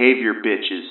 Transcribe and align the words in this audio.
Behavior 0.00 0.32
Bitches. 0.32 0.90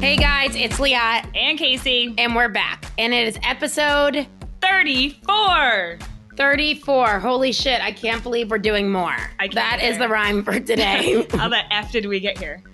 Hey 0.00 0.16
guys, 0.16 0.56
it's 0.56 0.76
Liat 0.78 1.36
and 1.36 1.56
Casey. 1.56 2.16
and 2.18 2.34
we're 2.34 2.48
back. 2.48 2.84
And 2.98 3.14
it 3.14 3.28
is 3.28 3.38
episode 3.44 4.26
34. 4.60 5.98
34. 6.36 7.20
Holy 7.20 7.52
shit, 7.52 7.80
I 7.80 7.92
can't 7.92 8.24
believe 8.24 8.50
we're 8.50 8.58
doing 8.58 8.90
more. 8.90 9.14
I 9.38 9.46
can't 9.46 9.54
That 9.54 9.84
is 9.84 9.98
the 9.98 10.08
rhyme 10.08 10.42
for 10.42 10.54
today. 10.58 11.28
How 11.30 11.48
the 11.48 11.62
F 11.72 11.92
did 11.92 12.06
we 12.06 12.18
get 12.18 12.38
here? 12.38 12.64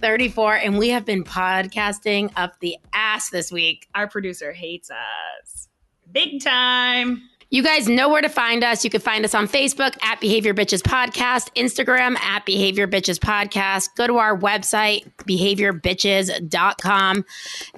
34. 0.00 0.54
And 0.54 0.78
we 0.78 0.88
have 0.88 1.04
been 1.04 1.24
podcasting 1.24 2.32
up 2.36 2.58
the 2.60 2.78
ass 2.94 3.28
this 3.28 3.52
week. 3.52 3.86
Our 3.94 4.08
producer 4.08 4.50
hates 4.50 4.90
us. 4.90 5.68
Big 6.10 6.42
time. 6.42 7.20
You 7.50 7.62
guys 7.62 7.88
know 7.88 8.10
where 8.10 8.20
to 8.20 8.28
find 8.28 8.62
us. 8.62 8.84
You 8.84 8.90
can 8.90 9.00
find 9.00 9.24
us 9.24 9.34
on 9.34 9.48
Facebook 9.48 9.96
at 10.02 10.20
Behavior 10.20 10.52
Bitches 10.52 10.82
Podcast, 10.82 11.48
Instagram 11.54 12.18
at 12.20 12.44
Behavior 12.44 12.86
Bitches 12.86 13.18
Podcast. 13.18 13.88
Go 13.96 14.06
to 14.06 14.18
our 14.18 14.36
website, 14.36 15.10
behaviorbitches.com, 15.26 17.24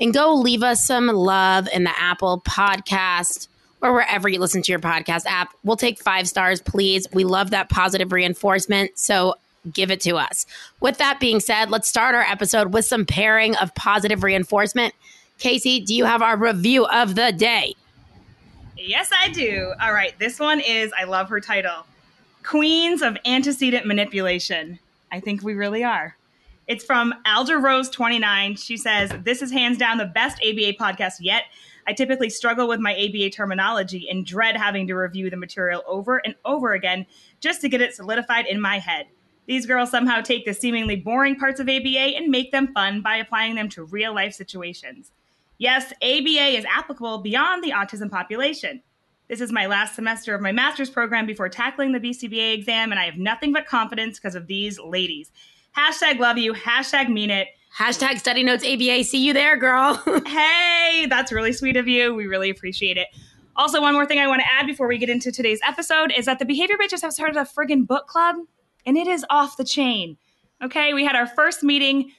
and 0.01 0.13
go 0.13 0.35
leave 0.35 0.65
us 0.65 0.85
some 0.85 1.07
love 1.07 1.69
in 1.73 1.85
the 1.85 1.97
Apple 1.97 2.43
Podcast 2.45 3.47
or 3.81 3.93
wherever 3.93 4.29
you 4.29 4.41
listen 4.41 4.61
to 4.61 4.73
your 4.73 4.81
podcast 4.81 5.25
app. 5.27 5.55
We'll 5.63 5.77
take 5.77 6.01
five 6.01 6.29
stars, 6.29 6.61
please. 6.61 7.07
We 7.13 7.23
love 7.23 7.51
that 7.51 7.71
positive 7.71 8.13
reinforcement. 8.13 8.99
So 8.99 9.37
give 9.73 9.93
it 9.93 10.01
to 10.01 10.17
us. 10.17 10.47
With 10.81 10.99
that 10.99 11.21
being 11.21 11.39
said, 11.39 11.71
let's 11.71 11.89
start 11.89 12.17
our 12.17 12.23
episode 12.23 12.75
with 12.75 12.87
some 12.87 13.07
pairing 13.07 13.55
of 13.57 13.73
positive 13.77 14.25
reinforcement. 14.25 14.95
Casey, 15.39 15.79
do 15.81 15.95
you 15.95 16.07
have 16.07 16.23
our 16.23 16.37
review 16.37 16.87
of 16.87 17.15
the 17.15 17.31
day? 17.31 17.75
Yes, 18.83 19.11
I 19.13 19.29
do. 19.29 19.75
All 19.79 19.93
right. 19.93 20.19
This 20.19 20.41
one 20.41 20.59
is, 20.59 20.91
I 20.99 21.05
love 21.05 21.29
her 21.29 21.39
title 21.39 21.85
Queens 22.43 23.03
of 23.03 23.19
Antecedent 23.27 23.85
Manipulation. 23.85 24.79
I 25.13 25.21
think 25.21 25.43
we 25.43 25.53
really 25.53 25.85
are. 25.85 26.17
It's 26.67 26.83
from 26.83 27.13
Alder 27.27 27.59
Rose 27.59 27.91
29. 27.91 28.57
She 28.57 28.79
says, 28.79 29.13
This 29.23 29.43
is 29.43 29.53
hands 29.53 29.77
down 29.77 29.99
the 29.99 30.07
best 30.07 30.39
ABA 30.39 30.75
podcast 30.81 31.17
yet. 31.21 31.45
I 31.87 31.93
typically 31.93 32.31
struggle 32.31 32.69
with 32.69 32.81
my 32.81 32.95
ABA 32.95 33.31
terminology 33.31 34.09
and 34.09 34.25
dread 34.25 34.57
having 34.57 34.87
to 34.87 34.95
review 34.95 35.29
the 35.29 35.37
material 35.37 35.83
over 35.87 36.17
and 36.25 36.35
over 36.47 36.73
again 36.73 37.05
just 37.41 37.61
to 37.61 37.69
get 37.69 37.83
it 37.83 37.95
solidified 37.95 38.47
in 38.47 38.63
my 38.63 38.79
head. 38.79 39.09
These 39.45 39.67
girls 39.67 39.91
somehow 39.91 40.23
take 40.23 40.47
the 40.47 40.55
seemingly 40.55 40.97
boring 40.97 41.37
parts 41.37 41.61
of 41.61 41.69
ABA 41.69 42.17
and 42.17 42.29
make 42.29 42.51
them 42.51 42.73
fun 42.73 43.03
by 43.03 43.17
applying 43.17 43.57
them 43.57 43.69
to 43.71 43.85
real 43.85 44.15
life 44.15 44.33
situations. 44.33 45.11
Yes, 45.61 45.93
ABA 46.03 46.57
is 46.57 46.65
applicable 46.65 47.19
beyond 47.19 47.63
the 47.63 47.73
autism 47.73 48.11
population. 48.11 48.83
This 49.29 49.43
is 49.43 49.53
my 49.53 49.67
last 49.67 49.95
semester 49.95 50.35
of 50.35 50.41
my 50.41 50.53
master's 50.53 50.89
program 50.89 51.27
before 51.27 51.51
tackling 51.51 51.93
the 51.93 52.01
BCBA 52.01 52.55
exam, 52.55 52.91
and 52.91 52.99
I 52.99 53.05
have 53.05 53.19
nothing 53.19 53.53
but 53.53 53.67
confidence 53.67 54.19
because 54.19 54.35
of 54.35 54.47
these 54.47 54.81
ladies. 54.81 55.31
Hashtag 55.77 56.19
love 56.19 56.39
you, 56.39 56.55
hashtag 56.55 57.11
mean 57.11 57.29
it. 57.29 57.49
Hashtag 57.77 58.19
study 58.19 58.43
notes 58.43 58.65
ABA. 58.65 59.05
See 59.05 59.23
you 59.23 59.35
there, 59.35 59.59
girl. 59.59 60.03
Hey, 60.27 61.05
that's 61.11 61.31
really 61.31 61.53
sweet 61.53 61.77
of 61.77 61.87
you. 61.87 62.15
We 62.15 62.27
really 62.27 62.49
appreciate 62.49 62.97
it. 62.97 63.09
Also, 63.55 63.83
one 63.83 63.93
more 63.93 64.07
thing 64.07 64.19
I 64.19 64.27
want 64.27 64.41
to 64.41 64.51
add 64.51 64.67
before 64.67 64.89
we 64.89 64.97
get 64.97 65.11
into 65.11 65.31
today's 65.31 65.61
episode 65.63 66.11
is 66.17 66.25
that 66.25 66.39
the 66.39 66.47
Behavior 66.47 66.77
Bitches 66.81 67.03
have 67.03 67.13
started 67.13 67.37
a 67.37 67.45
friggin' 67.45 67.87
book 67.87 68.07
club, 68.07 68.37
and 68.87 68.97
it 68.97 69.07
is 69.07 69.27
off 69.29 69.59
the 69.59 69.65
chain. 69.65 70.17
Okay, 70.65 70.95
we 70.95 71.05
had 71.05 71.17
our 71.17 71.27
first 71.27 71.63
meeting 71.63 72.13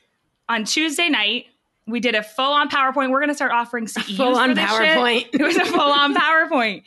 on 0.47 0.64
Tuesday 0.64 1.09
night. 1.09 1.47
We 1.88 2.00
did 2.00 2.16
a 2.16 2.24
full 2.24 2.54
on 2.54 2.70
PowerPoint. 2.70 3.10
We're 3.12 3.20
going 3.20 3.30
to 3.30 3.36
start 3.36 3.52
offering 3.52 3.86
CEUs 3.86 4.16
Full 4.18 4.36
on 4.38 4.54
this 4.54 4.70
shit. 4.70 4.80
PowerPoint. 4.98 5.28
It 5.34 5.42
was 5.42 5.58
a 5.58 5.66
full 5.66 5.80
on 5.82 6.14
PowerPoint. 6.16 6.84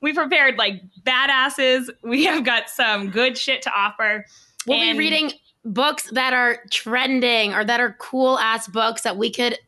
We 0.00 0.12
prepared 0.12 0.58
like 0.58 0.82
badasses. 1.02 1.88
We 2.02 2.24
have 2.26 2.44
got 2.44 2.68
some 2.68 3.10
good 3.10 3.38
shit 3.38 3.62
to 3.62 3.72
offer. 3.74 4.26
we'll 4.66 4.78
And- 4.80 4.98
be 4.98 5.04
reading 5.04 5.32
books 5.64 6.10
that 6.12 6.34
are 6.34 6.58
trending 6.70 7.54
or 7.54 7.64
that 7.64 7.80
are 7.80 7.96
cool 7.98 8.38
ass 8.38 8.68
books 8.68 9.00
that 9.02 9.16
we 9.16 9.30
could 9.30 9.58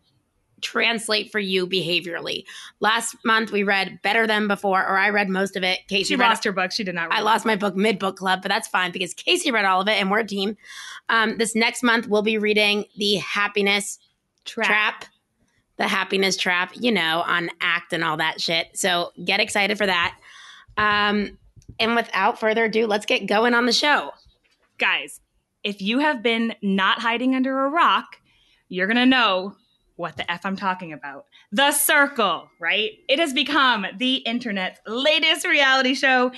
translate 0.62 1.30
for 1.30 1.38
you 1.38 1.66
behaviorally. 1.66 2.44
Last 2.80 3.16
month 3.24 3.52
we 3.52 3.62
read 3.62 4.00
Better 4.02 4.26
Than 4.26 4.48
Before, 4.48 4.80
or 4.86 4.98
I 4.98 5.10
read 5.10 5.28
most 5.28 5.56
of 5.56 5.62
it. 5.62 5.80
Casey 5.88 6.14
She 6.14 6.16
lost 6.16 6.44
her 6.44 6.52
book. 6.52 6.72
She 6.72 6.82
did 6.84 6.94
not. 6.94 7.10
Read 7.10 7.18
I 7.18 7.20
lost 7.22 7.44
my 7.46 7.56
book 7.56 7.76
mid 7.76 7.98
book 7.98 8.16
club, 8.16 8.42
but 8.42 8.48
that's 8.48 8.68
fine 8.68 8.90
because 8.90 9.14
Casey 9.14 9.50
read 9.50 9.64
all 9.64 9.80
of 9.80 9.88
it 9.88 9.92
and 10.00 10.10
we're 10.10 10.20
a 10.20 10.26
team. 10.26 10.56
Um, 11.08 11.38
this 11.38 11.54
next 11.54 11.82
month 11.82 12.08
we'll 12.08 12.22
be 12.22 12.38
reading 12.38 12.84
The 12.96 13.16
Happiness 13.16 13.98
Trap. 14.46 15.04
The 15.76 15.86
Happiness 15.88 16.36
Trap, 16.36 16.72
you 16.74 16.90
know, 16.90 17.22
on 17.26 17.50
ACT 17.60 17.92
and 17.92 18.02
all 18.02 18.16
that 18.16 18.40
shit. 18.40 18.68
So 18.74 19.12
get 19.24 19.40
excited 19.40 19.76
for 19.76 19.86
that. 19.86 20.16
Um, 20.78 21.36
and 21.78 21.94
without 21.94 22.40
further 22.40 22.64
ado, 22.64 22.86
let's 22.86 23.04
get 23.04 23.26
going 23.26 23.52
on 23.52 23.66
the 23.66 23.72
show. 23.72 24.12
guys, 24.78 25.20
if 25.62 25.82
you 25.82 25.98
have 25.98 26.22
been 26.22 26.54
not 26.62 27.00
hiding 27.00 27.34
under 27.34 27.64
a 27.64 27.68
rock, 27.68 28.16
you're 28.68 28.86
going 28.86 28.96
to 28.96 29.06
know 29.06 29.56
what 29.96 30.16
the 30.16 30.30
F 30.30 30.44
I'm 30.44 30.56
talking 30.56 30.92
about. 30.92 31.24
The 31.52 31.72
Circle, 31.72 32.48
right? 32.60 32.92
It 33.08 33.18
has 33.18 33.32
become 33.32 33.86
the 33.96 34.16
internet's 34.16 34.80
latest 34.86 35.46
reality 35.46 35.94
show. 35.94 36.32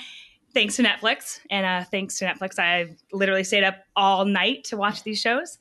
Thanks 0.53 0.77
to 0.77 0.83
Netflix. 0.83 1.39
And 1.51 1.65
uh, 1.65 1.83
thanks 1.83 2.17
to 2.19 2.25
Netflix, 2.25 2.57
I 2.57 2.95
literally 3.11 3.43
stayed 3.43 3.63
up 3.63 3.75
all 3.95 4.25
night 4.25 4.63
to 4.65 4.77
watch 4.77 5.03
these 5.03 5.19
shows. 5.19 5.59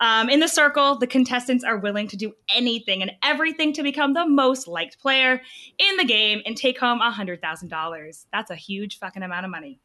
Um, 0.00 0.28
in 0.28 0.40
the 0.40 0.48
circle, 0.48 0.96
the 0.98 1.06
contestants 1.06 1.64
are 1.64 1.78
willing 1.78 2.08
to 2.08 2.16
do 2.16 2.34
anything 2.54 3.02
and 3.02 3.12
everything 3.22 3.72
to 3.74 3.82
become 3.82 4.12
the 4.12 4.26
most 4.26 4.68
liked 4.68 4.98
player 5.00 5.40
in 5.78 5.96
the 5.96 6.04
game 6.04 6.42
and 6.44 6.56
take 6.56 6.78
home 6.78 7.00
$100,000. 7.00 8.26
That's 8.32 8.50
a 8.50 8.56
huge 8.56 8.98
fucking 8.98 9.22
amount 9.22 9.44
of 9.44 9.50
money. 9.50 9.80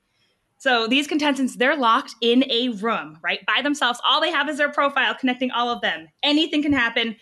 So 0.58 0.86
these 0.86 1.08
contestants, 1.08 1.56
they're 1.56 1.76
locked 1.76 2.14
in 2.22 2.44
a 2.52 2.70
room, 2.70 3.18
right, 3.24 3.40
by 3.48 3.62
themselves. 3.64 4.00
All 4.08 4.22
they 4.22 4.32
have 4.32 4.48
is 4.48 4.58
their 4.58 4.72
profile 4.72 5.16
connecting 5.16 5.50
all 5.50 5.70
of 5.70 5.82
them. 5.82 6.08
Anything 6.22 6.62
can 6.62 6.74
happen. 6.74 7.16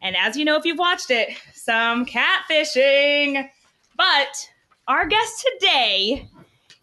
And 0.00 0.14
as 0.16 0.36
you 0.36 0.44
know, 0.44 0.56
if 0.56 0.64
you've 0.64 0.78
watched 0.78 1.10
it, 1.10 1.30
some 1.52 2.06
catfishing. 2.06 3.48
But 3.96 4.48
our 4.86 5.06
guest 5.06 5.44
today 5.52 6.28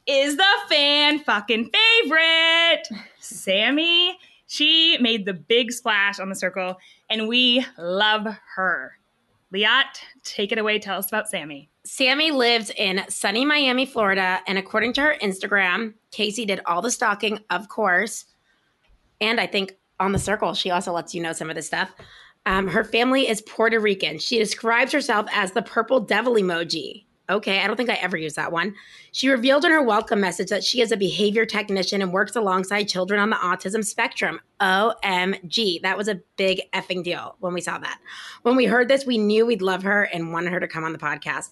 is 0.05 0.35
the 0.35 0.43
fan 0.67 1.19
fucking 1.19 1.69
favorite, 1.71 2.89
Sammy. 3.19 4.17
She 4.53 4.99
made 4.99 5.25
the 5.25 5.33
big 5.33 5.71
splash 5.71 6.19
on 6.19 6.29
the 6.29 6.35
circle, 6.35 6.77
and 7.09 7.27
we 7.27 7.65
love 7.75 8.27
her. 8.55 8.99
Liat, 9.51 9.97
take 10.23 10.51
it 10.51 10.59
away. 10.59 10.77
Tell 10.77 10.99
us 10.99 11.07
about 11.07 11.27
Sammy. 11.27 11.71
Sammy 11.85 12.29
lives 12.29 12.69
in 12.77 13.03
sunny 13.09 13.45
Miami, 13.45 13.87
Florida, 13.87 14.41
and 14.45 14.59
according 14.59 14.93
to 14.93 15.01
her 15.01 15.15
Instagram, 15.23 15.95
Casey 16.11 16.45
did 16.45 16.61
all 16.67 16.83
the 16.83 16.91
stalking, 16.91 17.39
of 17.49 17.67
course. 17.67 18.25
And 19.19 19.39
I 19.39 19.47
think 19.47 19.75
on 19.99 20.11
the 20.11 20.19
circle, 20.19 20.53
she 20.53 20.69
also 20.69 20.91
lets 20.91 21.15
you 21.15 21.23
know 21.23 21.33
some 21.33 21.49
of 21.49 21.55
this 21.55 21.65
stuff. 21.65 21.91
Um, 22.45 22.67
her 22.67 22.83
family 22.83 23.27
is 23.27 23.41
Puerto 23.41 23.79
Rican. 23.79 24.19
She 24.19 24.37
describes 24.37 24.91
herself 24.91 25.25
as 25.33 25.53
the 25.53 25.63
purple 25.63 25.99
devil 25.99 26.35
emoji. 26.35 27.05
Okay, 27.29 27.61
I 27.61 27.67
don't 27.67 27.77
think 27.77 27.89
I 27.89 27.93
ever 27.95 28.17
used 28.17 28.35
that 28.35 28.51
one. 28.51 28.75
She 29.13 29.29
revealed 29.29 29.63
in 29.63 29.71
her 29.71 29.81
welcome 29.81 30.19
message 30.19 30.49
that 30.49 30.63
she 30.63 30.81
is 30.81 30.91
a 30.91 30.97
behavior 30.97 31.45
technician 31.45 32.01
and 32.01 32.11
works 32.11 32.35
alongside 32.35 32.83
children 32.89 33.19
on 33.19 33.29
the 33.29 33.37
autism 33.37 33.85
spectrum. 33.85 34.41
OMG. 34.59 35.81
That 35.81 35.97
was 35.97 36.09
a 36.09 36.19
big 36.35 36.61
effing 36.73 37.03
deal 37.03 37.37
when 37.39 37.53
we 37.53 37.61
saw 37.61 37.77
that. 37.77 37.99
When 38.41 38.57
we 38.57 38.65
heard 38.65 38.89
this, 38.89 39.05
we 39.05 39.17
knew 39.17 39.45
we'd 39.45 39.61
love 39.61 39.83
her 39.83 40.03
and 40.03 40.33
wanted 40.33 40.51
her 40.51 40.59
to 40.59 40.67
come 40.67 40.83
on 40.83 40.91
the 40.91 40.99
podcast. 40.99 41.51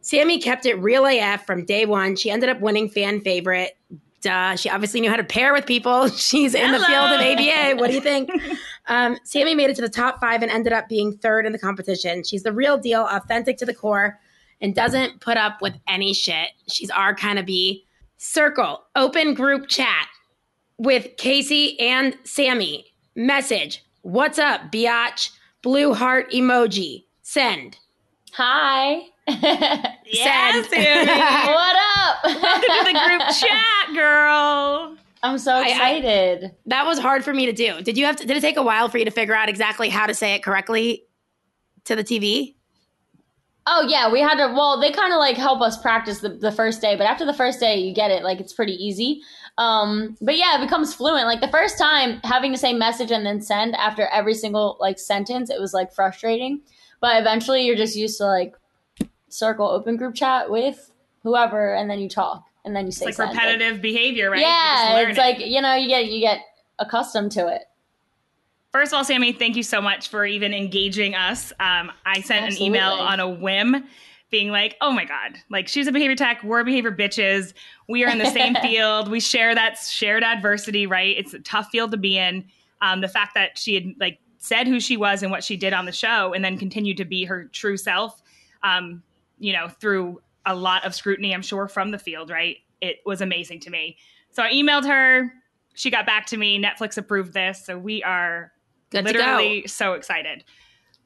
Sammy 0.00 0.38
kept 0.38 0.66
it 0.66 0.74
real 0.80 1.06
AF 1.06 1.46
from 1.46 1.64
day 1.64 1.86
one. 1.86 2.16
She 2.16 2.30
ended 2.30 2.50
up 2.50 2.60
winning 2.60 2.88
fan 2.88 3.20
favorite. 3.20 3.76
Duh. 4.20 4.56
She 4.56 4.68
obviously 4.68 5.00
knew 5.00 5.10
how 5.10 5.16
to 5.16 5.24
pair 5.24 5.52
with 5.52 5.64
people. 5.64 6.08
She's 6.16 6.54
in 6.54 6.72
the 6.72 6.78
field 6.80 7.12
of. 7.12 7.20
ABA. 7.20 7.76
What 7.76 7.88
do 7.88 7.94
you 7.94 8.00
think? 8.00 8.30
um, 8.88 9.16
Sammy 9.22 9.54
made 9.54 9.70
it 9.70 9.76
to 9.76 9.82
the 9.82 9.88
top 9.88 10.20
five 10.20 10.42
and 10.42 10.50
ended 10.50 10.72
up 10.72 10.88
being 10.88 11.16
third 11.18 11.46
in 11.46 11.52
the 11.52 11.58
competition. 11.58 12.24
She's 12.24 12.42
the 12.42 12.52
real 12.52 12.76
deal, 12.76 13.06
authentic 13.10 13.58
to 13.58 13.66
the 13.66 13.74
core, 13.74 14.18
and 14.64 14.74
doesn't 14.74 15.20
put 15.20 15.36
up 15.36 15.60
with 15.60 15.74
any 15.86 16.14
shit. 16.14 16.48
She's 16.70 16.88
our 16.88 17.14
kind 17.14 17.38
of 17.38 17.44
bee. 17.44 17.84
Circle, 18.16 18.82
open 18.96 19.34
group 19.34 19.68
chat 19.68 20.08
with 20.78 21.18
Casey 21.18 21.78
and 21.78 22.16
Sammy. 22.24 22.86
Message, 23.14 23.84
what's 24.00 24.38
up, 24.38 24.72
biatch? 24.72 25.30
Blue 25.62 25.92
heart 25.92 26.30
emoji. 26.32 27.04
Send. 27.20 27.76
Hi. 28.32 29.02
Yes, 29.28 29.86
Send. 30.14 30.66
Sammy. 30.66 31.06
what 31.52 31.76
up? 31.98 32.24
Welcome 32.24 32.62
to 32.62 32.84
the 32.92 33.00
group 33.06 33.22
chat, 33.38 33.94
girl. 33.94 34.96
I'm 35.22 35.36
so 35.36 35.52
I- 35.52 35.58
I- 35.60 35.68
excited. 35.68 36.52
That 36.64 36.86
was 36.86 36.98
hard 36.98 37.22
for 37.22 37.34
me 37.34 37.44
to 37.44 37.52
do. 37.52 37.82
Did 37.82 37.98
you 37.98 38.06
have 38.06 38.16
to, 38.16 38.26
did 38.26 38.38
it 38.38 38.40
take 38.40 38.56
a 38.56 38.62
while 38.62 38.88
for 38.88 38.96
you 38.96 39.04
to 39.04 39.10
figure 39.10 39.34
out 39.34 39.50
exactly 39.50 39.90
how 39.90 40.06
to 40.06 40.14
say 40.14 40.32
it 40.34 40.42
correctly 40.42 41.04
to 41.84 41.94
the 41.94 42.02
TV? 42.04 42.54
Oh 43.66 43.86
yeah, 43.88 44.10
we 44.10 44.20
had 44.20 44.36
to. 44.36 44.52
Well, 44.52 44.80
they 44.80 44.90
kind 44.92 45.12
of 45.12 45.18
like 45.18 45.36
help 45.36 45.60
us 45.60 45.80
practice 45.80 46.20
the, 46.20 46.30
the 46.30 46.52
first 46.52 46.80
day, 46.80 46.96
but 46.96 47.06
after 47.06 47.24
the 47.24 47.34
first 47.34 47.60
day, 47.60 47.78
you 47.78 47.94
get 47.94 48.10
it. 48.10 48.22
Like 48.22 48.40
it's 48.40 48.52
pretty 48.52 48.72
easy. 48.72 49.22
Um, 49.56 50.16
but 50.20 50.36
yeah, 50.36 50.58
it 50.58 50.64
becomes 50.64 50.94
fluent. 50.94 51.26
Like 51.26 51.40
the 51.40 51.48
first 51.48 51.78
time, 51.78 52.20
having 52.24 52.52
to 52.52 52.58
say 52.58 52.72
message 52.72 53.10
and 53.10 53.24
then 53.24 53.40
send 53.40 53.74
after 53.76 54.06
every 54.06 54.34
single 54.34 54.76
like 54.80 54.98
sentence, 54.98 55.50
it 55.50 55.60
was 55.60 55.72
like 55.72 55.92
frustrating. 55.92 56.60
But 57.00 57.20
eventually, 57.20 57.66
you're 57.66 57.76
just 57.76 57.96
used 57.96 58.18
to 58.18 58.26
like 58.26 58.54
circle 59.28 59.68
open 59.68 59.96
group 59.96 60.14
chat 60.14 60.50
with 60.50 60.90
whoever, 61.22 61.74
and 61.74 61.88
then 61.88 61.98
you 61.98 62.08
talk, 62.08 62.44
and 62.64 62.74
then 62.74 62.86
you 62.86 62.92
say 62.92 63.06
It's 63.06 63.18
like 63.18 63.28
send. 63.28 63.36
Like, 63.36 63.46
repetitive 63.46 63.82
behavior, 63.82 64.30
right? 64.30 64.40
Yeah, 64.40 65.00
it's 65.00 65.18
it. 65.18 65.20
like 65.20 65.38
you 65.40 65.60
know, 65.60 65.74
you 65.74 65.88
get 65.88 66.06
you 66.06 66.20
get 66.20 66.40
accustomed 66.78 67.32
to 67.32 67.48
it. 67.48 67.62
First 68.74 68.92
of 68.92 68.96
all, 68.96 69.04
Sammy, 69.04 69.30
thank 69.30 69.54
you 69.54 69.62
so 69.62 69.80
much 69.80 70.08
for 70.08 70.26
even 70.26 70.52
engaging 70.52 71.14
us. 71.14 71.52
Um, 71.60 71.92
I 72.04 72.20
sent 72.22 72.46
Absolutely. 72.46 72.66
an 72.66 72.72
email 72.72 72.92
on 72.94 73.20
a 73.20 73.28
whim 73.28 73.84
being 74.30 74.50
like, 74.50 74.76
oh 74.80 74.90
my 74.90 75.04
God, 75.04 75.38
like 75.48 75.68
she's 75.68 75.86
a 75.86 75.92
behavior 75.92 76.16
tech, 76.16 76.42
we're 76.42 76.64
behavior 76.64 76.90
bitches. 76.90 77.52
We 77.88 78.04
are 78.04 78.10
in 78.10 78.18
the 78.18 78.28
same 78.32 78.56
field. 78.62 79.08
We 79.12 79.20
share 79.20 79.54
that 79.54 79.78
shared 79.78 80.24
adversity, 80.24 80.88
right? 80.88 81.16
It's 81.16 81.32
a 81.34 81.38
tough 81.38 81.68
field 81.70 81.92
to 81.92 81.96
be 81.96 82.18
in. 82.18 82.46
Um, 82.80 83.00
the 83.00 83.06
fact 83.06 83.34
that 83.34 83.56
she 83.56 83.76
had 83.76 83.94
like 84.00 84.18
said 84.38 84.66
who 84.66 84.80
she 84.80 84.96
was 84.96 85.22
and 85.22 85.30
what 85.30 85.44
she 85.44 85.56
did 85.56 85.72
on 85.72 85.84
the 85.84 85.92
show 85.92 86.34
and 86.34 86.44
then 86.44 86.58
continued 86.58 86.96
to 86.96 87.04
be 87.04 87.24
her 87.26 87.44
true 87.52 87.76
self, 87.76 88.20
um, 88.64 89.04
you 89.38 89.52
know, 89.52 89.68
through 89.68 90.20
a 90.46 90.54
lot 90.56 90.84
of 90.84 90.96
scrutiny, 90.96 91.32
I'm 91.32 91.42
sure, 91.42 91.68
from 91.68 91.92
the 91.92 91.98
field, 91.98 92.28
right? 92.28 92.56
It 92.80 92.96
was 93.06 93.20
amazing 93.20 93.60
to 93.60 93.70
me. 93.70 93.98
So 94.32 94.42
I 94.42 94.50
emailed 94.52 94.84
her. 94.84 95.32
She 95.74 95.92
got 95.92 96.06
back 96.06 96.26
to 96.26 96.36
me. 96.36 96.60
Netflix 96.60 96.98
approved 96.98 97.34
this. 97.34 97.64
So 97.64 97.78
we 97.78 98.02
are 98.02 98.50
Good 98.94 99.04
literally 99.04 99.62
to 99.62 99.66
go. 99.66 99.70
so 99.70 99.92
excited. 99.94 100.44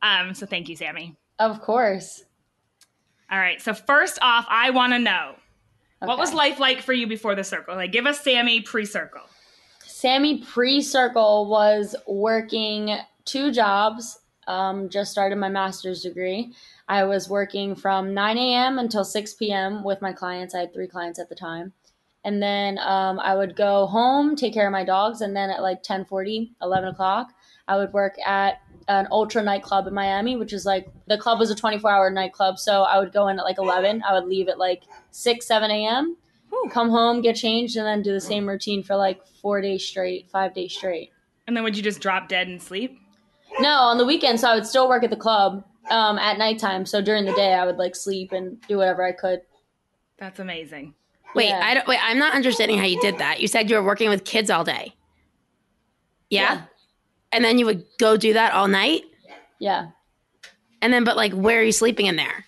Um, 0.03 0.35
so 0.35 0.47
thank 0.47 0.69
you, 0.69 0.77
Sammy. 0.77 1.17
Of 1.39 1.61
course. 1.61 2.25
All 3.31 3.39
right. 3.39 3.61
So 3.61 3.75
first 3.75 4.19
off, 4.23 4.47
I 4.49 4.71
want 4.71 4.93
to 4.93 4.99
know 4.99 5.35
what 6.01 6.19
was 6.19 6.33
life 6.33 6.61
like 6.61 6.81
for 6.83 6.93
you 6.93 7.07
before 7.07 7.35
the 7.35 7.45
circle? 7.45 7.75
Like, 7.75 7.93
give 7.93 8.07
us 8.07 8.21
Sammy 8.21 8.61
pre-circle. 8.61 9.23
Sammy 9.85 10.39
pre 10.39 10.81
circle 10.81 11.47
was 11.47 11.97
working 12.07 12.97
two 13.25 13.51
jobs. 13.51 14.21
Um, 14.47 14.89
just 14.89 15.11
started 15.11 15.37
my 15.37 15.49
master's 15.49 16.03
degree. 16.03 16.55
I 16.89 17.05
was 17.05 17.29
working 17.29 17.75
from 17.75 18.15
9 18.15 18.39
a.m. 18.39 18.79
until 18.79 19.05
6 19.05 19.35
p.m. 19.35 19.85
with 19.85 20.01
my 20.01 20.13
clients. 20.13 20.55
I 20.55 20.61
had 20.61 20.73
three 20.73 20.87
clients 20.87 21.19
at 21.19 21.29
the 21.29 21.35
time. 21.35 21.73
And 22.25 22.43
then 22.43 22.79
um, 22.79 23.19
I 23.21 23.35
would 23.35 23.57
go 23.57 23.87
home, 23.87 24.37
take 24.37 24.55
care 24.55 24.67
of 24.67 24.73
my 24.73 24.85
dogs, 24.85 25.21
and 25.21 25.37
then 25.37 25.51
at 25.51 25.63
like 25.63 25.83
10 25.83 26.07
11 26.63 26.89
o'clock, 26.89 27.33
I 27.69 27.77
would 27.77 27.93
work 27.93 28.17
at 28.27 28.61
an 28.89 29.07
ultra 29.11 29.43
nightclub 29.43 29.87
in 29.87 29.95
Miami, 29.95 30.37
which 30.37 30.53
is 30.53 30.65
like 30.65 30.89
the 31.07 31.19
club 31.19 31.39
was 31.39 31.51
a 31.51 31.55
24 31.55 31.91
hour 31.91 32.11
nightclub. 32.11 32.59
So 32.59 32.83
I 32.83 32.99
would 32.99 33.13
go 33.13 33.29
in 33.29 33.39
at 33.39 33.45
like 33.45 33.59
11. 33.59 34.03
I 34.03 34.15
would 34.15 34.27
leave 34.27 34.49
at 34.49 34.59
like 34.59 34.83
6, 35.11 35.47
7 35.47 35.71
a.m 35.71 36.17
come 36.71 36.91
home, 36.91 37.21
get 37.21 37.37
changed, 37.37 37.77
and 37.77 37.87
then 37.87 38.03
do 38.03 38.13
the 38.13 38.21
same 38.21 38.49
routine 38.49 38.83
for 38.83 38.97
like 38.97 39.27
four 39.41 39.61
days 39.61 39.85
straight, 39.85 40.29
five 40.31 40.55
days 40.55 40.73
straight. 40.73 41.13
And 41.47 41.57
then 41.57 41.65
would 41.65 41.77
you 41.77 41.83
just 41.83 42.01
drop 42.01 42.29
dead 42.29 42.49
and 42.49 42.61
sleep? 42.61 42.99
No, 43.61 43.71
on 43.71 43.99
the 43.99 44.05
weekends, 44.05 44.43
so 44.43 44.51
I 44.51 44.55
would 44.55 44.67
still 44.67 44.89
work 44.89 45.03
at 45.03 45.11
the 45.11 45.17
club 45.17 45.65
um, 45.91 46.19
at 46.19 46.39
nighttime. 46.39 46.85
So 46.85 47.01
during 47.01 47.25
the 47.25 47.33
day, 47.33 47.55
I 47.55 47.65
would 47.65 47.77
like 47.77 47.97
sleep 47.97 48.33
and 48.33 48.61
do 48.69 48.79
whatever 48.79 49.05
I 49.05 49.13
could. 49.13 49.41
That's 50.19 50.39
amazing. 50.39 50.95
Wait, 51.35 51.49
Yeah. 51.49 51.61
I 51.63 51.75
don't. 51.75 51.87
Wait, 51.87 51.99
I'm 52.03 52.19
not 52.19 52.35
understanding 52.35 52.79
how 52.79 52.85
you 52.85 53.01
did 53.01 53.19
that. 53.19 53.41
You 53.41 53.49
said 53.49 53.71
you 53.71 53.77
were 53.77 53.83
working 53.83 54.09
with 54.11 54.25
kids 54.25 54.51
all 54.51 54.65
day. 54.65 54.95
Yeah? 56.31 56.63
And 57.33 57.45
then 57.45 57.59
you 57.59 57.67
would 57.67 57.85
go 57.99 58.17
do 58.17 58.33
that 58.35 58.53
all 58.53 58.69
night, 58.69 59.03
Yeah. 59.59 59.89
and 60.83 60.93
then 60.93 61.05
but 61.05 61.17
like, 61.17 61.33
where 61.33 61.61
are 61.61 61.65
you 61.65 61.73
sleeping 61.73 62.07
in 62.07 62.17
there? 62.17 62.45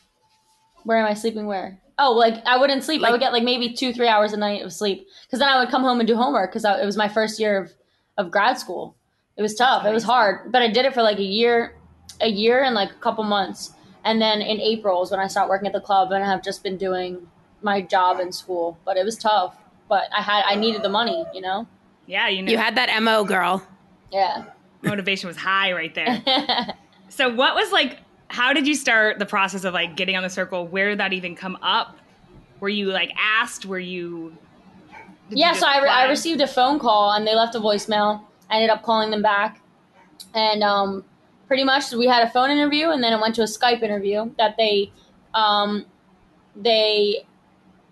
Where 0.85 0.99
am 0.99 1.06
I 1.06 1.15
sleeping? 1.15 1.47
Where? 1.47 1.79
Oh, 1.99 2.12
like 2.12 2.43
I 2.47 2.56
wouldn't 2.56 2.82
sleep. 2.85 3.03
I 3.03 3.11
would 3.11 3.21
get 3.21 3.32
like 3.32 3.43
maybe 3.43 3.75
two, 3.75 3.93
three 3.93 4.09
hours 4.09 4.32
a 4.32 4.37
night 4.38 4.62
of 4.62 4.73
sleep 4.73 5.06
because 5.27 5.38
then 5.38 5.49
I 5.49 5.61
would 5.61 5.69
come 5.71 5.82
home 5.82 6.00
and 6.00 6.06
do 6.06 6.17
homework 6.17 6.50
because 6.50 6.65
it 6.65 6.85
was 6.87 6.97
my 6.97 7.09
first 7.09 7.38
year 7.38 7.59
of, 7.59 7.73
of 8.17 8.31
grad 8.31 8.59
school. 8.59 8.97
It 9.37 9.43
was 9.43 9.55
tough. 9.55 9.85
It 9.85 9.93
was 9.93 10.05
hard, 10.05 10.50
but 10.53 10.62
I 10.62 10.69
did 10.69 10.87
it 10.87 10.94
for 10.94 11.03
like 11.03 11.19
a 11.19 11.23
year, 11.23 11.75
a 12.21 12.29
year 12.29 12.62
and 12.65 12.75
like 12.75 12.91
a 12.91 12.94
couple 13.00 13.25
months, 13.25 13.73
and 14.05 14.21
then 14.21 14.41
in 14.41 14.61
April 14.61 15.03
is 15.03 15.11
when 15.11 15.21
I 15.21 15.27
started 15.27 15.50
working 15.50 15.67
at 15.67 15.73
the 15.75 15.81
club 15.81 16.11
and 16.12 16.25
I 16.25 16.27
have 16.27 16.43
just 16.43 16.62
been 16.62 16.79
doing 16.79 17.29
my 17.62 17.82
job 17.82 18.19
in 18.21 18.32
school. 18.32 18.79
But 18.87 18.97
it 18.97 19.05
was 19.05 19.17
tough. 19.19 19.56
But 19.88 20.05
I 20.17 20.23
had 20.23 20.44
I 20.47 20.55
needed 20.55 20.82
the 20.82 20.88
money, 20.88 21.25
you 21.35 21.43
know. 21.43 21.67
Yeah, 22.06 22.29
you 22.29 22.43
know, 22.43 22.50
You 22.50 22.56
had 22.59 22.77
that 22.77 23.03
mo 23.03 23.25
girl. 23.25 23.62
Yeah. 24.11 24.44
Motivation 24.82 25.29
was 25.29 25.37
high 25.37 25.73
right 25.73 25.94
there. 25.94 26.75
so 27.09 27.32
what 27.32 27.55
was 27.55 27.73
like? 27.73 27.99
How 28.29 28.53
did 28.53 28.67
you 28.67 28.75
start 28.75 29.19
the 29.19 29.27
process 29.27 29.65
of 29.65 29.75
like 29.75 29.97
getting 29.97 30.17
on 30.17 30.23
the 30.23 30.31
circle? 30.31 30.67
Where 30.67 30.91
did 30.91 31.00
that 31.00 31.12
even 31.12 31.35
come 31.35 31.59
up? 31.62 31.99
Were 32.61 32.69
you 32.69 32.87
like 32.87 33.12
asked? 33.19 33.67
Were 33.67 33.79
you? 33.79 34.37
did 35.29 35.38
you 35.38 35.44
yeah, 35.44 35.53
so 35.53 35.67
I, 35.67 35.82
re- 35.82 35.88
I 35.88 36.09
received 36.09 36.41
a 36.41 36.47
phone 36.47 36.79
call 36.79 37.12
and 37.12 37.27
they 37.27 37.35
left 37.35 37.55
a 37.55 37.61
voicemail. 37.61 38.23
I 38.49 38.56
ended 38.56 38.71
up 38.71 38.82
calling 38.82 39.11
them 39.11 39.23
back, 39.23 39.61
and 40.35 40.62
um, 40.62 41.05
pretty 41.50 41.65
much 41.65 41.91
we 41.93 42.06
had 42.06 42.23
a 42.23 42.31
phone 42.31 42.49
interview 42.49 42.91
and 42.91 43.03
then 43.03 43.12
it 43.12 43.21
went 43.21 43.35
to 43.35 43.43
a 43.43 43.47
Skype 43.47 43.82
interview 43.82 44.31
that 44.38 44.56
they, 44.56 44.93
um, 45.35 45.85
they, 46.55 47.25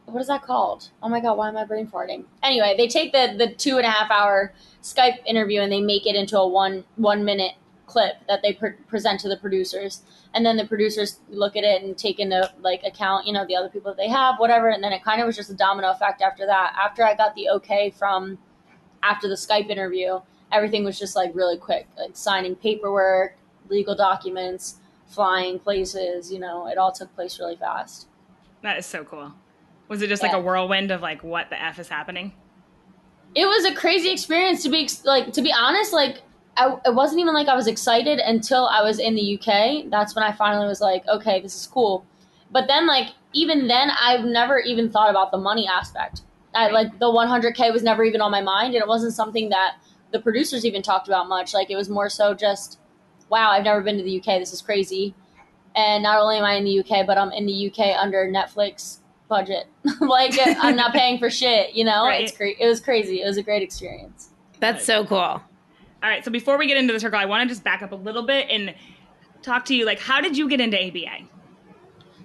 what 0.06 0.20
is 0.20 0.29
that 0.29 0.43
called? 0.43 0.90
Oh 1.02 1.08
my 1.08 1.19
god, 1.20 1.37
why 1.37 1.49
am 1.49 1.56
I 1.56 1.64
brain 1.64 1.88
farting? 1.88 2.25
Anyway, 2.43 2.75
they 2.76 2.87
take 2.87 3.12
the 3.12 3.35
the 3.37 3.52
two 3.52 3.76
and 3.76 3.85
a 3.85 3.90
half 3.90 4.12
hour 4.12 4.55
Skype 4.94 5.25
interview 5.26 5.61
and 5.61 5.73
they 5.73 5.81
make 5.81 6.06
it 6.06 6.17
into 6.17 6.38
a 6.38 6.46
one 6.46 6.85
one 6.96 7.25
minute 7.25 7.55
clip 7.87 8.17
that 8.29 8.43
they 8.43 8.52
pre- 8.52 8.73
present 8.87 9.20
to 9.20 9.29
the 9.29 9.37
producers. 9.37 10.02
And 10.35 10.44
then 10.44 10.56
the 10.56 10.67
producers 10.67 11.20
look 11.31 11.56
at 11.56 11.64
it 11.64 11.82
and 11.82 11.96
take 11.96 12.19
into 12.19 12.52
like 12.61 12.82
account 12.85 13.26
you 13.26 13.32
know 13.32 13.46
the 13.46 13.56
other 13.56 13.69
people 13.69 13.90
that 13.90 13.96
they 13.96 14.08
have 14.08 14.38
whatever. 14.38 14.69
And 14.69 14.82
then 14.82 14.93
it 14.93 15.02
kind 15.02 15.20
of 15.20 15.26
was 15.26 15.37
just 15.37 15.50
a 15.50 15.55
domino 15.55 15.90
effect 15.90 16.23
after 16.23 16.46
that. 16.46 16.75
After 16.82 17.05
i 17.05 17.14
got 17.14 17.35
the 17.35 17.49
okay 17.50 17.90
from 17.90 18.38
after 19.02 19.29
the 19.29 19.37
skype 19.37 19.70
interview 19.70 20.19
everything 20.52 20.85
was 20.85 20.99
just 20.99 21.14
like 21.14 21.35
really 21.35 21.56
quick 21.56 21.87
like 21.96 22.17
signing 22.17 22.56
paperwork 22.56 23.37
legal 23.69 23.94
documents 23.94 24.76
flying 25.06 25.58
places 25.58 26.32
you 26.32 26.38
know 26.38 26.67
it 26.69 26.79
all 26.79 26.93
took 26.93 27.14
place 27.14 27.38
really 27.38 27.56
fast. 27.56 28.06
That 28.62 28.79
is 28.79 28.87
so 28.87 29.05
cool. 29.05 29.32
Was 29.88 30.02
it 30.02 30.08
just 30.08 30.23
like 30.23 30.32
a 30.32 30.40
whirlwind 30.40 30.90
of 30.90 31.00
like 31.00 31.23
what 31.23 31.49
the 31.50 31.61
f 31.61 31.79
is 31.79 31.88
happening? 31.88 32.32
It 33.34 33.46
was 33.46 33.64
a 33.64 33.75
crazy 33.75 34.10
experience 34.10 34.62
to 34.62 34.69
be 34.69 34.88
like 35.04 35.32
to 35.32 35.42
be 35.42 35.52
honest 35.52 35.92
like 35.92 36.22
I, 36.56 36.76
it 36.84 36.94
wasn't 36.94 37.20
even 37.20 37.34
like 37.34 37.48
i 37.48 37.54
was 37.54 37.66
excited 37.66 38.19
until 38.19 38.66
i 38.66 38.82
was 38.82 38.98
in 38.98 39.14
the 39.14 39.38
uk 39.38 39.90
that's 39.90 40.14
when 40.14 40.25
i 40.25 40.32
finally 40.32 40.66
was 40.66 40.80
like 40.80 41.06
okay 41.06 41.40
this 41.40 41.54
is 41.54 41.66
cool. 41.66 42.04
But 42.50 42.66
then 42.66 42.86
like 42.86 43.08
even 43.34 43.69
then 43.69 43.90
i've 44.00 44.25
never 44.25 44.58
even 44.58 44.90
thought 44.90 45.10
about 45.10 45.30
the 45.30 45.38
money 45.38 45.69
aspect. 45.69 46.22
I, 46.54 46.70
like 46.70 46.98
the 46.98 47.06
100k 47.06 47.72
was 47.72 47.82
never 47.82 48.02
even 48.04 48.20
on 48.20 48.30
my 48.30 48.40
mind 48.40 48.75
and 48.75 48.82
it 48.82 48.88
wasn't 48.88 49.12
something 49.12 49.50
that 49.50 49.76
the 50.12 50.19
producers 50.19 50.64
even 50.64 50.80
talked 50.80 51.06
about 51.06 51.28
much. 51.28 51.52
Like 51.52 51.70
it 51.70 51.76
was 51.76 51.90
more 51.90 52.08
so 52.08 52.34
just 52.34 52.78
wow 53.28 53.50
i've 53.50 53.64
never 53.64 53.82
been 53.82 53.98
to 53.98 54.02
the 54.02 54.19
uk 54.19 54.25
this 54.25 54.52
is 54.52 54.62
crazy. 54.62 55.14
And 55.76 56.02
not 56.02 56.19
only 56.19 56.38
am 56.38 56.44
i 56.44 56.54
in 56.54 56.64
the 56.64 56.80
uk 56.80 57.06
but 57.06 57.19
i'm 57.19 57.30
in 57.32 57.46
the 57.46 57.70
uk 57.70 57.78
under 57.78 58.26
netflix 58.26 58.98
budget 59.28 59.66
like 60.00 60.32
i'm 60.60 60.75
not 60.76 60.92
paying 61.00 61.19
for 61.19 61.28
shit 61.30 61.75
you 61.75 61.84
know 61.84 62.04
Right. 62.06 62.22
it's 62.22 62.36
great 62.36 62.56
it 62.58 62.66
was 62.66 62.80
crazy 62.80 63.20
it 63.22 63.26
was 63.26 63.36
a 63.36 63.42
great 63.42 63.62
experience 63.62 64.30
That's 64.60 64.84
so 64.84 65.04
cool. 65.04 65.19
All 65.19 65.42
right. 66.02 66.25
So 66.25 66.30
before 66.30 66.58
we 66.58 66.66
get 66.66 66.76
into 66.76 66.92
the 66.92 67.00
circle, 67.00 67.18
I 67.18 67.25
want 67.26 67.42
to 67.42 67.49
just 67.52 67.62
back 67.64 67.82
up 67.82 67.92
a 67.92 67.97
little 67.97 68.23
bit 68.25 68.49
and 68.50 68.75
talk 69.42 69.64
to 69.66 69.75
you. 69.75 69.85
Like, 69.85 69.99
how 70.00 70.20
did 70.20 70.37
you 70.37 70.49
get 70.49 70.61
into 70.61 70.76
ABA? 70.76 71.26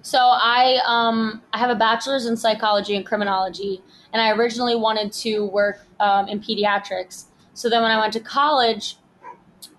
So 0.02 0.18
I 0.18 0.80
um 0.86 1.42
I 1.52 1.58
have 1.58 1.70
a 1.70 1.74
bachelor's 1.74 2.26
in 2.26 2.36
psychology 2.36 2.94
and 2.96 3.04
criminology, 3.06 3.82
and 4.12 4.20
I 4.22 4.30
originally 4.32 4.76
wanted 4.76 5.12
to 5.24 5.46
work 5.46 5.78
um, 6.00 6.28
in 6.28 6.40
pediatrics. 6.40 7.26
So 7.54 7.68
then 7.70 7.82
when 7.82 7.90
I 7.90 7.98
went 8.00 8.12
to 8.14 8.20
college, 8.20 8.96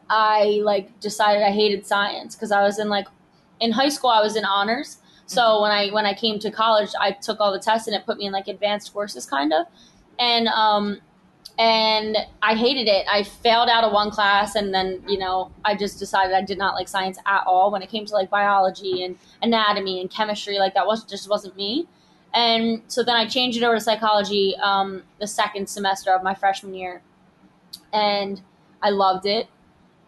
I 0.10 0.60
like 0.64 1.00
decided 1.00 1.44
I 1.44 1.52
hated 1.52 1.86
science 1.86 2.36
because 2.36 2.52
I 2.52 2.62
was 2.64 2.80
in 2.80 2.90
like 2.90 3.08
in 3.60 3.72
high 3.72 3.90
school 3.90 4.10
I 4.10 4.22
was 4.22 4.36
in 4.36 4.46
honors. 4.46 4.98
So 5.28 5.62
when 5.62 5.72
I 5.72 5.90
when 5.90 6.06
I 6.06 6.14
came 6.14 6.40
to 6.40 6.52
college, 6.52 6.92
I 7.00 7.12
took 7.12 7.40
all 7.40 7.52
the 7.52 7.60
tests 7.60 7.88
and 7.88 7.96
it 7.96 8.06
put 8.06 8.18
me 8.18 8.26
in 8.26 8.32
like 8.32 8.48
advanced 8.48 8.94
courses 8.94 9.26
kind 9.26 9.54
of, 9.54 9.66
and 10.20 10.48
um 10.50 11.00
and 11.58 12.18
I 12.42 12.56
hated 12.56 12.88
it. 12.88 13.06
I 13.10 13.24
failed 13.24 13.70
out 13.70 13.84
of 13.84 13.94
one 13.94 14.12
class, 14.12 14.56
and 14.56 14.74
then 14.74 15.02
you 15.08 15.18
know 15.18 15.52
I 15.64 15.76
just 15.76 16.00
decided 16.00 16.36
I 16.36 16.42
did 16.42 16.58
not 16.58 16.76
like 16.76 16.88
science 16.88 17.18
at 17.26 17.44
all 17.48 17.72
when 17.72 17.82
it 17.82 17.90
came 17.90 18.06
to 18.06 18.14
like 18.14 18.30
biology 18.30 19.04
and 19.04 19.18
anatomy 19.42 20.02
and 20.02 20.10
chemistry. 20.10 20.60
Like 20.60 20.74
that 20.74 20.86
was 20.86 21.04
just 21.06 21.30
wasn't 21.30 21.56
me. 21.56 21.88
And 22.34 22.82
so 22.88 23.02
then 23.04 23.16
I 23.16 23.26
changed 23.26 23.58
it 23.58 23.64
over 23.64 23.76
to 23.76 23.82
psychology 23.82 24.56
um, 24.62 25.04
the 25.22 25.28
second 25.28 25.70
semester 25.70 26.14
of 26.14 26.22
my 26.22 26.36
freshman 26.36 26.74
year, 26.74 27.02
and 27.94 28.42
I 28.84 28.90
loved 28.90 29.26
it. 29.26 29.48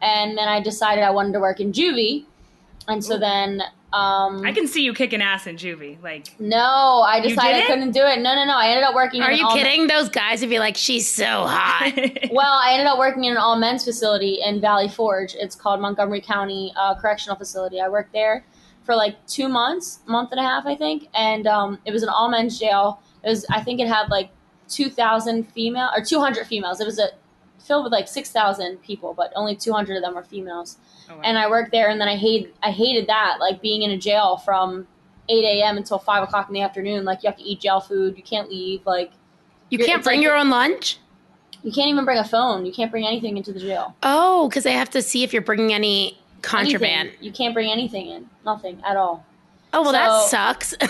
And 0.02 0.38
then 0.38 0.48
I 0.48 0.62
decided 0.62 1.04
I 1.04 1.10
wanted 1.10 1.34
to 1.34 1.40
work 1.40 1.60
in 1.60 1.72
juvie, 1.72 2.26
and 2.88 3.04
so 3.04 3.16
Ooh. 3.16 3.20
then 3.20 3.62
um, 3.94 4.46
I 4.46 4.52
can 4.52 4.68
see 4.68 4.84
you 4.84 4.94
kicking 4.94 5.22
ass 5.22 5.48
in 5.48 5.56
juvie. 5.56 6.02
Like, 6.04 6.28
no, 6.40 7.02
I 7.08 7.22
decided 7.22 7.64
I 7.64 7.68
couldn't 7.68 7.92
do 7.92 8.02
it. 8.02 8.20
No, 8.20 8.36
no, 8.36 8.44
no. 8.44 8.58
I 8.58 8.68
ended 8.68 8.84
up 8.84 8.94
working. 8.94 9.22
Are 9.22 9.30
in 9.30 9.34
an 9.36 9.40
you 9.40 9.48
all- 9.48 9.56
kidding? 9.56 9.88
Those 9.88 10.10
guys 10.10 10.42
would 10.42 10.50
be 10.50 10.60
like, 10.60 10.76
she's 10.76 11.10
so 11.10 11.46
hot. 11.48 11.94
Well, 12.32 12.60
I 12.62 12.74
ended 12.74 12.88
up 12.88 13.00
working 13.00 13.24
in 13.24 13.32
an 13.32 13.38
all 13.38 13.58
men's 13.58 13.86
facility 13.86 14.40
in 14.46 14.60
Valley 14.60 14.90
Forge. 14.90 15.36
It's 15.36 15.56
called 15.56 15.80
Montgomery 15.80 16.22
County 16.22 16.74
uh, 16.76 16.96
Correctional 16.96 17.38
Facility. 17.38 17.80
I 17.80 17.88
worked 17.88 18.12
there 18.12 18.46
for 18.84 18.96
like 18.96 19.16
two 19.26 19.48
months, 19.48 20.00
month 20.06 20.32
and 20.32 20.40
a 20.40 20.44
half, 20.44 20.66
I 20.66 20.76
think, 20.76 21.08
and 21.14 21.48
um, 21.48 21.80
it 21.86 21.92
was 21.92 22.04
an 22.04 22.10
all 22.10 22.30
men's 22.30 22.60
jail. 22.60 23.02
It 23.24 23.30
was, 23.30 23.46
I 23.50 23.62
think, 23.64 23.80
it 23.80 23.88
had 23.88 24.10
like 24.10 24.30
two 24.68 24.90
thousand 24.90 25.52
female 25.54 25.90
or 25.96 26.04
two 26.04 26.20
hundred 26.20 26.46
females. 26.48 26.82
It 26.82 26.86
was 26.86 27.00
a 27.00 27.08
filled 27.68 27.84
with 27.84 27.92
like 27.94 28.08
six 28.08 28.32
thousand 28.32 28.82
people, 28.82 29.14
but 29.14 29.32
only 29.36 29.56
two 29.56 29.74
hundred 29.74 29.98
of 29.98 30.02
them 30.04 30.16
were 30.16 30.24
females. 30.24 30.78
Oh, 31.10 31.16
wow. 31.16 31.22
And 31.24 31.38
I 31.38 31.50
worked 31.50 31.72
there, 31.72 31.90
and 31.90 32.00
then 32.02 32.08
I 32.08 32.16
hated, 32.16 32.54
I 32.64 32.72
hated 32.72 33.08
that, 33.08 33.38
like 33.40 33.62
being 33.62 33.82
in 33.84 33.92
a 33.92 33.98
jail 33.98 34.38
from 34.38 34.88
eight 35.30 35.44
a.m. 35.44 35.78
until 35.78 36.00
five 36.00 36.24
o'clock 36.24 36.48
in 36.48 36.54
the 36.54 36.62
afternoon. 36.62 37.06
Like 37.06 37.24
you 37.24 37.30
have 37.30 37.38
to 37.38 37.44
eat 37.44 37.60
jail 37.62 37.80
food, 37.82 38.16
you 38.18 38.24
can't 38.24 38.50
leave. 38.50 38.86
Like 38.86 39.12
You 39.70 39.78
can't 39.80 40.04
bring 40.04 40.20
like- 40.20 40.24
your 40.24 40.36
own 40.36 40.50
lunch? 40.50 40.98
You 41.64 41.72
can't 41.72 41.90
even 41.90 42.06
bring 42.06 42.20
a 42.20 42.24
phone. 42.24 42.66
You 42.66 42.72
can't 42.72 42.92
bring 42.92 43.06
anything 43.06 43.36
into 43.36 43.52
the 43.52 43.60
jail. 43.60 43.96
Oh, 44.04 44.48
because 44.48 44.64
they 44.64 44.74
have 44.74 44.92
to 44.92 45.02
see 45.02 45.24
if 45.24 45.34
you're 45.34 45.42
bringing 45.42 45.74
any 45.74 46.18
contraband. 46.44 47.10
Anything. 47.10 47.26
You 47.26 47.32
can't 47.34 47.54
bring 47.54 47.70
anything 47.72 48.08
in. 48.08 48.30
Nothing 48.46 48.80
at 48.86 48.96
all. 48.96 49.26
Oh 49.74 49.82
well, 49.82 49.92
that 49.92 50.30
sucks. 50.30 50.74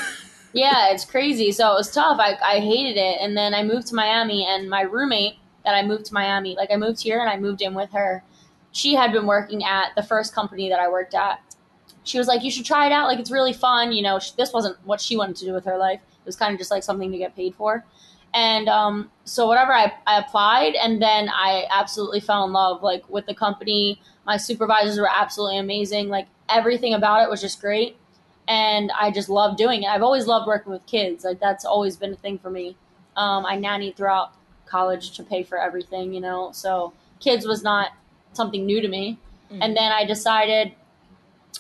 Yeah, 0.54 0.92
it's 0.92 1.06
crazy. 1.06 1.52
So 1.52 1.72
it 1.72 1.76
was 1.76 1.92
tough. 1.92 2.20
I, 2.20 2.36
I 2.44 2.60
hated 2.60 2.98
it. 2.98 3.18
And 3.22 3.38
then 3.38 3.54
I 3.54 3.62
moved 3.64 3.88
to 3.88 3.96
Miami, 3.96 4.46
and 4.48 4.68
my 4.70 4.82
roommate 4.82 5.36
that 5.68 5.76
I 5.76 5.86
moved 5.86 6.06
to 6.06 6.14
Miami, 6.14 6.56
like 6.56 6.72
I 6.72 6.78
moved 6.78 7.04
here 7.04 7.20
and 7.20 7.30
I 7.30 7.36
moved 7.36 7.62
in 7.62 7.74
with 7.74 7.92
her. 7.92 8.24
She 8.72 8.96
had 8.96 9.12
been 9.12 9.28
working 9.28 9.66
at 9.66 9.94
the 9.98 10.02
first 10.02 10.34
company 10.34 10.70
that 10.70 10.80
I 10.80 10.88
worked 10.88 11.14
at. 11.14 11.42
She 12.04 12.18
was 12.18 12.26
like, 12.26 12.42
"You 12.42 12.50
should 12.50 12.64
try 12.64 12.86
it 12.86 12.94
out. 12.94 13.08
Like 13.08 13.20
it's 13.20 13.32
really 13.32 13.52
fun." 13.52 13.92
You 13.92 14.02
know, 14.02 14.18
sh- 14.18 14.32
this 14.32 14.54
wasn't 14.54 14.78
what 14.86 15.02
she 15.02 15.18
wanted 15.18 15.36
to 15.36 15.46
do 15.46 15.52
with 15.52 15.66
her 15.66 15.78
life. 15.78 16.00
It 16.00 16.26
was 16.26 16.38
kind 16.38 16.54
of 16.54 16.58
just 16.58 16.72
like 16.72 16.84
something 16.84 17.12
to 17.12 17.18
get 17.18 17.36
paid 17.36 17.54
for. 17.54 17.84
And 18.34 18.70
um, 18.70 19.12
so 19.26 19.46
whatever, 19.46 19.74
I, 19.74 19.92
I 20.06 20.20
applied, 20.20 20.76
and 20.76 21.02
then 21.02 21.28
I 21.30 21.66
absolutely 21.70 22.22
fell 22.22 22.46
in 22.46 22.54
love 22.54 22.82
like 22.82 23.08
with 23.10 23.26
the 23.26 23.36
company. 23.36 24.02
My 24.26 24.38
supervisors 24.38 24.98
were 24.98 25.10
absolutely 25.14 25.58
amazing. 25.58 26.08
Like 26.08 26.28
everything 26.48 26.94
about 26.94 27.24
it 27.24 27.30
was 27.30 27.42
just 27.42 27.60
great 27.60 27.98
and 28.48 28.92
I 28.98 29.12
just 29.12 29.28
love 29.30 29.58
doing 29.58 29.84
it. 29.84 29.88
I've 29.88 30.04
always 30.04 30.28
loved 30.28 30.48
working 30.48 30.72
with 30.72 30.86
kids. 30.86 31.26
Like 31.26 31.40
that's 31.40 31.66
always 31.66 31.98
been 31.98 32.14
a 32.14 32.16
thing 32.16 32.40
for 32.40 32.50
me. 32.50 32.78
Um, 33.18 33.46
I 33.46 33.58
nannied 33.58 33.96
throughout 33.96 34.34
college 34.68 35.12
to 35.18 35.24
pay 35.24 35.44
for 35.44 35.58
everything, 35.58 36.14
you 36.14 36.22
know. 36.22 36.52
So 36.52 36.94
kids 37.20 37.46
was 37.46 37.64
not 37.64 37.92
something 38.34 38.66
new 38.66 38.82
to 38.82 38.88
me. 38.88 39.18
Mm. 39.52 39.60
And 39.62 39.78
then 39.78 39.92
I 39.92 40.06
decided 40.06 40.74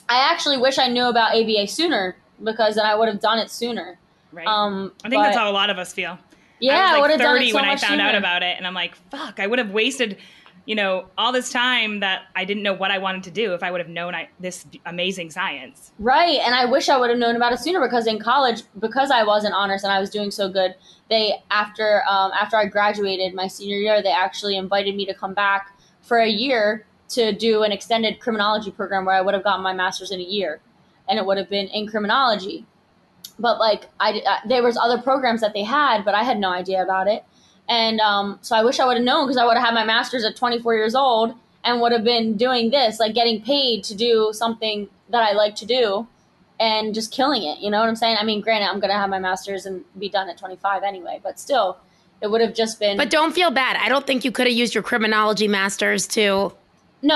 I 0.10 0.32
actually 0.32 0.58
wish 0.58 0.78
I 0.78 0.88
knew 0.88 1.06
about 1.06 1.36
ABA 1.36 1.68
sooner 1.68 2.16
because 2.44 2.76
then 2.76 2.86
I 2.86 2.96
would 2.96 3.08
have 3.08 3.20
done 3.20 3.40
it 3.40 3.50
sooner. 3.50 3.98
Right. 4.32 4.48
Um, 4.48 4.92
I 5.04 5.10
think 5.10 5.20
but- 5.20 5.24
that's 5.24 5.38
how 5.38 5.50
a 5.50 5.54
lot 5.54 5.70
of 5.70 5.78
us 5.78 5.94
feel. 5.94 6.18
Yeah, 6.60 6.74
I 6.74 6.78
I, 6.78 6.82
was 6.82 6.92
would 6.94 7.02
like 7.02 7.12
have 7.12 7.20
done 7.20 7.36
30 7.36 7.46
it 7.46 7.50
so 7.52 7.56
when 7.56 7.66
I 7.66 7.76
found 7.76 8.02
out 8.02 8.16
about 8.16 8.42
it, 8.42 8.58
and 8.58 8.66
I'm 8.66 8.74
like, 8.74 8.96
fuck, 9.12 9.40
I 9.40 9.46
would 9.46 9.60
have 9.60 9.70
wasted, 9.70 10.18
you 10.68 10.76
know, 10.76 11.06
all 11.18 11.32
this 11.32 11.50
time 11.50 12.02
that 12.02 12.24
I 12.36 12.44
didn't 12.44 12.62
know 12.62 12.74
what 12.74 12.92
I 12.92 12.98
wanted 12.98 13.24
to 13.24 13.32
do 13.32 13.54
if 13.54 13.64
I 13.64 13.72
would 13.72 13.80
have 13.80 13.90
known 13.90 14.14
I, 14.14 14.28
this 14.42 14.66
amazing 14.86 15.32
science. 15.32 15.94
Right, 15.98 16.40
and 16.44 16.54
I 16.54 16.66
wish 16.66 16.90
I 16.90 16.98
would 16.98 17.10
have 17.10 17.18
known 17.18 17.38
about 17.38 17.54
it 17.54 17.60
sooner 17.60 17.80
because 17.80 18.06
in 18.06 18.20
college, 18.20 18.64
because 18.78 19.10
I 19.10 19.24
was 19.24 19.46
in 19.46 19.54
honors 19.54 19.86
and 19.86 19.94
I 19.94 20.02
was 20.02 20.10
doing 20.10 20.30
so 20.30 20.50
good, 20.50 20.76
they 21.10 21.42
after 21.50 22.04
um, 22.08 22.32
after 22.38 22.58
I 22.58 22.66
graduated 22.66 23.34
my 23.34 23.48
senior 23.48 23.78
year, 23.78 24.04
they 24.04 24.12
actually 24.12 24.58
invited 24.58 24.94
me 24.94 25.06
to 25.06 25.14
come 25.14 25.34
back 25.34 25.74
for 26.02 26.18
a 26.18 26.28
year 26.28 26.86
to 27.10 27.32
do 27.32 27.64
an 27.64 27.72
extended 27.72 28.20
criminology 28.20 28.70
program 28.70 29.06
where 29.06 29.16
I 29.16 29.22
would 29.22 29.34
have 29.34 29.46
gotten 29.46 29.64
my 29.64 29.74
master's 29.74 30.12
in 30.12 30.20
a 30.20 30.24
year, 30.24 30.60
and 31.08 31.18
it 31.18 31.26
would 31.26 31.38
have 31.38 31.50
been 31.50 31.68
in 31.68 31.88
criminology. 31.88 32.66
But 33.40 33.58
like 33.58 33.88
I, 34.02 34.22
I 34.28 34.40
there 34.46 34.64
was 34.64 34.76
other 34.76 35.02
programs 35.02 35.40
that 35.40 35.54
they 35.54 35.64
had, 35.64 36.04
but 36.04 36.14
I 36.14 36.24
had 36.24 36.38
no 36.38 36.50
idea 36.50 36.84
about 36.84 37.08
it, 37.08 37.24
and 37.70 38.00
um, 38.00 38.40
so 38.42 38.56
I 38.56 38.64
wish 38.64 38.80
I 38.80 38.86
would 38.86 38.98
have 38.98 39.04
known 39.04 39.26
because 39.26 39.38
I 39.38 39.46
would 39.46 39.58
have 39.58 39.66
had 39.66 39.74
my 39.74 39.84
master's 39.84 40.24
at 40.24 40.36
24 40.36 40.76
years 40.76 40.96
old 40.96 41.34
and 41.64 41.82
would 41.82 41.92
have 41.92 42.04
been 42.04 42.38
doing 42.38 42.70
this, 42.70 43.00
like 43.00 43.14
getting 43.14 43.42
paid 43.42 43.84
to 43.86 43.96
do 43.96 44.32
something 44.34 44.90
that 45.10 45.22
I 45.22 45.34
like 45.34 45.56
to 45.58 45.66
do 45.66 46.08
and 46.60 46.94
just 46.94 47.12
killing 47.12 47.44
it. 47.44 47.60
You 47.60 47.70
know 47.70 47.80
what 47.80 47.90
I'm 47.90 47.96
saying? 47.96 48.18
I 48.20 48.24
mean, 48.24 48.42
granted, 48.42 48.68
I'm 48.68 48.80
going 48.80 48.90
to 48.90 48.98
have 48.98 49.10
my 49.10 49.20
master's 49.20 49.66
and 49.66 49.84
be 49.98 50.10
done 50.10 50.30
at 50.30 50.38
25 50.38 50.84
anyway, 50.84 51.20
but 51.22 51.40
still, 51.40 51.78
it 52.22 52.32
would 52.32 52.42
have 52.42 52.56
just 52.56 52.80
been. 52.80 52.98
but 52.98 53.10
don't 53.10 53.34
feel 53.34 53.52
bad. 53.52 53.78
I 53.78 53.90
don't 53.90 54.08
think 54.08 54.26
you 54.26 54.32
could 54.32 54.48
have 54.48 54.56
used 54.56 54.74
your 54.74 54.84
criminology 54.84 55.48
masters 55.48 56.08
to. 56.08 56.22
no, 56.22 56.54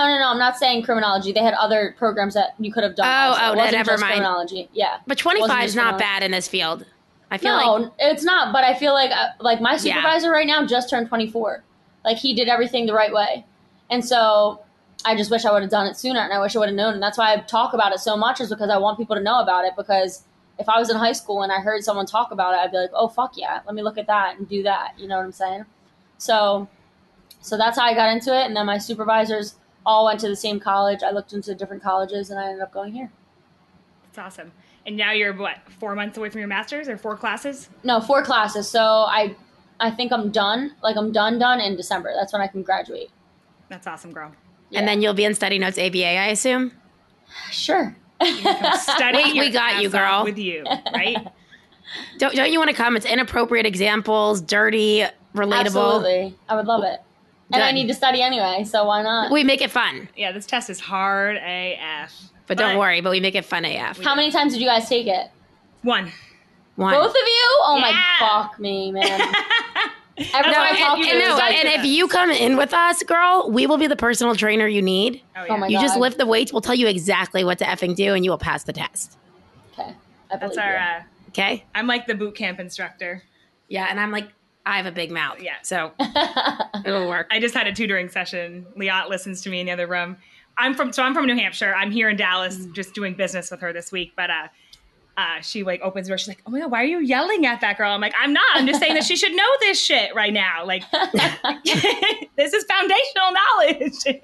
no, 0.08 0.20
no. 0.20 0.30
I'm 0.30 0.38
not 0.38 0.58
saying 0.58 0.84
criminology. 0.84 1.32
They 1.32 1.40
had 1.40 1.56
other 1.56 1.96
programs 1.98 2.34
that 2.36 2.54
you 2.60 2.72
could 2.72 2.84
have 2.84 2.96
done. 2.96 3.08
Oh, 3.08 3.32
also. 3.32 3.42
oh, 3.44 3.56
wasn't 3.56 3.78
never 3.78 3.98
mind. 3.98 4.14
criminology. 4.14 4.70
Yeah. 4.74 4.98
But 5.08 5.18
25 5.18 5.64
is 5.64 5.76
not 5.76 5.98
bad 5.98 6.24
in 6.24 6.32
this 6.32 6.48
field. 6.48 6.86
I 7.32 7.38
feel 7.38 7.58
No, 7.58 7.74
like 7.74 7.92
it's 7.98 8.24
not. 8.24 8.52
But 8.54 8.64
I 8.66 8.74
feel 8.76 8.94
like 8.94 9.10
uh, 9.12 9.30
like 9.40 9.62
my 9.62 9.72
Yeah. 9.72 9.78
supervisor 9.78 10.30
right 10.30 10.46
now 10.46 10.66
just 10.66 10.90
turned 10.90 11.08
24. 11.08 11.64
Like 12.04 12.18
he 12.18 12.34
did 12.34 12.48
everything 12.50 12.86
the 12.86 12.94
right 12.94 13.14
way, 13.14 13.46
and 13.90 14.04
so 14.06 14.60
I 15.06 15.16
just 15.16 15.32
wish 15.32 15.46
I 15.46 15.52
would 15.52 15.62
have 15.62 15.72
done 15.72 15.88
it 15.88 15.96
sooner, 15.98 16.20
and 16.20 16.34
I 16.34 16.40
wish 16.40 16.56
I 16.56 16.60
would 16.60 16.68
have 16.70 16.76
known. 16.76 16.94
And 16.94 17.02
that's 17.02 17.18
why 17.18 17.34
I 17.34 17.38
talk 17.38 17.74
about 17.74 17.94
it 17.94 18.00
so 18.00 18.18
much, 18.18 18.42
is 18.42 18.50
because 18.50 18.70
I 18.70 18.78
want 18.78 18.98
people 18.98 19.16
to 19.16 19.22
know 19.22 19.40
about 19.40 19.66
it. 19.66 19.74
Because 19.78 20.24
if 20.60 20.68
I 20.68 20.78
was 20.78 20.90
in 20.90 20.98
high 20.98 21.14
school 21.14 21.42
and 21.42 21.52
I 21.52 21.60
heard 21.60 21.84
someone 21.84 22.06
talk 22.06 22.32
about 22.32 22.54
it, 22.54 22.58
I'd 22.58 22.72
be 22.72 22.78
like, 22.78 22.92
oh 22.94 23.08
fuck 23.08 23.38
yeah, 23.38 23.62
let 23.66 23.74
me 23.76 23.82
look 23.82 23.98
at 23.98 24.08
that 24.08 24.38
and 24.38 24.48
do 24.48 24.62
that. 24.64 24.94
You 24.98 25.08
know 25.08 25.18
what 25.18 25.26
I'm 25.26 25.32
saying? 25.32 25.66
So, 26.18 26.68
so 27.40 27.58
that's 27.58 27.80
how 27.80 27.86
I 27.86 27.94
got 27.96 28.10
into 28.12 28.38
it. 28.38 28.46
And 28.46 28.56
then 28.56 28.66
my 28.68 28.78
supervisors 28.78 29.56
all 29.86 30.06
went 30.06 30.20
to 30.20 30.28
the 30.28 30.36
same 30.36 30.60
college. 30.60 31.02
I 31.02 31.10
looked 31.12 31.34
into 31.34 31.56
different 31.56 31.82
colleges, 31.82 32.30
and 32.30 32.40
I 32.40 32.46
ended 32.48 32.62
up 32.62 32.74
going 32.74 32.94
here. 32.94 33.10
It's 34.10 34.18
awesome. 34.18 34.52
And 34.86 34.98
now 34.98 35.12
you're 35.12 35.34
what, 35.34 35.58
four 35.80 35.94
months 35.96 36.18
away 36.18 36.30
from 36.30 36.40
your 36.40 36.48
master's 36.48 36.88
or 36.90 36.98
four 36.98 37.16
classes? 37.16 37.70
No, 37.84 38.02
four 38.02 38.24
classes. 38.24 38.68
So 38.68 38.80
I, 38.82 39.36
I 39.80 39.92
think 39.92 40.12
I'm 40.12 40.32
done. 40.32 40.74
Like 40.82 40.96
I'm 40.98 41.12
done, 41.12 41.38
done 41.40 41.60
in 41.60 41.76
December. 41.76 42.12
That's 42.18 42.34
when 42.34 42.42
I 42.42 42.48
can 42.48 42.64
graduate. 42.64 43.10
That's 43.70 43.86
awesome, 43.88 44.12
girl. 44.12 44.32
Yeah. 44.70 44.80
And 44.80 44.88
then 44.88 45.02
you'll 45.02 45.14
be 45.14 45.26
in 45.26 45.36
study 45.36 45.60
notes 45.60 45.78
ABA, 45.78 46.06
I 46.18 46.28
assume. 46.28 46.72
sure. 47.52 47.96
Study 48.22 49.18
We- 49.18 49.34
we 49.34 49.40
your 49.46 49.50
got 49.52 49.82
you, 49.82 49.90
girl. 49.90 50.24
With 50.24 50.38
you, 50.38 50.64
right? 50.94 51.28
Don't 52.20 52.36
don't 52.36 52.52
you 52.52 52.60
want 52.60 52.70
to 52.70 52.76
come? 52.76 52.96
It's 52.96 53.06
inappropriate 53.06 53.66
examples, 53.66 54.42
dirty, 54.42 55.04
relatable. 55.36 55.56
Absolutely, 55.66 56.36
I 56.48 56.56
would 56.56 56.68
love 56.68 56.84
it. 56.84 57.02
And 57.54 57.64
I 57.64 57.72
need 57.72 57.88
to 57.88 57.94
study 57.94 58.22
anyway, 58.22 58.64
so 58.64 58.86
why 58.86 59.02
not? 59.02 59.32
We 59.32 59.44
make 59.44 59.62
it 59.62 59.72
fun, 59.72 60.08
yeah, 60.16 60.32
this 60.32 60.46
test 60.46 60.70
is 60.70 60.80
hard 60.80 61.38
AF. 61.38 62.14
but 62.48 62.58
don't 62.58 62.78
worry. 62.78 63.02
But 63.02 63.12
we 63.12 63.20
make 63.20 63.36
it 63.36 63.46
fun 63.46 63.66
AF. 63.66 64.00
How 64.02 64.16
many 64.16 64.32
times 64.32 64.54
did 64.54 64.62
you 64.62 64.68
guys 64.68 64.88
take 64.90 65.08
it? 65.08 65.28
One. 65.84 66.12
One. 66.76 66.94
Both 66.94 67.12
of 67.12 67.16
you? 67.16 67.58
Oh 67.64 67.76
Yeah. 67.78 67.82
my 67.92 68.04
fuck 68.20 68.60
me, 68.60 68.92
man. 68.92 69.20
That's 70.18 70.34
Every 70.36 70.52
time 70.52 70.62
I 70.62 70.72
why 70.72 70.78
talk 70.78 70.98
and, 70.98 71.06
to 71.06 71.10
and 71.12 71.20
you, 71.22 71.28
no, 71.30 71.36
study 71.38 71.56
and 71.56 71.68
if 71.70 71.86
you 71.86 72.08
come 72.08 72.30
in 72.32 72.56
with 72.58 72.74
us, 72.74 73.02
girl, 73.04 73.50
we 73.50 73.66
will 73.66 73.78
be 73.78 73.88
the 73.88 73.96
personal 73.96 74.36
trainer 74.36 74.68
you 74.68 74.82
need. 74.82 75.22
Oh, 75.36 75.46
Oh 75.50 75.58
my 75.58 75.68
You 75.68 75.80
just 75.80 75.96
God. 75.96 76.02
lift 76.02 76.18
the 76.18 76.26
weights. 76.26 76.52
We'll 76.54 76.62
tell 76.62 76.76
you 76.76 76.88
exactly 76.88 77.44
what 77.44 77.58
to 77.60 77.66
effing 77.66 77.96
do, 77.96 78.14
and 78.14 78.24
you 78.24 78.32
will 78.32 78.38
pass 78.38 78.64
the 78.64 78.74
test. 78.74 79.18
okay, 79.74 79.96
I 80.32 80.38
That's 80.38 80.56
believe 80.56 80.60
our. 80.60 80.72
you. 80.74 80.78
Uh, 80.78 81.02
Okay? 81.30 81.64
I'm 81.74 81.88
like 81.88 82.08
the 82.08 82.14
boot 82.14 82.36
camp 82.36 82.60
instructor. 82.60 83.24
Yeah, 83.70 83.88
and 83.90 84.00
I'm 84.02 84.12
like, 84.12 84.28
I 84.66 84.78
have 84.78 84.86
a 84.86 84.92
big 84.92 85.12
mouth. 85.12 85.42
Yeah. 85.42 85.56
So 85.64 85.92
it'll 86.86 87.08
work. 87.08 87.28
I 87.32 87.40
just 87.40 87.54
had 87.56 87.68
a 87.68 87.74
tutoring 87.74 88.10
session. 88.10 88.66
Liat 88.78 89.10
listens 89.10 89.42
to 89.44 89.50
me 89.50 89.60
in 89.60 89.66
the 89.66 89.72
other 89.72 89.88
room. 89.88 90.18
I'm 90.58 90.74
from 90.76 90.92
so 90.94 91.02
I'm 91.04 91.14
from 91.14 91.26
New 91.26 91.36
Hampshire. 91.36 91.74
I'm 91.74 91.92
here 91.92 92.10
in 92.10 92.18
Dallas 92.18 92.58
Mm. 92.58 92.74
just 92.74 92.94
doing 92.94 93.14
business 93.16 93.50
with 93.52 93.62
her 93.62 93.74
this 93.74 93.92
week. 93.92 94.14
But 94.16 94.30
uh 94.30 94.48
uh 95.18 95.42
she 95.42 95.64
like 95.64 95.82
opens 95.82 96.08
the 96.08 96.12
door. 96.12 96.18
She's 96.18 96.28
like, 96.28 96.42
Oh 96.46 96.52
my 96.52 96.60
god, 96.60 96.72
why 96.72 96.82
are 96.82 96.86
you 96.86 97.00
yelling 97.00 97.46
at 97.46 97.62
that 97.62 97.78
girl? 97.78 97.92
I'm 97.92 98.02
like, 98.02 98.14
I'm 98.20 98.34
not. 98.34 98.44
I'm 98.54 98.68
just 98.68 98.80
saying 98.80 98.94
that 98.94 99.04
she 99.04 99.16
should 99.16 99.34
know 99.34 99.48
this 99.62 99.80
shit 99.82 100.14
right 100.14 100.32
now. 100.34 100.66
Like 100.66 100.84
this 102.36 102.54
is 102.54 102.66
foundational 102.66 103.32
knowledge. 103.34 104.22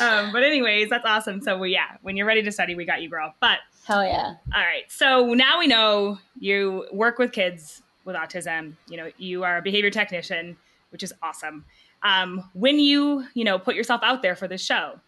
um, 0.00 0.32
but 0.32 0.42
anyways, 0.42 0.90
that's 0.90 1.04
awesome. 1.06 1.40
So 1.40 1.58
we 1.58 1.70
yeah, 1.72 1.96
when 2.02 2.16
you're 2.16 2.26
ready 2.26 2.42
to 2.42 2.52
study, 2.52 2.74
we 2.74 2.84
got 2.84 3.02
you, 3.02 3.08
girl. 3.08 3.34
But 3.40 3.58
Hell 3.86 4.04
yeah. 4.04 4.34
all 4.54 4.62
right. 4.62 4.84
So 4.88 5.34
now 5.34 5.58
we 5.58 5.66
know 5.66 6.18
you 6.38 6.86
work 6.92 7.18
with 7.18 7.32
kids 7.32 7.82
with 8.04 8.16
autism. 8.16 8.74
You 8.88 8.96
know, 8.96 9.10
you 9.18 9.44
are 9.44 9.58
a 9.58 9.62
behavior 9.62 9.90
technician, 9.90 10.56
which 10.90 11.02
is 11.02 11.12
awesome. 11.22 11.64
Um, 12.02 12.48
when 12.52 12.78
you, 12.78 13.24
you 13.34 13.44
know, 13.44 13.58
put 13.58 13.74
yourself 13.74 14.02
out 14.04 14.22
there 14.22 14.36
for 14.36 14.46
this 14.46 14.62
show, 14.62 15.00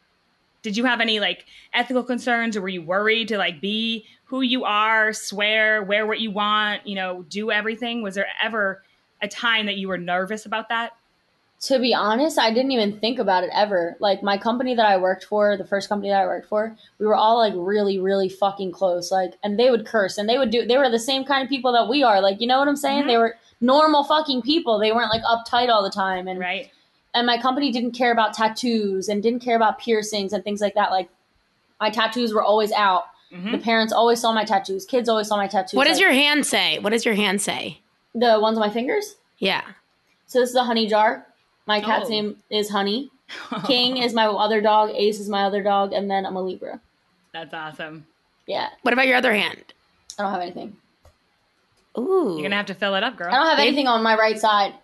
did 0.62 0.76
you 0.76 0.85
have 0.85 1.00
any 1.00 1.21
like 1.21 1.47
ethical 1.75 2.03
concerns 2.03 2.57
or 2.57 2.62
were 2.62 2.69
you 2.69 2.83
worried 2.83 3.29
to 3.29 3.38
like 3.38 3.61
be 3.61 4.07
who 4.25 4.41
you 4.41 4.65
are, 4.65 5.12
swear, 5.12 5.83
wear 5.83 6.07
what 6.07 6.21
you 6.21 6.31
want, 6.31 6.87
you 6.87 6.97
know, 6.97 7.23
do 7.29 7.50
everything? 7.50 8.03
Was 8.03 8.17
there 8.17 8.26
ever 8.43 8.83
a 9.23 9.29
time 9.29 9.67
that 9.67 9.76
you 9.76 9.88
were 9.88 9.99
nervous 9.99 10.47
about 10.47 10.69
that? 10.71 10.93
To 11.63 11.79
be 11.79 11.95
honest, 11.95 12.39
I 12.39 12.53
didn't 12.53 12.73
even 12.73 12.99
think 13.01 13.19
about 13.19 13.43
it 13.43 13.51
ever. 13.53 13.97
Like 13.99 14.23
my 14.23 14.37
company 14.37 14.75
that 14.75 14.85
I 14.85 14.99
worked 14.99 15.25
for, 15.25 15.57
the 15.57 15.65
first 15.65 15.89
company 15.89 16.11
that 16.11 16.21
I 16.21 16.27
worked 16.27 16.49
for, 16.49 16.77
we 16.99 17.07
were 17.07 17.15
all 17.15 17.39
like 17.39 17.55
really, 17.57 17.99
really 17.99 18.29
fucking 18.29 18.73
close. 18.73 19.11
Like, 19.11 19.33
and 19.43 19.59
they 19.59 19.71
would 19.71 19.87
curse, 19.87 20.19
and 20.19 20.29
they 20.29 20.37
would 20.37 20.51
do. 20.51 20.67
They 20.67 20.77
were 20.77 20.91
the 20.91 20.99
same 20.99 21.25
kind 21.25 21.43
of 21.43 21.49
people 21.49 21.73
that 21.73 21.89
we 21.89 22.03
are. 22.03 22.21
Like, 22.21 22.41
you 22.43 22.47
know 22.47 22.59
what 22.59 22.69
I'm 22.69 22.77
saying? 22.77 23.05
Mhm. 23.05 23.07
They 23.07 23.17
were 23.17 23.37
normal 23.63 24.05
fucking 24.05 24.43
people. 24.43 24.79
They 24.79 24.93
weren't 24.93 25.11
like 25.11 25.23
uptight 25.23 25.71
all 25.71 25.83
the 25.83 25.91
time. 25.91 26.29
And 26.29 26.39
Right. 26.39 26.71
and 27.15 27.27
my 27.27 27.39
company 27.39 27.73
didn't 27.73 27.93
care 27.93 28.13
about 28.13 28.35
tattoos 28.35 29.09
and 29.09 29.23
didn't 29.23 29.41
care 29.41 29.57
about 29.57 29.79
piercings 29.79 30.35
and 30.35 30.45
things 30.45 30.61
like 30.61 30.75
that. 30.75 30.91
Like, 30.91 31.09
my 31.81 31.89
tattoos 31.89 32.35
were 32.35 32.43
always 32.43 32.71
out. 32.73 33.05
Mhm. 33.33 33.53
The 33.53 33.59
parents 33.59 33.93
always 33.95 34.21
saw 34.21 34.31
my 34.33 34.45
tattoos. 34.45 34.85
Kids 34.85 35.09
always 35.09 35.29
saw 35.29 35.37
my 35.39 35.47
tattoos. 35.49 35.75
What 35.79 35.87
does 35.87 35.97
Like, 35.97 36.03
your 36.03 36.13
hand 36.13 36.45
say? 36.45 36.79
What 36.81 36.91
does 36.91 37.05
your 37.07 37.15
hand 37.15 37.41
say? 37.41 37.81
the 38.15 38.39
ones 38.41 38.57
on 38.57 38.61
my 38.67 38.71
fingers? 38.71 39.17
Yeah. 39.39 39.61
So 40.27 40.41
this 40.41 40.49
is 40.51 40.57
a 40.57 40.65
honey 40.65 40.87
jar. 40.87 41.27
My 41.66 41.80
cat's 41.80 42.06
Oh. 42.06 42.11
name 42.11 42.37
is 42.50 42.70
Honey. 42.70 43.11
King 43.66 43.96
is 43.96 44.12
my 44.14 44.26
other 44.26 44.61
dog. 44.61 44.90
Ace 44.94 45.18
is 45.18 45.28
my 45.28 45.44
other 45.44 45.62
dog, 45.62 45.92
and 45.92 46.08
then 46.11 46.25
I'm 46.25 46.37
a 46.37 46.42
Libra. 46.42 46.80
That's 47.32 47.52
awesome. 47.52 48.06
Yeah, 48.46 48.68
What 48.82 48.94
about 48.94 49.08
your 49.08 49.16
other 49.16 49.35
hand? 49.35 49.61
I 50.18 50.23
don't 50.23 50.30
have 50.32 50.40
anything. 50.40 50.76
Ooh. 51.99 52.35
You're 52.35 52.42
gonna 52.42 52.54
have 52.56 52.66
to 52.66 52.75
fill 52.75 52.94
it 52.94 53.02
up, 53.02 53.16
girl. 53.16 53.28
I 53.32 53.37
don't 53.37 53.46
have 53.49 53.58
anything 53.58 53.88
on 53.88 54.02
my 54.04 54.16
right 54.16 54.38
side. 54.38 54.75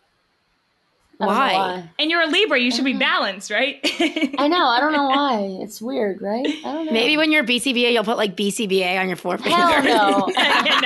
I 1.21 1.27
Why? 1.27 1.91
and 2.01 2.11
you're 2.11 2.23
a 2.23 2.27
Libra, 2.27 2.59
you 2.59 2.73
should 2.73 2.85
be 2.85 2.95
balanced, 2.95 3.53
right? 3.53 3.79
I 4.39 4.49
know. 4.49 4.67
I 4.67 4.81
don't 4.81 4.93
know 4.93 5.05
why. 5.05 5.59
It's 5.63 5.81
weird, 5.81 6.21
right? 6.21 6.45
I 6.45 6.73
don't 6.73 6.87
know. 6.87 6.93
Maybe 6.93 7.17
when 7.17 7.31
you're 7.31 7.45
BCBA, 7.45 7.93
you'll 7.93 8.03
put 8.03 8.17
like 8.17 8.35
BCBA 8.37 8.99
on 9.01 9.07
your 9.07 9.17
forefinger. 9.17 9.55
Hell 9.55 9.83
no. 9.85 10.29
Yeah, 10.35 10.81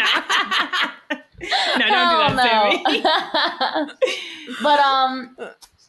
no. 1.78 1.86
no, 1.86 1.86
don't 1.86 2.30
do 2.30 2.36
that, 2.36 3.60
Hell 3.60 3.86
no. 3.86 3.92
but 4.62 4.78
um, 4.80 5.36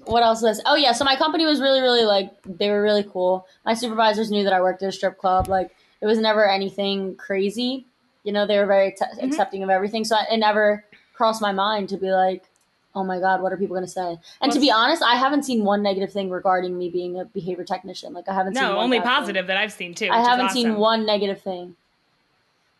what 0.06 0.24
else 0.24 0.42
was? 0.42 0.62
Oh 0.66 0.75
yeah, 0.75 0.92
so 0.92 1.04
my 1.06 1.16
company 1.16 1.46
was 1.46 1.60
really, 1.62 1.82
really 1.82 2.06
like 2.06 2.32
they 2.46 2.70
were 2.70 2.82
really 2.82 3.04
cool. 3.04 3.48
My 3.66 3.74
supervisors 3.74 4.32
knew 4.32 4.44
that 4.44 4.54
I 4.54 4.62
worked 4.62 4.84
at 4.84 4.89
a 4.89 4.92
strip 4.92 5.18
club. 5.18 5.48
Like 5.48 5.75
it 6.01 6.06
was 6.06 6.18
never 6.20 6.48
anything 6.50 7.16
crazy. 7.16 7.86
You 8.24 8.32
know, 8.34 8.46
they 8.46 8.58
were 8.58 8.66
very 8.66 8.92
t- 8.92 8.98
Mm-hmm. 9.06 9.25
accepting 9.25 9.63
of 9.63 9.70
everything. 9.70 10.04
So 10.06 10.18
it 10.32 10.38
never 10.38 10.84
crossed 11.13 11.42
my 11.42 11.51
mind 11.51 11.89
to 11.89 11.98
be 11.98 12.12
like, 12.12 12.44
oh 12.94 13.04
my 13.04 13.20
god, 13.20 13.42
what 13.42 13.51
are 13.54 13.58
people 13.58 13.75
going 13.75 13.86
to 13.86 13.92
say? 13.92 14.18
And 14.42 14.51
to 14.51 14.60
be 14.60 14.70
honest, 14.72 15.01
I 15.04 15.16
haven't 15.16 15.44
seen 15.44 15.63
one 15.63 15.82
negative 15.82 16.12
thing 16.12 16.30
regarding 16.30 16.77
me 16.77 16.89
being 16.89 17.20
a 17.20 17.25
behavior 17.25 17.63
technician. 17.63 18.13
Like 18.13 18.27
I 18.27 18.34
haven't 18.34 18.56
seen 18.56 18.63
No, 18.63 18.75
one 18.75 18.84
only 18.86 19.00
bad 19.00 19.06
thing. 19.06 19.13
positive 19.13 19.48
that 19.48 19.58
I've 19.58 19.72
seen 19.74 19.94
too. 19.96 20.10
I 20.12 20.20
haven't 20.22 20.50
seen 20.51 20.75
one 20.75 21.06
negative 21.06 21.42
thing. 21.42 21.75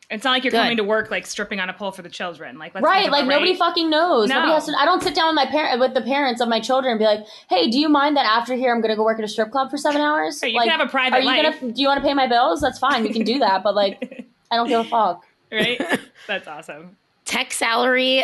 It's 0.10 0.24
not 0.24 0.32
like 0.32 0.46
you're 0.46 0.52
Good. 0.52 0.62
coming 0.62 0.78
to 0.78 0.86
work 0.86 1.12
like 1.12 1.26
stripping 1.26 1.60
on 1.60 1.70
a 1.70 1.74
pole 1.74 1.92
for 1.92 2.02
the 2.02 2.08
children. 2.10 2.58
Like 2.58 2.74
let's 2.74 2.86
right 2.86 3.12
like 3.12 3.26
nobody 3.28 3.52
right? 3.52 3.60
fucking 3.60 3.90
knows 3.90 4.30
nobody 4.30 4.48
No. 4.48 4.54
has 4.54 4.66
to 4.68 4.74
i 4.80 4.86
don't 4.86 5.04
sit 5.04 5.14
down 5.14 5.28
with 5.28 5.36
my 5.36 5.46
parent 5.46 5.80
with 5.82 5.94
the 5.94 6.02
parents 6.02 6.40
of 6.40 6.48
my 6.48 6.62
children 6.62 6.92
and 6.94 7.00
be 7.00 7.04
like 7.06 7.26
hey 7.50 7.70
do 7.70 7.78
you 7.78 7.90
mind 7.90 8.16
that 8.16 8.26
after 8.26 8.54
here 8.56 8.74
i'm 8.74 8.80
gonna 8.82 8.96
go 8.96 9.04
work 9.04 9.20
at 9.20 9.26
a 9.26 9.28
strip 9.28 9.52
club 9.52 9.70
for 9.70 9.76
seven 9.78 10.00
hours 10.02 10.40
Right, 10.42 10.52
you 10.54 10.58
like 10.58 10.70
can 10.70 10.80
have 10.80 10.88
a 10.88 10.90
private 10.90 11.18
are 11.18 11.20
you 11.20 11.26
life. 11.26 11.60
gonna 11.60 11.74
do 11.74 11.82
you 11.82 11.88
want 11.90 11.98
to 12.02 12.08
pay 12.08 12.14
my 12.14 12.26
bills 12.28 12.62
that's 12.62 12.80
fine 12.80 13.04
we 13.04 13.12
can 13.12 13.24
do 13.26 13.40
that 13.40 13.64
but 13.64 13.76
like 13.76 14.26
i 14.52 14.56
don't 14.56 14.70
give 14.70 14.80
a 14.80 14.84
fuck 14.86 15.26
right? 15.52 15.82
That's 16.28 16.48
awesome. 16.48 16.98
Tech 17.26 17.52
salary. 17.54 18.24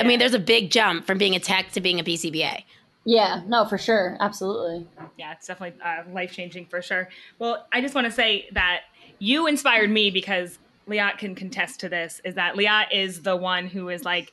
I 0.00 0.04
mean, 0.04 0.18
there's 0.20 0.34
a 0.34 0.38
big 0.38 0.70
jump 0.70 1.06
from 1.06 1.16
being 1.18 1.34
a 1.36 1.40
tech 1.40 1.70
to 1.72 1.80
being 1.80 1.98
a 2.00 2.04
BCBA. 2.04 2.62
yeah 3.04 3.42
no 3.46 3.64
for 3.64 3.78
sure 3.78 4.16
absolutely 4.20 4.86
yeah, 5.18 5.32
it's 5.32 5.46
definitely 5.48 5.80
uh, 5.84 6.02
life 6.12 6.32
changing 6.32 6.66
for 6.66 6.80
sure. 6.82 7.08
Well, 7.40 7.66
I 7.72 7.80
just 7.80 7.94
want 7.94 8.06
to 8.06 8.10
say 8.12 8.48
that 8.52 8.80
you 9.18 9.46
inspired 9.46 9.90
me 9.90 10.10
because 10.10 10.58
Liat 10.88 11.18
can 11.18 11.34
contest 11.34 11.80
to 11.80 11.88
this. 11.88 12.20
Is 12.24 12.34
that 12.34 12.54
Liat 12.54 12.86
is 12.92 13.22
the 13.22 13.36
one 13.36 13.66
who 13.66 13.88
is 13.88 14.04
like, 14.04 14.32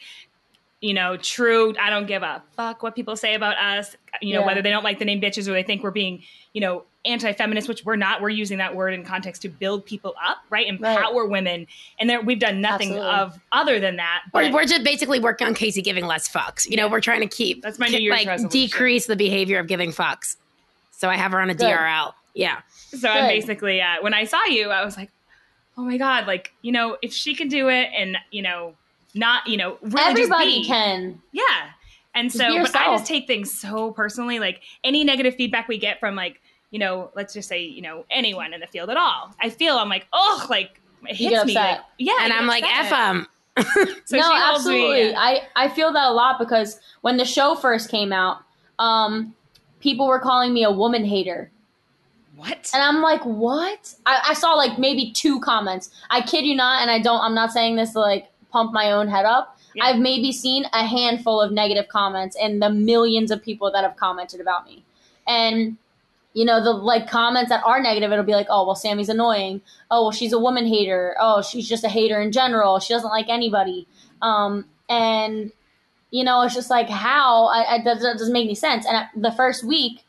you 0.81 0.93
know, 0.93 1.17
true. 1.17 1.73
I 1.79 1.89
don't 1.89 2.05
give 2.07 2.23
a 2.23 2.41
fuck 2.55 2.83
what 2.83 2.95
people 2.95 3.15
say 3.15 3.33
about 3.35 3.57
us. 3.57 3.95
You 4.21 4.33
know, 4.35 4.41
Yeah. 4.41 4.45
whether 4.47 4.61
they 4.61 4.69
don't 4.69 4.83
like 4.83 4.99
the 4.99 5.05
name 5.05 5.19
bitches 5.21 5.47
or 5.47 5.53
they 5.53 5.63
think 5.63 5.81
we're 5.83 5.91
being, 5.91 6.23
you 6.53 6.61
know, 6.61 6.83
anti-feminist, 7.05 7.67
which 7.69 7.85
we're 7.85 7.95
not. 7.95 8.21
We're 8.21 8.29
using 8.29 8.57
that 8.57 8.75
word 8.75 8.93
in 8.93 9.03
context 9.05 9.41
to 9.43 9.49
build 9.49 9.85
people 9.85 10.13
up, 10.23 10.39
right? 10.49 10.67
Empower 10.67 11.25
women, 11.25 11.65
and 11.99 12.09
there 12.09 12.21
we've 12.21 12.37
done 12.39 12.59
nothing 12.59 12.89
Absolutely. 12.89 13.17
of 13.17 13.39
other 13.53 13.79
than 13.79 13.95
that. 13.95 14.23
We're, 14.33 14.51
we're 14.51 14.65
just 14.65 14.83
basically 14.83 15.19
working 15.19 15.47
on 15.47 15.53
Casey 15.53 15.81
giving 15.81 16.05
less 16.05 16.27
fucks. 16.27 16.69
You 16.69 16.75
know, 16.75 16.89
we're 16.89 16.99
trying 17.01 17.21
to 17.21 17.27
keep 17.27 17.61
That's 17.61 17.79
my 17.79 17.87
New 17.87 17.97
Year's 17.99 18.17
like 18.17 18.27
resolution. 18.27 18.49
decrease 18.49 19.05
the 19.05 19.15
behavior 19.15 19.57
of 19.59 19.67
giving 19.67 19.91
fucks. 19.91 20.35
So 20.91 21.09
I 21.09 21.15
have 21.15 21.31
her 21.31 21.39
on 21.39 21.49
a 21.49 21.55
Good. 21.55 21.67
DRL. 21.67 22.13
Yeah. 22.35 22.57
So 22.75 23.07
I'm 23.09 23.27
basically, 23.27 23.79
uh, 23.81 24.01
when 24.01 24.13
I 24.13 24.25
saw 24.25 24.43
you, 24.45 24.69
I 24.69 24.83
was 24.83 24.97
like, 24.97 25.09
oh 25.77 25.83
my 25.83 25.97
God, 25.97 26.25
like, 26.27 26.53
you 26.61 26.71
know, 26.71 26.97
if 27.01 27.13
she 27.13 27.35
can 27.35 27.47
do 27.47 27.69
it 27.69 27.89
and, 27.95 28.17
you 28.31 28.41
know, 28.41 28.73
not, 29.13 29.47
you 29.47 29.57
know, 29.57 29.77
really 29.81 29.93
just 29.93 30.09
everybody 30.09 30.61
be- 30.61 30.65
can 30.65 31.21
Yeah. 31.31 31.43
And 32.15 32.31
so, 32.31 32.63
but 32.63 32.75
I 32.75 32.97
just 32.97 33.05
take 33.05 33.27
things 33.27 33.53
so 33.59 33.91
personally. 33.91 34.39
Like 34.39 34.63
any 34.83 35.03
negative 35.03 35.35
feedback 35.35 35.67
we 35.67 35.77
get 35.77 35.99
from, 35.99 36.15
like, 36.15 36.41
you 36.71 36.79
know, 36.79 37.11
let's 37.15 37.33
just 37.33 37.47
say, 37.47 37.61
you 37.61 37.81
know, 37.81 38.05
anyone 38.09 38.53
in 38.53 38.59
the 38.59 38.67
field 38.67 38.89
at 38.89 38.97
all, 38.97 39.33
I 39.39 39.49
feel 39.49 39.77
I'm 39.77 39.87
like, 39.87 40.07
oh, 40.13 40.45
like, 40.49 40.81
it 41.03 41.15
hits 41.15 41.21
You 41.21 41.29
get 41.29 41.45
me. 41.45 41.53
Like, 41.53 41.79
yeah. 41.99 42.17
And 42.21 42.33
I'm 42.33 42.47
like, 42.47 42.63
upset. 42.63 42.85
F 42.85 42.89
them. 42.89 43.27
So 44.05 44.17
no, 44.17 44.23
she 44.23 44.29
absolutely. 44.35 45.03
Me, 45.03 45.09
yeah. 45.11 45.19
I 45.19 45.41
I 45.55 45.69
feel 45.69 45.91
that 45.91 46.07
a 46.07 46.11
lot 46.11 46.37
because 46.39 46.79
when 47.01 47.17
the 47.17 47.25
show 47.25 47.55
first 47.55 47.89
came 47.89 48.13
out, 48.13 48.41
um, 48.79 49.33
people 49.79 50.07
were 50.07 50.19
calling 50.19 50.53
me 50.53 50.63
a 50.63 50.71
woman 50.71 51.03
hater, 51.03 51.51
what? 52.37 52.69
and 52.73 52.83
I'm 52.83 53.01
like, 53.01 53.21
what? 53.25 53.95
I, 54.05 54.27
I 54.29 54.33
saw 54.33 54.53
like 54.53 54.77
maybe 54.77 55.11
two 55.11 55.39
comments. 55.39 55.89
I 56.09 56.21
kid 56.21 56.45
you 56.45 56.55
not, 56.55 56.81
and 56.81 56.91
I 56.91 56.99
don't. 57.01 57.19
I'm 57.21 57.35
not 57.35 57.51
saying 57.51 57.75
this 57.75 57.93
to 57.93 57.99
like 57.99 58.27
pump 58.51 58.73
my 58.73 58.91
own 58.91 59.07
head 59.07 59.25
up. 59.25 59.57
Yeah. 59.73 59.85
I've 59.85 59.99
maybe 59.99 60.31
seen 60.31 60.65
a 60.73 60.85
handful 60.85 61.41
of 61.41 61.51
negative 61.51 61.87
comments 61.89 62.37
and 62.39 62.61
the 62.61 62.69
millions 62.69 63.31
of 63.31 63.43
people 63.43 63.71
that 63.71 63.83
have 63.83 63.95
commented 63.97 64.39
about 64.39 64.65
me, 64.65 64.85
and 65.27 65.77
you 66.33 66.45
know 66.45 66.63
the 66.63 66.71
like 66.71 67.09
comments 67.09 67.49
that 67.49 67.63
are 67.65 67.81
negative 67.81 68.11
it'll 68.11 68.23
be 68.23 68.33
like 68.33 68.45
oh 68.49 68.63
well 68.63 68.75
sammy's 68.75 69.09
annoying 69.09 69.59
oh 69.89 70.03
well 70.03 70.11
she's 70.11 70.33
a 70.33 70.37
woman 70.37 70.67
hater 70.67 71.15
oh 71.19 71.41
she's 71.41 71.67
just 71.67 71.83
a 71.83 71.89
hater 71.89 72.21
in 72.21 72.31
general 72.31 72.79
she 72.79 72.93
doesn't 72.93 73.09
like 73.09 73.27
anybody 73.27 73.87
um 74.21 74.63
and 74.87 75.51
you 76.11 76.23
know 76.23 76.43
it's 76.43 76.53
just 76.53 76.69
like 76.69 76.89
how 76.89 77.47
I, 77.47 77.75
I 77.75 77.83
that, 77.83 78.01
doesn't 78.01 78.31
make 78.31 78.45
any 78.45 78.53
sense 78.53 78.85
and 78.85 78.97
I, 78.97 79.07
the 79.15 79.31
first 79.31 79.63
week 79.63 80.03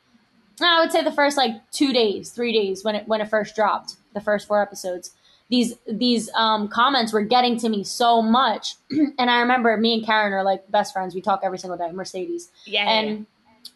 i 0.66 0.80
would 0.80 0.92
say 0.92 1.02
the 1.02 1.12
first 1.12 1.36
like 1.36 1.52
two 1.70 1.92
days 1.92 2.30
three 2.30 2.52
days 2.52 2.84
when 2.84 2.94
it 2.94 3.06
when 3.08 3.20
it 3.20 3.28
first 3.28 3.54
dropped 3.54 3.96
the 4.14 4.20
first 4.20 4.46
four 4.46 4.62
episodes 4.62 5.12
these 5.50 5.74
these 5.90 6.28
um, 6.34 6.68
comments 6.68 7.10
were 7.12 7.22
getting 7.22 7.58
to 7.58 7.68
me 7.68 7.82
so 7.82 8.20
much 8.20 8.74
and 8.90 9.30
i 9.30 9.40
remember 9.40 9.76
me 9.76 9.94
and 9.94 10.06
Karyn 10.06 10.32
are 10.32 10.42
like 10.42 10.70
best 10.70 10.92
friends 10.92 11.14
we 11.14 11.20
talk 11.20 11.40
every 11.42 11.58
single 11.58 11.78
day 11.78 11.90
mercedes 11.92 12.50
yeah. 12.66 12.88
and 12.88 13.26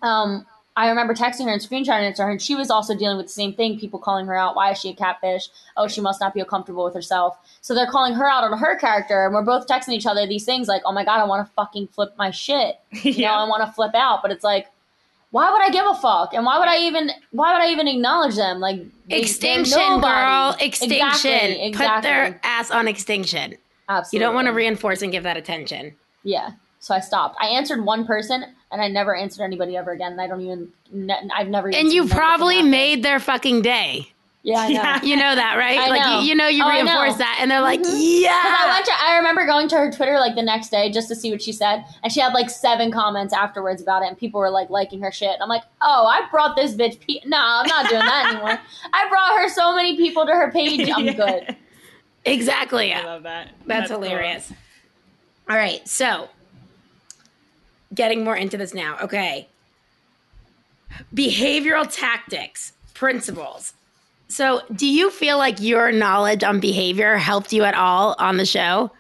um, 0.03 0.47
I 0.75 0.89
remember 0.89 1.15
texting 1.15 1.45
her 1.45 1.53
and 1.53 1.61
screenshotting 1.61 2.09
it 2.09 2.17
to 2.17 2.23
her, 2.23 2.31
and 2.31 2.41
she 2.41 2.55
was 2.55 2.71
also 2.71 2.97
dealing 2.97 3.19
with 3.19 3.27
the 3.27 3.33
same 3.33 3.53
thing. 3.53 3.79
People 3.79 3.99
calling 3.99 4.27
her 4.27 4.35
out. 4.35 4.57
Why 4.57 4.71
is 4.71 4.79
she 4.79 4.91
a 4.91 4.95
catfish? 4.95 5.49
Oh, 5.77 5.87
she 5.87 6.01
must 6.01 6.21
not 6.21 6.33
be 6.33 6.43
comfortable 6.45 6.85
with 6.85 6.95
herself. 6.95 7.37
So 7.61 7.75
they're 7.75 7.87
calling 7.87 8.15
her 8.15 8.27
out 8.29 8.45
on 8.45 8.57
her 8.57 8.77
character, 8.79 9.27
and 9.27 9.35
we're 9.35 9.43
both 9.43 9.67
texting 9.67 9.93
each 9.93 10.07
other 10.07 10.27
these 10.27 10.47
things 10.47 10.69
like, 10.69 10.83
"Oh 10.87 10.93
my 10.93 11.05
god, 11.05 11.21
I 11.21 11.25
want 11.25 11.47
to 11.47 11.53
fucking 11.53 11.89
flip 11.89 12.15
my 12.17 12.31
shit." 12.31 12.77
You 12.91 13.13
know, 13.23 13.35
I 13.35 13.49
want 13.49 13.67
to 13.67 13.73
flip 13.73 13.95
out, 13.95 14.23
but 14.23 14.31
it's 14.31 14.45
like, 14.45 14.69
why 15.33 15.51
would 15.51 15.61
I 15.63 15.71
give 15.71 15.85
a 15.87 15.95
fuck? 15.95 16.33
And 16.35 16.47
why 16.47 16.59
would 16.59 16.69
I 16.69 16.79
even? 16.87 17.11
Why 17.33 17.53
would 17.55 17.63
I 17.63 17.71
even 17.73 17.89
acknowledge 17.89 18.37
them? 18.37 18.61
Like 18.61 18.81
they- 19.09 19.21
Extinction, 19.21 20.01
girl. 20.01 20.55
Extinction. 20.61 21.31
Exactly. 21.31 21.73
Put 21.73 22.03
their 22.03 22.41
ass 22.45 22.71
on 22.71 22.87
extinction. 22.87 23.57
Absolutely. 23.89 24.17
You 24.17 24.27
don't 24.27 24.35
want 24.35 24.47
to 24.47 24.53
reinforce 24.53 25.03
and 25.03 25.11
give 25.11 25.25
that 25.25 25.37
attention. 25.37 25.95
Yeah. 26.23 26.53
So 26.79 26.95
I 26.95 27.01
stopped. 27.01 27.37
I 27.41 27.47
answered 27.47 27.85
one 27.85 28.07
person, 28.07 28.45
and 28.71 28.81
I 28.83 28.89
never 28.89 29.15
answered 29.15 29.43
anybody 29.45 29.77
ever 29.77 29.91
again. 29.93 30.13
And 30.13 30.21
I 30.21 30.27
don't 30.27 30.41
even. 30.41 30.69
Ne- 30.93 31.29
I've 31.35 31.49
never. 31.49 31.69
And 31.75 31.93
you 31.93 32.07
probably 32.09 32.63
made 32.63 33.03
their 33.03 33.19
fucking 33.19 33.63
day. 33.63 34.13
Yeah, 34.45 34.59
I 34.59 34.69
know. 34.73 34.73
Yeah. 34.75 35.03
You 35.03 35.17
know 35.17 35.35
that, 35.37 35.57
right? 35.57 35.79
I 35.79 35.89
like 35.89 36.03
know. 36.03 36.21
You, 36.21 36.27
you 36.29 36.35
know 36.35 36.49
you 36.49 36.65
Oh, 36.65 36.67
I 36.69 36.83
know. 36.83 36.85
reinforce 37.01 37.17
that 37.19 37.39
and 37.41 37.49
they're 37.51 37.61
like, 37.61 37.79
Mhm. 37.81 37.85
'Cause 37.85 37.95
I 37.95 37.99
yeah. 37.99 38.73
went 38.75 38.87
to, 38.87 38.93
I 39.01 39.17
remember 39.19 39.47
going 39.47 39.69
to 39.69 39.77
her 39.77 39.93
Twitter 39.93 40.19
like 40.19 40.35
the 40.35 40.43
next 40.43 40.71
day 40.71 40.91
just 40.91 41.07
to 41.09 41.15
see 41.15 41.31
what 41.31 41.41
she 41.41 41.53
said, 41.53 41.85
and 42.03 42.13
she 42.13 42.19
had 42.21 42.33
like 42.35 42.51
seven 42.51 42.91
comments 42.91 43.33
afterwards 43.33 43.81
about 43.81 44.03
it, 44.03 44.09
and 44.09 44.19
people 44.19 44.41
were 44.41 44.51
like 44.51 44.69
liking 44.69 45.01
her 45.03 45.13
shit. 45.13 45.31
And 45.31 45.43
I'm 45.43 45.49
like, 45.49 45.63
oh, 45.81 46.07
I 46.07 46.29
brought 46.31 46.57
this 46.57 46.75
bitch. 46.75 46.99
Pe- 47.01 47.27
no, 47.29 47.39
I'm 47.39 47.67
not 47.69 47.89
doing 47.89 48.01
that 48.05 48.31
anymore. 48.33 48.59
I 48.93 49.09
brought 49.09 49.39
her 49.41 49.49
so 49.49 49.77
many 49.77 49.97
people 49.97 50.27
to 50.27 50.33
her 50.33 50.51
page. 50.51 50.91
I'm 50.91 51.05
Yeah. 51.07 51.13
good. 51.13 51.57
Exactly. 52.25 52.93
I 52.93 53.03
love 53.05 53.23
that. 53.25 53.51
That's, 53.67 53.91
cool. 53.91 54.01
hilarious. 54.03 54.53
All 55.49 55.57
right, 55.57 55.87
so 55.89 56.29
getting 57.95 58.25
more 58.25 58.37
into 58.37 58.57
this 58.57 58.73
now. 58.75 58.97
Okay. 59.03 59.49
Behavioral 61.15 61.87
tactics, 61.93 62.73
principles. 62.95 63.75
So, 64.33 64.63
do 64.75 64.87
you 64.87 65.11
feel 65.11 65.37
like 65.37 65.61
your 65.61 65.93
knowledge 65.93 66.43
on 66.43 66.59
behavior 66.59 67.19
helped 67.19 67.53
you 67.53 67.65
at 67.65 67.75
all 67.75 68.17
on 68.19 68.39
the 68.39 68.47
show 68.47 68.91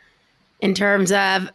in 0.60 0.74
terms 0.74 1.10
of 1.10 1.48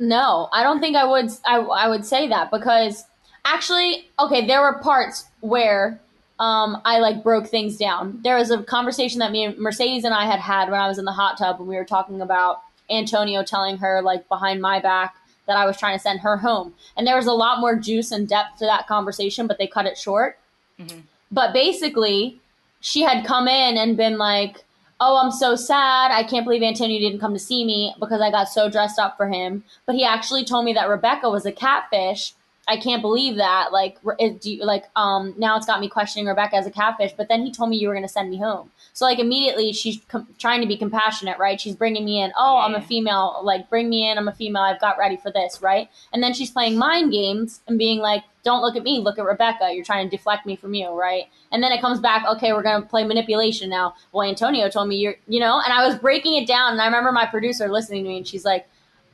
No, 0.00 0.48
I 0.52 0.64
don't 0.64 0.80
think 0.80 0.96
I 0.96 1.04
would. 1.04 1.30
I, 1.44 1.58
I 1.58 1.88
would 1.88 2.04
say 2.04 2.26
that 2.26 2.50
because 2.50 3.04
actually, 3.44 4.08
okay, 4.18 4.48
there 4.48 4.60
were 4.60 4.80
parts 4.80 5.26
where 5.42 6.00
um, 6.40 6.82
I 6.84 6.98
like 6.98 7.22
broke 7.22 7.46
things 7.46 7.76
down. 7.76 8.18
There 8.24 8.36
was 8.36 8.50
a 8.50 8.60
conversation 8.64 9.20
that 9.20 9.30
me 9.30 9.44
and 9.44 9.56
Mercedes 9.58 10.02
and 10.02 10.12
I 10.12 10.24
had 10.26 10.40
had 10.40 10.68
when 10.68 10.80
I 10.80 10.88
was 10.88 10.98
in 10.98 11.04
the 11.04 11.12
hot 11.12 11.38
tub 11.38 11.60
when 11.60 11.68
we 11.68 11.76
were 11.76 11.84
talking 11.84 12.20
about 12.20 12.62
Antonio 12.90 13.44
telling 13.44 13.78
her 13.78 14.02
like 14.02 14.28
behind 14.28 14.60
my 14.60 14.80
back 14.80 15.14
that 15.46 15.56
I 15.56 15.66
was 15.66 15.76
trying 15.76 15.96
to 15.96 16.02
send 16.02 16.18
her 16.18 16.36
home, 16.38 16.74
and 16.96 17.06
there 17.06 17.14
was 17.14 17.26
a 17.26 17.32
lot 17.32 17.60
more 17.60 17.76
juice 17.76 18.10
and 18.10 18.26
depth 18.26 18.58
to 18.58 18.64
that 18.64 18.88
conversation, 18.88 19.46
but 19.46 19.56
they 19.56 19.68
cut 19.68 19.86
it 19.86 19.96
short. 19.96 20.36
Mhm. 20.80 21.02
But 21.30 21.52
basically, 21.52 22.40
she 22.86 23.02
had 23.02 23.26
come 23.26 23.48
in 23.48 23.76
and 23.76 23.96
been 23.96 24.16
like, 24.16 24.64
"Oh, 25.00 25.16
I'm 25.16 25.32
so 25.32 25.56
sad. 25.56 26.12
I 26.12 26.22
can't 26.22 26.44
believe 26.44 26.62
Antonio 26.62 27.00
didn't 27.00 27.18
come 27.18 27.32
to 27.32 27.38
see 27.40 27.64
me 27.64 27.92
because 27.98 28.20
I 28.20 28.30
got 28.30 28.48
so 28.48 28.70
dressed 28.70 29.00
up 29.00 29.16
for 29.16 29.26
him." 29.28 29.64
But 29.86 29.96
he 29.96 30.04
actually 30.04 30.44
told 30.44 30.64
me 30.64 30.72
that 30.74 30.88
Rebecca 30.88 31.28
was 31.28 31.44
a 31.44 31.50
catfish. 31.50 32.34
I 32.68 32.76
can't 32.76 33.02
believe 33.02 33.36
that. 33.36 33.72
Like, 33.72 33.98
do 34.40 34.50
you, 34.52 34.64
like, 34.64 34.84
um, 34.94 35.34
now 35.36 35.56
it's 35.56 35.66
got 35.66 35.80
me 35.80 35.88
questioning 35.88 36.26
Rebecca 36.26 36.56
as 36.56 36.66
a 36.66 36.70
catfish. 36.70 37.12
But 37.16 37.28
then 37.28 37.42
he 37.42 37.52
told 37.52 37.70
me 37.70 37.76
you 37.76 37.88
were 37.88 37.94
going 37.94 38.06
to 38.06 38.12
send 38.12 38.30
me 38.30 38.38
home. 38.38 38.70
So, 38.92 39.04
like, 39.04 39.18
immediately 39.18 39.72
she's 39.72 40.00
com- 40.08 40.28
trying 40.38 40.60
to 40.62 40.66
be 40.66 40.76
compassionate, 40.76 41.38
right? 41.38 41.60
She's 41.60 41.76
bringing 41.76 42.04
me 42.04 42.20
in. 42.20 42.32
Oh, 42.36 42.58
I'm 42.58 42.74
a 42.74 42.80
female. 42.80 43.40
Like, 43.42 43.68
bring 43.68 43.88
me 43.88 44.08
in. 44.08 44.18
I'm 44.18 44.26
a 44.28 44.32
female. 44.32 44.62
I've 44.62 44.80
got 44.80 44.98
ready 44.98 45.16
for 45.16 45.30
this, 45.30 45.60
right? 45.60 45.88
And 46.12 46.22
then 46.22 46.34
she's 46.34 46.50
playing 46.50 46.76
mind 46.76 47.12
games 47.12 47.60
and 47.68 47.78
being 47.78 47.98
like, 47.98 48.24
"Don't 48.48 48.62
look 48.62 48.76
at 48.76 48.82
me. 48.82 48.94
Look 49.06 49.18
at 49.18 49.24
Rebecca. 49.34 49.66
You're 49.74 49.84
trying 49.84 50.08
to 50.08 50.16
deflect 50.16 50.46
me 50.46 50.54
from 50.56 50.72
you, 50.74 50.88
right?" 50.90 51.24
And 51.52 51.62
then 51.62 51.72
it 51.72 51.80
comes 51.80 52.00
back. 52.00 52.24
Okay, 52.34 52.52
we're 52.52 52.62
going 52.62 52.80
to 52.82 52.88
play 52.88 53.04
manipulation 53.04 53.68
now. 53.68 53.94
Well, 54.12 54.28
Antonio 54.28 54.68
told 54.70 54.88
me 54.88 54.96
you're, 54.96 55.16
you 55.34 55.40
know, 55.40 55.60
and 55.64 55.72
I 55.72 55.86
was 55.86 55.96
breaking 55.98 56.34
it 56.40 56.46
down. 56.46 56.72
And 56.72 56.80
I 56.80 56.86
remember 56.86 57.12
my 57.12 57.26
producer 57.26 57.68
listening 57.68 58.04
to 58.04 58.08
me, 58.10 58.16
and 58.18 58.26
she's 58.26 58.44
like, 58.52 58.64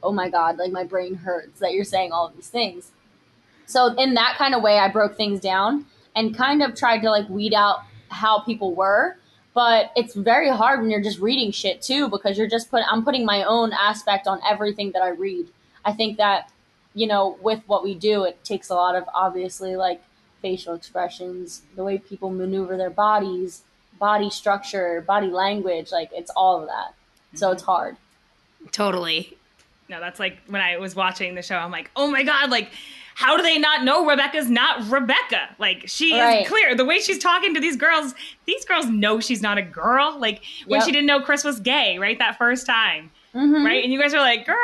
"Oh 0.03 0.13
my 0.13 0.29
god, 0.29 0.59
like 0.59 0.73
my 0.73 0.85
brain 0.85 1.15
hurts 1.27 1.59
that 1.61 1.73
you're 1.75 1.85
saying 1.95 2.13
all 2.13 2.27
of 2.29 2.35
these 2.37 2.49
things." 2.49 2.93
So 3.67 3.81
in 3.95 4.15
that 4.15 4.37
kind 4.39 4.55
of 4.55 4.63
way, 4.63 4.79
I 4.79 4.89
broke 4.89 5.17
things 5.17 5.41
down 5.41 5.87
and 6.15 6.37
kind 6.37 6.63
of 6.63 6.75
tried 6.75 7.01
to 7.01 7.11
like 7.11 7.29
weed 7.29 7.55
out 7.55 7.79
how 8.11 8.41
people 8.41 8.75
were. 8.75 9.17
but 9.55 9.91
it's 9.97 10.15
very 10.15 10.49
hard 10.49 10.81
when 10.81 10.91
you're 10.91 11.03
just 11.03 11.19
reading 11.19 11.51
shit 11.51 11.83
too 11.83 12.09
because 12.09 12.39
you're 12.39 12.49
just 12.49 12.71
put 12.71 12.83
I'm 12.91 13.05
putting 13.05 13.25
my 13.25 13.45
own 13.45 13.73
aspect 13.73 14.27
on 14.27 14.41
everything 14.49 14.93
that 14.93 15.03
I 15.03 15.11
read. 15.11 15.47
I 15.85 15.93
think 15.93 16.17
that 16.19 16.51
you 16.95 17.07
know 17.07 17.39
with 17.43 17.61
what 17.67 17.83
we 17.83 17.95
do 17.95 18.25
it 18.25 18.43
takes 18.45 18.69
a 18.69 18.75
lot 18.75 18.95
of 18.95 19.05
obviously 19.15 19.77
like 19.77 20.03
facial 20.43 20.75
expressions, 20.75 21.63
the 21.77 21.85
way 21.85 21.97
people 21.97 22.29
maneuver 22.29 22.77
their 22.77 22.91
bodies, 22.91 23.63
body 23.99 24.29
structure, 24.29 25.03
body 25.07 25.29
language, 25.29 25.93
like 25.93 26.11
it's 26.13 26.31
all 26.37 26.61
of 26.61 26.67
that. 26.67 26.95
So 27.35 27.53
it's 27.53 27.63
mm-hmm. 27.63 27.71
hard. 27.71 27.97
Totally. 28.73 29.39
No, 29.89 30.01
that's 30.01 30.21
like 30.21 30.39
when 30.49 30.61
I 30.61 30.77
was 30.77 30.95
watching 30.95 31.35
the 31.35 31.43
show, 31.43 31.57
I'm 31.57 31.71
like, 31.71 31.91
oh 31.97 32.11
my 32.11 32.25
God, 32.25 32.51
like, 32.51 32.71
how 33.15 33.37
do 33.37 33.43
they 33.43 33.59
not 33.59 33.85
know 33.85 34.07
Rebecca's 34.07 34.49
not 34.49 34.91
Rebecca? 34.91 35.51
Like, 35.59 35.85
she 35.87 36.19
Right. 36.19 36.43
is 36.43 36.49
clear. 36.49 36.75
The 36.75 36.85
way 36.85 36.99
she's 36.99 37.19
talking 37.19 37.53
to 37.55 37.61
these 37.61 37.77
girls, 37.77 38.15
these 38.47 38.65
girls 38.65 38.87
know 38.87 39.21
she's 39.21 39.43
not 39.43 39.59
a 39.59 39.63
girl. 39.63 40.19
Like, 40.19 40.43
when 40.67 40.81
Yep. 40.81 40.87
she 40.87 40.93
didn't 40.93 41.07
know 41.07 41.21
Chris 41.21 41.45
was 41.45 41.61
gay, 41.61 41.99
right? 41.99 42.19
That 42.19 42.39
first 42.39 42.67
time, 42.67 43.11
Mhm. 43.35 43.65
right? 43.65 43.83
And 43.83 43.93
you 43.93 43.99
guys 44.01 44.13
were 44.13 44.19
like, 44.19 44.45
girl. 44.47 44.57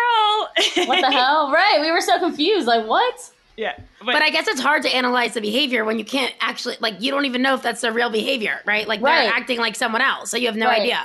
What 0.86 1.00
the 1.00 1.10
hell? 1.10 1.50
Right. 1.52 1.78
We 1.80 1.90
were 1.90 2.00
so 2.00 2.18
confused. 2.18 2.66
Like, 2.66 2.86
what? 2.86 3.30
Yeah. 3.56 3.76
But 4.04 4.22
I 4.22 4.30
guess 4.30 4.46
it's 4.46 4.60
hard 4.60 4.82
to 4.82 4.88
analyze 4.94 5.34
the 5.34 5.40
behavior 5.40 5.84
when 5.84 5.98
you 5.98 6.04
can't 6.04 6.32
actually 6.40 6.76
like 6.80 7.00
you 7.02 7.10
don't 7.10 7.24
even 7.24 7.42
know 7.42 7.54
if 7.54 7.62
that's 7.62 7.80
the 7.80 7.90
real 7.92 8.10
behavior, 8.10 8.60
right? 8.66 8.86
Like 8.86 9.00
Right. 9.00 9.24
they're 9.24 9.32
acting 9.34 9.58
like 9.58 9.74
someone 9.74 10.00
else, 10.02 10.30
so 10.30 10.36
you 10.36 10.46
have 10.46 10.56
no 10.56 10.66
Right. 10.66 10.82
idea. 10.82 11.00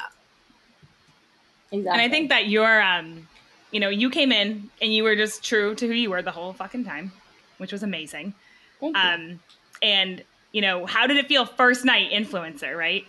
Exactly. 1.71 1.89
And 1.91 2.02
I 2.02 2.10
think 2.10 2.30
that 2.30 2.47
you're, 2.49 2.82
um, 2.84 3.28
you 3.71 3.80
know, 3.80 3.89
you 3.89 4.10
came 4.12 4.32
in 4.32 4.69
and 4.82 4.93
you 4.93 5.04
were 5.04 5.15
just 5.15 5.43
true 5.43 5.73
to 5.76 5.88
who 5.88 5.93
you 5.93 6.12
were 6.12 6.21
the 6.21 6.32
whole 6.32 6.54
fucking 6.54 6.86
time, 6.86 7.12
which 7.58 7.71
was 7.71 7.82
amazing. 7.82 8.36
Thank 8.80 8.95
you. 8.95 9.02
Um, 9.02 9.39
and 9.82 10.23
you 10.52 10.62
know, 10.62 10.86
how 10.86 11.08
did 11.08 11.17
it 11.17 11.28
feel 11.28 11.45
first 11.45 11.84
night 11.84 12.12
influencer, 12.12 12.78
right? 12.78 13.06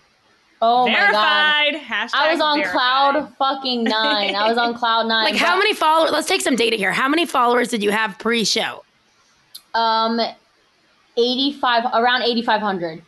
Oh 0.62 0.88
my 0.88 1.10
god. 1.10 1.74
Hashtag 1.80 2.10
I 2.14 2.32
was 2.32 2.40
on 2.40 2.58
verified. 2.58 2.72
cloud 2.72 3.32
fucking 3.38 3.84
nine. 4.00 4.34
I 4.34 4.48
was 4.48 4.58
on 4.58 4.74
cloud 4.74 5.06
nine. 5.06 5.24
Like 5.24 5.36
how 5.36 5.56
many 5.58 5.74
followers? 5.74 6.10
Let's 6.12 6.28
take 6.28 6.40
some 6.40 6.56
data 6.56 6.76
here. 6.76 6.92
How 6.92 7.08
many 7.08 7.26
followers 7.26 7.68
did 7.68 7.82
you 7.82 7.90
have 7.90 8.18
pre-show? 8.18 8.82
Um, 9.74 10.20
eighty 11.16 11.52
five 11.60 11.84
around 11.92 12.22
eighty 12.22 12.42
five 12.42 12.60
hundred. 12.60 13.02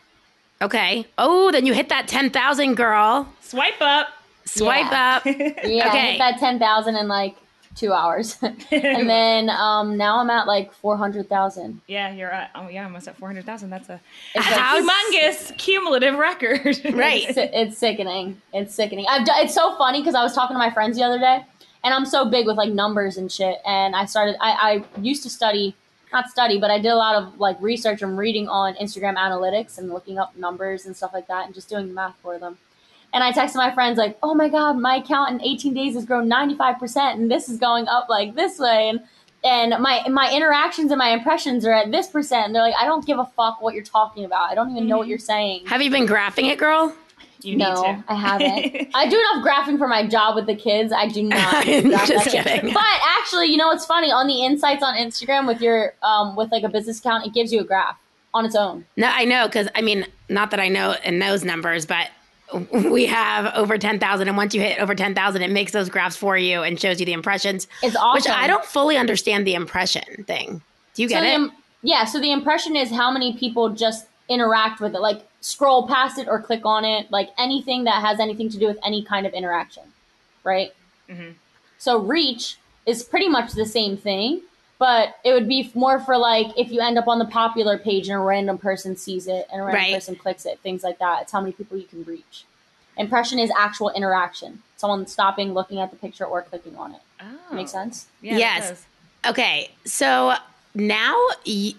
Okay. 0.63 1.07
Oh, 1.19 1.51
then 1.53 1.67
you 1.67 1.73
hit 1.75 1.89
that 1.91 2.09
ten 2.09 2.31
thousand, 2.31 2.75
girl. 2.77 3.29
Swipe 3.43 3.81
up. 3.81 4.09
Swipe 4.45 4.91
Yeah. 4.91 5.17
up. 5.17 5.27
Yeah, 5.65 5.85
I 5.85 5.89
Okay. 5.89 6.11
hit 6.13 6.19
that 6.19 6.39
ten 6.39 6.59
thousand 6.59 6.97
and 6.97 7.09
like 7.09 7.37
two 7.77 7.93
hours, 7.93 8.37
and 8.43 8.59
then 9.09 9.49
um 9.51 9.97
now 9.97 10.19
I'm 10.19 10.31
at 10.31 10.47
like 10.47 10.73
four 10.73 10.97
hundred 10.97 11.29
thousand. 11.29 11.81
Yeah, 11.87 12.13
you're 12.13 12.31
at, 12.31 12.51
oh 12.55 12.69
yeah, 12.69 12.81
I'm 12.81 12.87
almost 12.87 13.07
at 13.07 13.17
400,000. 13.19 13.71
That's 13.71 13.89
a 13.89 14.01
It's 14.35 14.45
that's 14.47 14.57
a 14.57 14.61
How- 14.61 14.81
humongous 14.81 15.57
cumulative 15.59 16.17
record. 16.17 16.81
Right. 16.97 17.29
It's, 17.29 17.37
it's 17.39 17.79
sickening. 17.79 18.41
It's 18.53 18.75
sickening. 18.75 19.07
I've 19.09 19.27
it's 19.43 19.55
so 19.55 19.77
funny 19.77 20.01
because 20.01 20.15
I 20.15 20.23
was 20.23 20.35
talking 20.35 20.55
to 20.55 20.59
my 20.59 20.71
friends 20.71 20.97
the 20.97 21.05
other 21.05 21.19
day, 21.19 21.45
and 21.85 21.93
I'm 21.95 22.07
so 22.07 22.25
big 22.25 22.47
with 22.47 22.57
like 22.57 22.73
numbers 22.73 23.17
and 23.19 23.31
shit. 23.31 23.59
And 23.67 23.95
I 23.95 24.07
started. 24.07 24.37
I, 24.41 24.85
I 24.97 25.01
used 25.01 25.23
to 25.25 25.31
study, 25.31 25.75
not 26.13 26.29
study, 26.31 26.59
but 26.59 26.71
I 26.71 26.79
did 26.79 26.89
a 26.89 26.97
lot 26.97 27.15
of 27.23 27.39
like 27.39 27.61
research 27.61 28.01
and 28.03 28.17
reading 28.17 28.49
on 28.49 28.75
Instagram 28.77 29.17
analytics 29.17 29.77
and 29.79 29.91
looking 29.91 30.19
up 30.19 30.35
numbers 30.37 30.87
and 30.87 30.97
stuff 30.97 31.13
like 31.13 31.27
that, 31.29 31.45
and 31.47 31.55
just 31.55 31.69
doing 31.69 31.89
the 31.89 31.95
math 31.95 32.17
for 32.23 32.39
them. 32.39 32.57
And 33.13 33.25
I 33.25 33.33
texted 33.33 33.57
my 33.57 33.73
friends 33.73 33.99
like, 33.99 34.19
"Oh 34.23 34.35
my 34.35 34.49
god, 34.49 34.79
my 34.79 34.97
account 34.97 35.33
in 35.33 35.41
18 35.43 35.75
days 35.75 35.95
has 35.95 36.05
grown 36.05 36.29
95 36.29 36.79
percent, 36.79 37.19
and 37.19 37.31
this 37.31 37.49
is 37.49 37.59
going 37.59 37.89
up 37.89 38.09
like 38.09 38.35
this 38.35 38.59
way." 38.59 38.89
And 38.89 39.01
and 39.45 39.81
my 39.83 40.07
my 40.09 40.33
interactions 40.33 40.91
and 40.91 40.99
my 40.99 41.11
impressions 41.11 41.65
are 41.65 41.73
at 41.73 41.91
this 41.91 42.09
percent. 42.09 42.47
And 42.47 42.55
they're 42.55 42.63
like, 42.63 42.75
"I 42.79 42.85
don't 42.85 43.07
give 43.07 43.19
a 43.19 43.27
fuck 43.37 43.63
what 43.63 43.75
you're 43.75 43.85
talking 43.85 44.25
about. 44.25 44.51
I 44.51 44.55
don't 44.55 44.71
even 44.71 44.87
know 44.89 44.99
what 44.99 45.09
you're 45.09 45.19
saying." 45.19 45.67
Have 45.67 45.83
you 45.83 45.91
been 45.91 46.07
graphing 46.07 46.51
it, 46.51 46.59
girl? 46.59 46.95
you 47.47 47.57
no, 47.57 47.75
need 47.75 47.75
to. 47.75 48.05
I 48.09 48.15
haven't. 48.15 48.91
I 48.95 49.09
do 49.09 49.19
enough 49.19 49.47
graphing 49.47 49.79
for 49.79 49.89
my 49.89 50.07
job 50.07 50.35
with 50.35 50.47
the 50.47 50.57
kids. 50.57 50.93
I 50.93 51.09
do 51.09 51.23
not. 51.23 51.55
I'm 51.67 51.91
just 52.07 52.29
kidding. 52.29 52.73
But 52.73 53.01
actually, 53.19 53.47
you 53.47 53.57
know 53.57 53.69
what's 53.69 53.87
funny? 53.87 54.11
On 54.11 54.27
the 54.27 54.45
insights 54.45 54.83
on 54.83 54.97
Instagram 54.97 55.47
with 55.47 55.61
your 55.61 55.95
um 56.03 56.37
with 56.37 56.51
like 56.53 56.65
a 56.65 56.69
business 56.69 56.99
account, 56.99 57.27
it 57.27 57.33
gives 57.33 57.53
you 57.53 57.61
a 57.61 57.65
graph 57.65 57.97
on 58.35 58.45
its 58.45 58.55
own. 58.55 58.85
No, 58.97 59.09
I 59.09 59.25
know 59.25 59.47
because 59.47 59.69
I 59.75 59.83
mean, 59.83 60.07
not 60.29 60.51
that 60.51 60.61
I 60.61 60.69
know 60.69 60.97
in 61.05 61.19
those 61.19 61.45
numbers, 61.45 61.87
but 61.87 62.11
we 62.73 63.07
have 63.07 63.53
over 63.55 63.77
ten 63.79 63.99
thousand, 63.99 64.29
and 64.29 64.37
once 64.37 64.55
you 64.55 64.61
hit 64.61 64.79
over 64.81 64.95
ten 64.95 65.15
thousand, 65.15 65.43
it 65.43 65.51
makes 65.51 65.73
those 65.73 65.89
graphs 65.89 66.17
for 66.17 66.37
you 66.37 66.63
and 66.63 66.81
shows 66.81 67.01
you 67.01 67.07
the 67.07 67.13
impressions. 67.13 67.67
It's 67.83 67.97
awesome. 67.97 68.15
Which 68.15 68.29
I 68.29 68.47
don't 68.47 68.65
fully 68.65 68.97
understand 68.97 69.47
the 69.47 69.55
impression 69.55 70.25
thing. 70.27 70.63
Do 70.95 71.03
you 71.03 71.09
So 71.09 71.15
get 71.17 71.21
the 71.23 71.27
it? 71.29 71.35
im- 71.35 71.53
yeah. 71.83 72.05
So 72.05 72.21
the 72.21 72.33
impression 72.33 72.77
is 72.77 72.91
how 72.91 73.11
many 73.11 73.37
people 73.37 73.71
just 73.71 74.07
interact 74.29 74.81
with 74.81 74.95
it, 74.95 75.01
like 75.01 75.23
scroll 75.41 75.87
past 75.87 76.19
it 76.19 76.27
or 76.29 76.41
click 76.41 76.63
on 76.65 76.85
it, 76.85 77.11
like 77.11 77.31
anything 77.39 77.85
that 77.85 78.01
has 78.03 78.19
anything 78.21 78.49
to 78.51 78.59
do 78.59 78.67
with 78.67 78.79
any 78.85 79.03
kind 79.05 79.27
of 79.27 79.33
interaction, 79.35 79.85
right? 80.43 80.73
Mhm. 81.09 81.35
So 81.79 81.99
reach 81.99 82.57
is 82.87 83.03
pretty 83.05 83.29
much 83.29 83.53
the 83.53 83.67
same 83.67 83.97
thing, 83.97 84.41
but 84.79 85.17
it 85.25 85.33
would 85.33 85.49
be 85.49 85.71
more 85.75 85.99
for 86.01 86.17
like 86.19 86.47
if 86.57 86.71
you 86.71 86.81
end 86.81 86.99
up 86.99 87.09
on 87.09 87.19
the 87.19 87.25
popular 87.25 87.79
page 87.79 88.09
and 88.09 88.17
a 88.17 88.21
random 88.23 88.59
person 88.59 88.97
sees 88.97 89.27
it 89.27 89.47
and 89.53 89.61
a 89.61 89.65
random 89.65 89.83
Right. 89.85 89.95
person 89.95 90.17
clicks 90.17 90.45
it, 90.47 90.59
things 90.61 90.83
like 90.83 90.99
that. 90.99 91.23
It's 91.23 91.33
how 91.33 91.41
many 91.41 91.53
people 91.53 91.77
you 91.79 91.85
can 91.85 92.05
reach. 92.05 92.45
Impression 92.99 93.39
is 93.39 93.51
actual 93.59 93.91
interaction. 93.91 94.63
Someone 94.77 95.07
stopping, 95.07 95.53
looking 95.55 95.81
at 95.81 95.91
the 95.91 95.97
picture, 95.97 96.25
or 96.25 96.43
clicking 96.43 96.77
on 96.77 96.95
it. 96.95 97.01
Oh. 97.21 97.55
Make 97.55 97.69
sense? 97.69 98.07
Yeah, 98.23 98.39
Yes. 98.39 98.87
Okay, 99.27 99.71
so 99.85 100.35
now, 100.75 101.15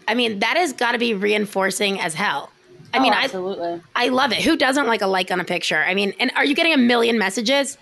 I 0.07 0.13
mean, 0.15 0.39
that 0.39 0.57
has 0.57 0.73
got 0.73 0.91
to 0.93 0.97
be 0.97 1.13
reinforcing 1.13 1.99
as 2.01 2.13
hell. 2.13 2.51
I 2.93 2.97
Oh, 2.97 3.01
mean, 3.01 3.13
I 3.13 3.23
absolutely. 3.25 3.81
I 3.95 4.09
love 4.09 4.31
it. 4.31 4.41
Who 4.43 4.57
doesn't 4.57 4.87
like 4.87 5.01
a 5.01 5.07
like 5.07 5.31
on 5.31 5.39
a 5.39 5.43
picture? 5.43 5.77
I 5.83 5.93
mean, 5.93 6.13
and 6.19 6.31
are 6.35 6.43
you 6.45 6.55
getting 6.55 6.73
a 6.73 6.77
million 6.77 7.17
messages? 7.17 7.77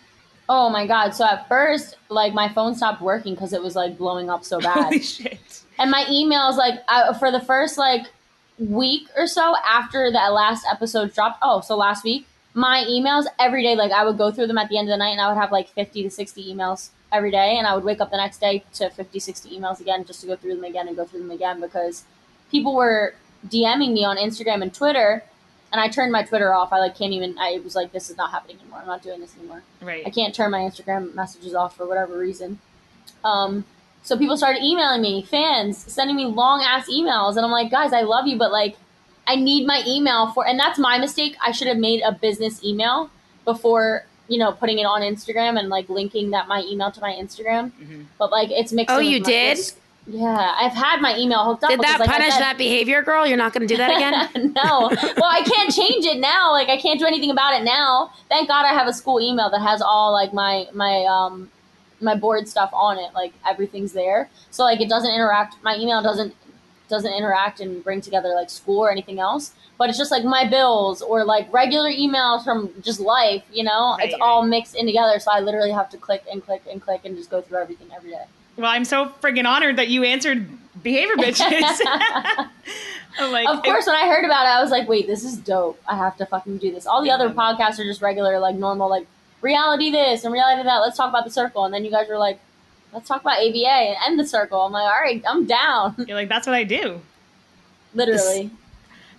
Oh 0.47 0.69
my 0.69 0.85
god! 0.85 1.11
So 1.15 1.25
at 1.25 1.47
first, 1.47 1.95
like 2.09 2.33
my 2.33 2.49
phone 2.49 2.75
stopped 2.75 3.01
working 3.01 3.33
because 3.33 3.53
it 3.53 3.61
was 3.61 3.75
like 3.75 3.97
blowing 3.97 4.29
up 4.29 4.43
so 4.45 4.59
bad, 4.59 4.83
Holy 4.83 4.99
shit. 4.99 5.61
and 5.79 5.89
my 5.89 6.03
emails 6.05 6.55
like 6.57 6.79
I, 6.87 7.13
for 7.17 7.31
the 7.31 7.39
first 7.39 7.77
like 7.77 8.07
week 8.59 9.07
or 9.17 9.27
so 9.27 9.55
after 9.67 10.11
that 10.11 10.27
last 10.33 10.65
episode 10.71 11.13
dropped. 11.13 11.39
Oh, 11.41 11.61
so 11.61 11.75
last 11.75 12.03
week, 12.03 12.27
my 12.53 12.85
emails 12.87 13.25
every 13.39 13.63
day 13.63 13.75
like 13.75 13.91
I 13.91 14.05
would 14.05 14.17
go 14.17 14.31
through 14.31 14.47
them 14.47 14.57
at 14.57 14.69
the 14.69 14.77
end 14.77 14.87
of 14.87 14.93
the 14.93 14.97
night, 14.97 15.11
and 15.11 15.21
I 15.21 15.27
would 15.27 15.37
have 15.37 15.51
like 15.51 15.69
fifty 15.69 16.03
to 16.03 16.09
sixty 16.11 16.53
emails 16.53 16.89
every 17.11 17.31
day, 17.31 17.57
and 17.57 17.65
I 17.65 17.73
would 17.75 17.83
wake 17.83 18.01
up 18.01 18.11
the 18.11 18.17
next 18.17 18.39
day 18.39 18.63
to 18.73 18.89
50, 18.89 19.19
60 19.19 19.57
emails 19.57 19.79
again 19.79 20.03
just 20.05 20.21
to 20.21 20.27
go 20.27 20.35
through 20.35 20.55
them 20.55 20.63
again 20.65 20.87
and 20.87 20.97
go 20.97 21.05
through 21.05 21.21
them 21.21 21.31
again 21.31 21.61
because 21.61 22.03
people 22.51 22.75
were 22.75 23.13
DMing 23.47 23.93
me 23.93 24.03
on 24.03 24.17
Instagram 24.17 24.61
and 24.61 24.73
Twitter. 24.73 25.23
And 25.75 25.81
I 25.81 25.89
turned 25.89 26.13
my 26.13 26.23
Twitter 26.23 26.53
off. 26.53 26.71
I 26.71 26.79
like 26.79 26.97
can't 26.97 27.11
even. 27.11 27.37
I 27.37 27.59
was 27.61 27.75
like, 27.75 27.91
"This 27.91 28.09
is 28.09 28.15
not 28.15 28.31
happening 28.31 28.57
anymore. 28.61 28.79
I'm 28.79 28.87
not 28.87 29.01
doing 29.01 29.19
this 29.19 29.35
anymore." 29.37 29.61
Right. 29.81 30.07
I 30.07 30.09
can't 30.09 30.33
turn 30.33 30.49
my 30.51 30.59
Instagram 30.59 31.13
messages 31.13 31.53
off 31.53 31.75
for 31.75 31.85
whatever 31.85 32.17
reason. 32.17 32.59
Um, 33.25 33.65
so 34.01 34.17
people 34.17 34.37
started 34.37 34.63
emailing 34.63 35.01
me, 35.01 35.21
fans 35.21 35.77
sending 35.77 36.15
me 36.15 36.27
long 36.27 36.61
ass 36.63 36.87
emails, 36.89 37.35
and 37.35 37.39
I'm 37.45 37.51
like, 37.51 37.69
guys, 37.71 37.91
I 37.91 38.03
love 38.03 38.25
you, 38.25 38.37
but 38.37 38.53
like, 38.53 38.77
I 39.27 39.35
need 39.35 39.67
my 39.67 39.83
email 39.85 40.31
for, 40.31 40.47
and 40.47 40.57
that's 40.57 40.79
my 40.79 40.97
mistake. 40.97 41.35
I 41.45 41.51
should 41.51 41.67
have 41.67 41.77
made 41.77 42.01
a 42.05 42.13
business 42.13 42.63
email 42.63 43.09
before 43.43 44.05
you 44.29 44.39
know 44.39 44.53
putting 44.53 44.79
it 44.79 44.85
on 44.85 45.01
Instagram 45.01 45.59
and 45.59 45.67
like 45.67 45.89
linking 45.89 46.31
that 46.31 46.47
my 46.47 46.61
email 46.61 46.89
to 46.89 47.01
my 47.01 47.11
Instagram. 47.11 47.71
Mhm. 47.83 48.05
But 48.17 48.31
like, 48.31 48.49
it's 48.49 48.71
mixed. 48.71 48.95
Oh, 48.95 48.99
you 48.99 49.19
did? 49.19 49.59
Yeah, 50.07 50.53
I've 50.55 50.73
had 50.73 51.01
my 51.01 51.17
email 51.17 51.43
hooked 51.45 51.63
up. 51.63 51.71
Did 51.71 51.79
that 51.79 51.97
because, 51.97 51.99
like 52.01 52.09
punish 52.09 52.33
said- 52.33 52.41
that 52.41 52.57
behavior, 52.57 53.01
girl? 53.01 53.25
You're 53.25 53.37
not 53.37 53.53
going 53.53 53.67
to 53.67 53.73
do 53.73 53.77
that 53.77 53.95
again? 53.95 54.53
no. 54.55 54.89
Well, 55.17 55.29
I 55.31 55.41
can't 55.43 55.73
change 55.73 56.05
it 56.05 56.19
now. 56.19 56.51
Like 56.51 56.69
I 56.69 56.77
can't 56.77 56.99
do 56.99 57.05
anything 57.05 57.31
about 57.31 57.59
it 57.59 57.63
now. 57.63 58.11
Thank 58.29 58.47
God 58.47 58.65
I 58.65 58.73
have 58.73 58.87
a 58.87 58.93
school 58.93 59.19
email 59.19 59.49
that 59.49 59.61
has 59.61 59.81
all 59.81 60.13
like 60.13 60.31
my 60.33 60.67
my 60.73 61.05
um 61.05 61.49
my 62.01 62.15
board 62.15 62.47
stuff 62.47 62.69
on 62.73 62.99
it. 62.99 63.13
Like 63.15 63.33
everything's 63.47 63.93
there. 63.93 64.29
So 64.51 64.63
like 64.63 64.79
it 64.79 64.89
doesn't 64.89 65.11
interact. 65.11 65.55
My 65.63 65.75
email 65.75 66.03
doesn't 66.03 66.35
doesn't 66.87 67.11
interact 67.13 67.59
and 67.59 67.83
bring 67.83 67.99
together 67.99 68.29
like 68.35 68.51
school 68.51 68.79
or 68.81 68.91
anything 68.91 69.19
else. 69.19 69.53
But 69.79 69.89
it's 69.89 69.97
just 69.97 70.11
like 70.11 70.23
my 70.23 70.47
bills 70.47 71.01
or 71.01 71.25
like 71.25 71.51
regular 71.51 71.89
emails 71.89 72.43
from 72.43 72.69
just 72.83 72.99
life. 72.99 73.43
You 73.51 73.63
know, 73.63 73.95
Right, 73.97 74.09
it's 74.09 74.17
all 74.21 74.43
mixed 74.45 74.75
in 74.75 74.85
together. 74.85 75.17
So 75.19 75.31
I 75.31 75.39
literally 75.39 75.71
have 75.71 75.89
to 75.89 75.97
click 75.97 76.23
and 76.31 76.45
click 76.45 76.61
and 76.69 76.79
click 76.79 77.01
and 77.05 77.17
just 77.17 77.31
go 77.31 77.41
through 77.41 77.57
everything 77.57 77.87
every 77.95 78.11
day. 78.11 78.25
Well, 78.57 78.71
I'm 78.71 78.85
so 78.85 79.07
friggin' 79.21 79.45
honored 79.45 79.77
that 79.77 79.89
you 79.89 80.03
answered 80.03 80.47
behavior 80.81 81.15
bitches. 81.17 81.79
I'm 83.17 83.31
like, 83.31 83.47
of 83.47 83.63
course, 83.63 83.85
when 83.85 83.95
I 83.95 84.07
heard 84.07 84.25
about 84.25 84.45
it, 84.45 84.49
I 84.49 84.61
was 84.61 84.71
like, 84.71 84.87
wait, 84.87 85.07
this 85.07 85.23
is 85.23 85.37
dope. 85.37 85.81
I 85.87 85.95
have 85.95 86.17
to 86.17 86.25
fucking 86.25 86.57
do 86.57 86.71
this. 86.71 86.85
All 86.85 87.01
the 87.01 87.11
other 87.11 87.29
podcasts 87.29 87.79
are 87.79 87.85
just 87.85 88.01
regular, 88.01 88.39
like 88.39 88.55
normal, 88.55 88.89
like 88.89 89.07
reality 89.41 89.89
this 89.89 90.23
and 90.23 90.33
reality 90.33 90.63
that. 90.63 90.79
Let's 90.79 90.97
talk 90.97 91.09
about 91.09 91.23
the 91.23 91.31
circle. 91.31 91.65
And 91.65 91.73
then 91.73 91.85
you 91.85 91.91
guys 91.91 92.09
were 92.09 92.17
like, 92.17 92.39
let's 92.93 93.07
talk 93.07 93.21
about 93.21 93.37
ABA 93.37 93.67
and 93.67 93.97
end 94.05 94.19
the 94.19 94.27
circle. 94.27 94.61
I'm 94.61 94.71
like, 94.71 94.83
all 94.83 95.01
right, 95.01 95.23
I'm 95.27 95.45
down. 95.45 95.95
You're 96.07 96.17
like, 96.17 96.29
that's 96.29 96.45
what 96.47 96.55
I 96.55 96.63
do. 96.63 96.99
Literally. 97.93 98.51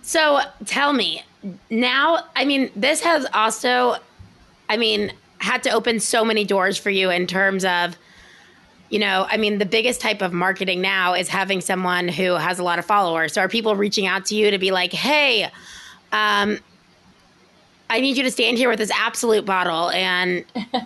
So 0.03 0.41
tell 0.65 0.93
me 0.93 1.23
now, 1.69 2.25
I 2.35 2.45
mean, 2.45 2.69
this 2.75 3.01
has 3.01 3.25
also, 3.33 3.97
I 4.69 4.77
mean, 4.77 5.11
had 5.39 5.63
to 5.63 5.69
open 5.69 5.99
so 5.99 6.23
many 6.23 6.45
doors 6.45 6.77
for 6.77 6.89
you 6.89 7.09
in 7.09 7.27
terms 7.27 7.65
of, 7.65 7.97
you 8.89 8.99
know, 8.99 9.27
I 9.29 9.37
mean, 9.37 9.57
the 9.57 9.65
biggest 9.65 9.99
type 10.01 10.21
of 10.21 10.31
marketing 10.33 10.81
now 10.81 11.13
is 11.13 11.27
having 11.27 11.61
someone 11.61 12.07
who 12.07 12.35
has 12.35 12.59
a 12.59 12.63
lot 12.63 12.79
of 12.79 12.85
followers. 12.85 13.33
So 13.33 13.41
are 13.41 13.49
people 13.49 13.75
reaching 13.75 14.07
out 14.07 14.25
to 14.27 14.35
you 14.35 14.51
to 14.51 14.57
be 14.57 14.71
like, 14.71 14.93
hey, 14.93 15.45
um, 16.11 16.59
I 17.89 17.99
need 17.99 18.17
you 18.17 18.23
to 18.23 18.31
stand 18.31 18.57
here 18.57 18.69
with 18.69 18.79
this 18.79 18.91
Absolut 18.93 19.45
bottle 19.45 19.89
and 19.91 20.45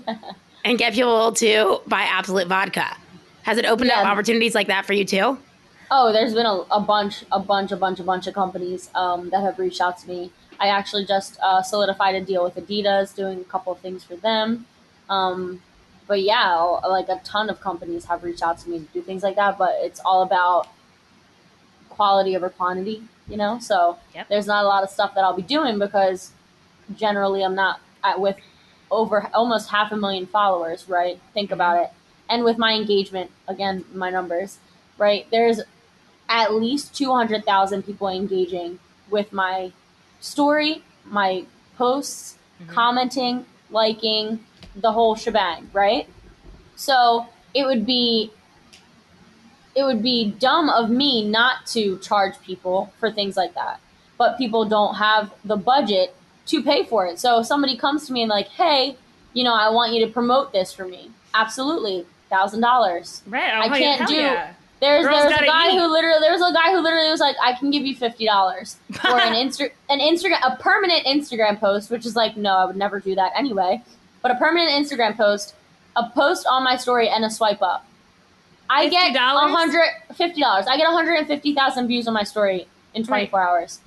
and 0.65 0.77
get 0.77 0.93
people 0.93 1.31
to 1.33 1.81
buy 1.87 2.01
Absolut 2.01 2.47
vodka. 2.47 2.95
Has 3.43 3.57
it 3.57 3.65
opened 3.65 3.91
up 3.91 4.05
opportunities 4.05 4.53
like 4.53 4.67
that 4.67 4.85
for 4.85 4.93
you 4.93 5.05
too? 5.05 5.37
Oh, 5.89 6.13
there's 6.13 6.33
been 6.33 6.45
a, 6.45 6.63
a 6.71 6.79
bunch, 6.79 7.25
a 7.31 7.39
bunch, 7.39 7.71
a 7.71 7.75
bunch, 7.75 7.99
a 7.99 8.03
bunch 8.03 8.25
of 8.27 8.33
companies 8.33 8.89
um, 8.95 9.29
that 9.31 9.41
have 9.41 9.59
reached 9.59 9.81
out 9.81 9.97
to 9.99 10.07
me. 10.07 10.31
I 10.59 10.67
actually 10.67 11.05
just 11.05 11.37
uh, 11.41 11.61
solidified 11.61 12.15
a 12.15 12.21
deal 12.21 12.43
with 12.43 12.55
Adidas, 12.55 13.13
doing 13.15 13.41
a 13.41 13.43
couple 13.43 13.73
of 13.73 13.79
things 13.79 14.03
for 14.03 14.15
them. 14.15 14.65
Um, 15.09 15.61
but 16.11 16.23
yeah, 16.23 16.57
like 16.57 17.07
a 17.07 17.21
ton 17.23 17.49
of 17.49 17.61
companies 17.61 18.03
have 18.03 18.21
reached 18.21 18.43
out 18.43 18.57
to 18.57 18.69
me 18.69 18.79
to 18.79 18.85
do 18.93 19.01
things 19.01 19.23
like 19.23 19.37
that. 19.37 19.57
But 19.57 19.75
it's 19.77 20.01
all 20.01 20.23
about 20.23 20.67
quality 21.87 22.35
over 22.35 22.49
quantity, 22.49 23.03
you 23.29 23.37
know. 23.37 23.59
So 23.59 23.97
Yep. 24.13 24.27
there's 24.27 24.45
not 24.45 24.65
a 24.65 24.67
lot 24.67 24.83
of 24.83 24.89
stuff 24.89 25.15
that 25.15 25.23
I'll 25.23 25.37
be 25.37 25.41
doing 25.41 25.79
because 25.79 26.31
generally 26.97 27.43
I'm 27.43 27.55
not 27.55 27.79
at, 28.03 28.19
with 28.19 28.35
over 28.91 29.29
almost 29.33 29.69
half 29.69 29.93
a 29.93 29.95
million 29.95 30.25
followers, 30.25 30.89
right? 30.89 31.17
Think 31.33 31.47
mm-hmm. 31.47 31.53
about 31.53 31.81
it. 31.81 31.91
And 32.29 32.43
with 32.43 32.57
my 32.57 32.73
engagement, 32.73 33.31
again, 33.47 33.85
my 33.93 34.09
numbers, 34.09 34.57
right? 34.97 35.25
There's 35.31 35.61
at 36.27 36.53
least 36.53 36.93
200,000 36.93 37.83
people 37.83 38.09
engaging 38.09 38.79
with 39.09 39.31
my 39.31 39.71
story, 40.19 40.83
my 41.05 41.45
posts, 41.77 42.35
mm-hmm. 42.61 42.69
commenting, 42.73 43.45
liking, 43.69 44.41
the 44.75 44.91
whole 44.91 45.15
shebang, 45.15 45.69
right? 45.73 46.07
So 46.75 47.27
it 47.53 47.65
would 47.65 47.85
be 47.85 48.31
it 49.75 49.83
would 49.83 50.03
be 50.03 50.31
dumb 50.39 50.69
of 50.69 50.89
me 50.89 51.23
not 51.25 51.65
to 51.67 51.97
charge 51.99 52.39
people 52.41 52.91
for 52.99 53.09
things 53.11 53.37
like 53.37 53.53
that. 53.55 53.79
But 54.17 54.37
people 54.37 54.65
don't 54.65 54.95
have 54.95 55.33
the 55.45 55.55
budget 55.55 56.13
to 56.47 56.61
pay 56.61 56.83
for 56.83 57.05
it. 57.05 57.19
So 57.19 57.39
if 57.39 57.45
somebody 57.47 57.77
comes 57.77 58.05
to 58.07 58.13
me 58.13 58.21
and 58.21 58.29
like, 58.29 58.49
hey, 58.49 58.97
you 59.33 59.43
know, 59.43 59.53
I 59.53 59.69
want 59.69 59.93
you 59.93 60.05
to 60.05 60.11
promote 60.11 60.51
this 60.51 60.73
for 60.73 60.85
me. 60.85 61.09
Absolutely. 61.33 62.05
Thousand 62.29 62.61
dollars. 62.61 63.21
Right. 63.27 63.51
I 63.53 63.65
Oh, 63.67 63.77
can't 63.77 63.99
hell 63.99 64.07
do- 64.09 64.15
yeah. 64.15 64.53
There's 64.81 65.05
Girls 65.05 65.23
there's 65.29 65.39
a 65.41 65.45
guy 65.45 65.69
eat. 65.69 65.77
who 65.77 65.85
literally 65.91 66.19
there's 66.21 66.41
a 66.41 66.51
guy 66.53 66.71
who 66.71 66.79
literally 66.81 67.09
was 67.09 67.19
like, 67.19 67.35
I 67.41 67.53
can 67.53 67.69
give 67.71 67.83
you 67.85 67.95
fifty 67.95 68.25
dollars 68.25 68.77
for 68.93 69.09
an 69.19 69.33
Insta 69.47 69.69
an 69.89 69.99
Instagram 69.99 70.39
a 70.45 70.55
permanent 70.57 71.05
Instagram 71.05 71.59
post, 71.59 71.91
which 71.91 72.05
is 72.05 72.15
like, 72.15 72.35
no, 72.35 72.55
I 72.57 72.65
would 72.65 72.75
never 72.75 72.99
do 72.99 73.13
that 73.15 73.31
anyway. 73.35 73.81
But 74.21 74.31
a 74.31 74.35
permanent 74.35 74.71
Instagram 74.71 75.17
post, 75.17 75.55
a 75.95 76.09
post 76.09 76.45
on 76.47 76.63
my 76.63 76.77
story, 76.77 77.09
and 77.09 77.25
a 77.25 77.29
swipe 77.29 77.61
up. 77.61 77.85
I 78.69 78.87
get 78.87 79.13
$50? 79.13 79.15
a 79.15 79.47
hundred 79.49 79.89
fifty 80.15 80.41
dollars. 80.41 80.65
I 80.67 80.77
get 80.77 80.87
hundred 80.87 81.15
and 81.15 81.27
fifty 81.27 81.53
thousand 81.53 81.87
views 81.87 82.07
on 82.07 82.13
my 82.13 82.23
story 82.23 82.67
in 82.93 83.03
twenty 83.05 83.27
four 83.27 83.41
hours, 83.41 83.79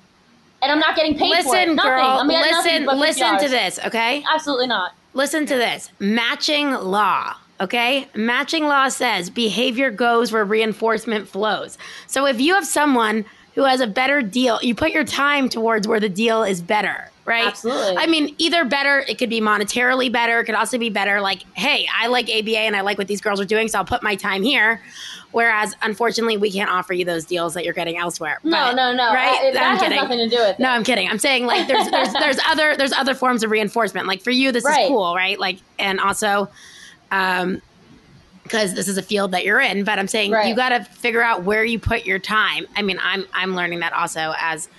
and 0.61 0.71
I'm 0.71 0.79
not 0.79 0.95
getting 0.95 1.17
paid. 1.17 1.29
Listen, 1.29 1.75
Nothing. 1.75 1.91
girl. 1.91 2.25
Listen, 2.27 2.85
listen 2.85 3.39
to 3.39 3.47
this, 3.49 3.79
okay? 3.85 4.23
Absolutely 4.31 4.67
not. 4.67 4.91
Listen 5.13 5.45
to 5.45 5.55
this. 5.55 5.89
Matching 5.99 6.71
law. 6.71 7.35
Okay. 7.61 8.07
Matching 8.15 8.65
law 8.65 8.89
says 8.89 9.29
behavior 9.29 9.89
goes 9.89 10.31
where 10.33 10.43
reinforcement 10.43 11.27
flows. 11.29 11.77
So 12.05 12.25
if 12.27 12.41
you 12.41 12.53
have 12.53 12.65
someone 12.67 13.23
who 13.55 13.63
has 13.63 13.79
a 13.79 13.87
better 13.87 14.21
deal, 14.21 14.59
you 14.61 14.75
put 14.75 14.91
your 14.91 15.05
time 15.05 15.47
towards 15.47 15.87
where 15.87 16.01
the 16.01 16.09
deal 16.09 16.43
is 16.43 16.61
better, 16.61 17.09
right? 17.25 17.47
Absolutely. 17.47 17.97
I 17.97 18.05
mean, 18.07 18.33
either 18.37 18.63
better, 18.65 18.99
it 19.07 19.17
could 19.17 19.29
be 19.29 19.41
monetarily 19.41 20.11
better. 20.11 20.39
It 20.39 20.45
could 20.45 20.55
also 20.55 20.77
be 20.77 20.89
better, 20.89 21.19
like, 21.21 21.43
hey, 21.53 21.87
I 21.97 22.07
like 22.07 22.29
ABA 22.29 22.57
and 22.59 22.75
I 22.75 22.81
like 22.81 22.97
what 22.97 23.07
these 23.07 23.21
girls 23.21 23.41
are 23.41 23.45
doing, 23.45 23.67
so 23.67 23.79
I'll 23.79 23.85
put 23.85 24.03
my 24.03 24.15
time 24.15 24.43
here. 24.43 24.81
Whereas, 25.31 25.75
unfortunately, 25.81 26.37
we 26.37 26.49
can't 26.51 26.69
offer 26.69 26.93
you 26.93 27.03
those 27.03 27.25
deals 27.25 27.53
that 27.55 27.65
you're 27.65 27.73
getting 27.73 27.97
elsewhere. 27.97 28.39
No, 28.43 28.51
But- 28.51 28.75
no, 28.75 28.93
no. 28.93 29.13
Right? 29.13 29.39
I- 29.47 29.51
that 29.51 29.63
I'm 29.63 29.71
has 29.73 29.81
kidding. 29.81 29.97
nothing 29.97 30.17
to 30.19 30.29
do 30.29 30.37
with 30.37 30.49
it. 30.51 30.59
No, 30.59 30.69
I'm 30.69 30.83
kidding. 30.83 31.09
I'm 31.09 31.19
saying 31.19 31.45
like 31.45 31.67
there's 31.67 31.89
there's 31.89 32.13
there's 32.19 32.39
other 32.47 32.77
there's 32.77 32.93
other 32.93 33.13
forms 33.13 33.43
of 33.43 33.51
reinforcement. 33.51 34.07
Like 34.07 34.21
for 34.21 34.31
you, 34.31 34.51
this 34.53 34.63
Right. 34.63 34.83
is 34.83 34.87
cool, 34.87 35.13
right? 35.13 35.37
Like 35.37 35.57
and 35.77 35.99
also, 35.99 36.47
um, 37.11 37.61
because 38.43 38.75
this 38.75 38.87
is 38.87 38.97
a 38.97 39.01
field 39.03 39.31
that 39.31 39.43
you're 39.43 39.59
in. 39.59 39.83
But 39.83 39.99
I'm 39.99 40.07
saying 40.07 40.31
Right. 40.31 40.47
you 40.47 40.55
got 40.55 40.69
to 40.69 40.83
figure 40.85 41.21
out 41.23 41.43
where 41.43 41.65
you 41.65 41.79
put 41.79 42.05
your 42.05 42.19
time. 42.19 42.65
I 42.75 42.81
mean, 42.81 42.99
I'm 43.03 43.25
I'm 43.33 43.55
learning 43.55 43.79
that 43.79 43.91
also 43.93 44.33
as 44.39 44.69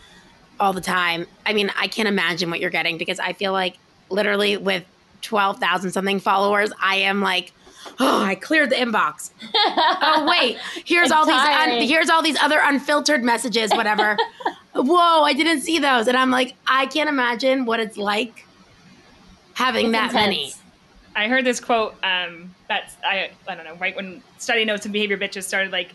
all 0.59 0.73
the 0.73 0.81
time. 0.81 1.27
I 1.45 1.53
mean, 1.53 1.71
I 1.77 1.89
can't 1.89 2.09
imagine 2.09 2.51
what 2.51 2.61
you're 2.61 2.71
getting 2.71 2.99
because 2.99 3.19
I 3.19 3.33
feel 3.33 3.53
like 3.53 3.77
literally 4.11 4.57
with 4.57 4.85
twelve 5.23 5.59
thousand 5.59 5.93
something 5.93 6.21
followers, 6.21 6.71
I 6.83 6.97
am 6.97 7.21
like. 7.21 7.53
Oh, 8.01 8.25
I 8.25 8.35
cleared 8.35 8.71
the 8.71 8.75
inbox. 8.75 9.31
oh 9.55 10.27
wait, 10.29 10.59
here's 10.85 11.13
all 11.13 11.25
these 11.25 11.37
un- 11.37 11.83
here's 11.83 12.11
all 12.11 12.21
these 12.21 12.37
other 12.39 12.59
unfiltered 12.61 13.23
messages, 13.23 13.71
whatever. 13.71 14.17
Whoa, 14.75 15.23
I 15.23 15.33
didn't 15.33 15.61
see 15.63 15.79
those, 15.79 16.09
and 16.09 16.17
I'm 16.17 16.33
like, 16.33 16.57
I 16.67 16.87
can't 16.87 17.09
imagine 17.09 17.65
what 17.65 17.79
it's 17.79 17.97
like 17.97 18.45
having 19.55 19.87
It's 19.87 19.93
that 19.93 20.13
many. 20.13 20.53
I 21.15 21.29
heard 21.29 21.45
this 21.45 21.61
quote. 21.61 21.95
Um, 22.05 22.55
that's 22.69 22.95
I 23.03 23.31
I 23.49 23.55
don't 23.55 23.65
know. 23.65 23.77
Right 23.77 23.97
when 23.97 24.23
study 24.39 24.65
notes 24.65 24.85
and 24.85 24.93
behavior 24.93 25.17
bitches 25.17 25.45
started, 25.45 25.73
like, 25.73 25.93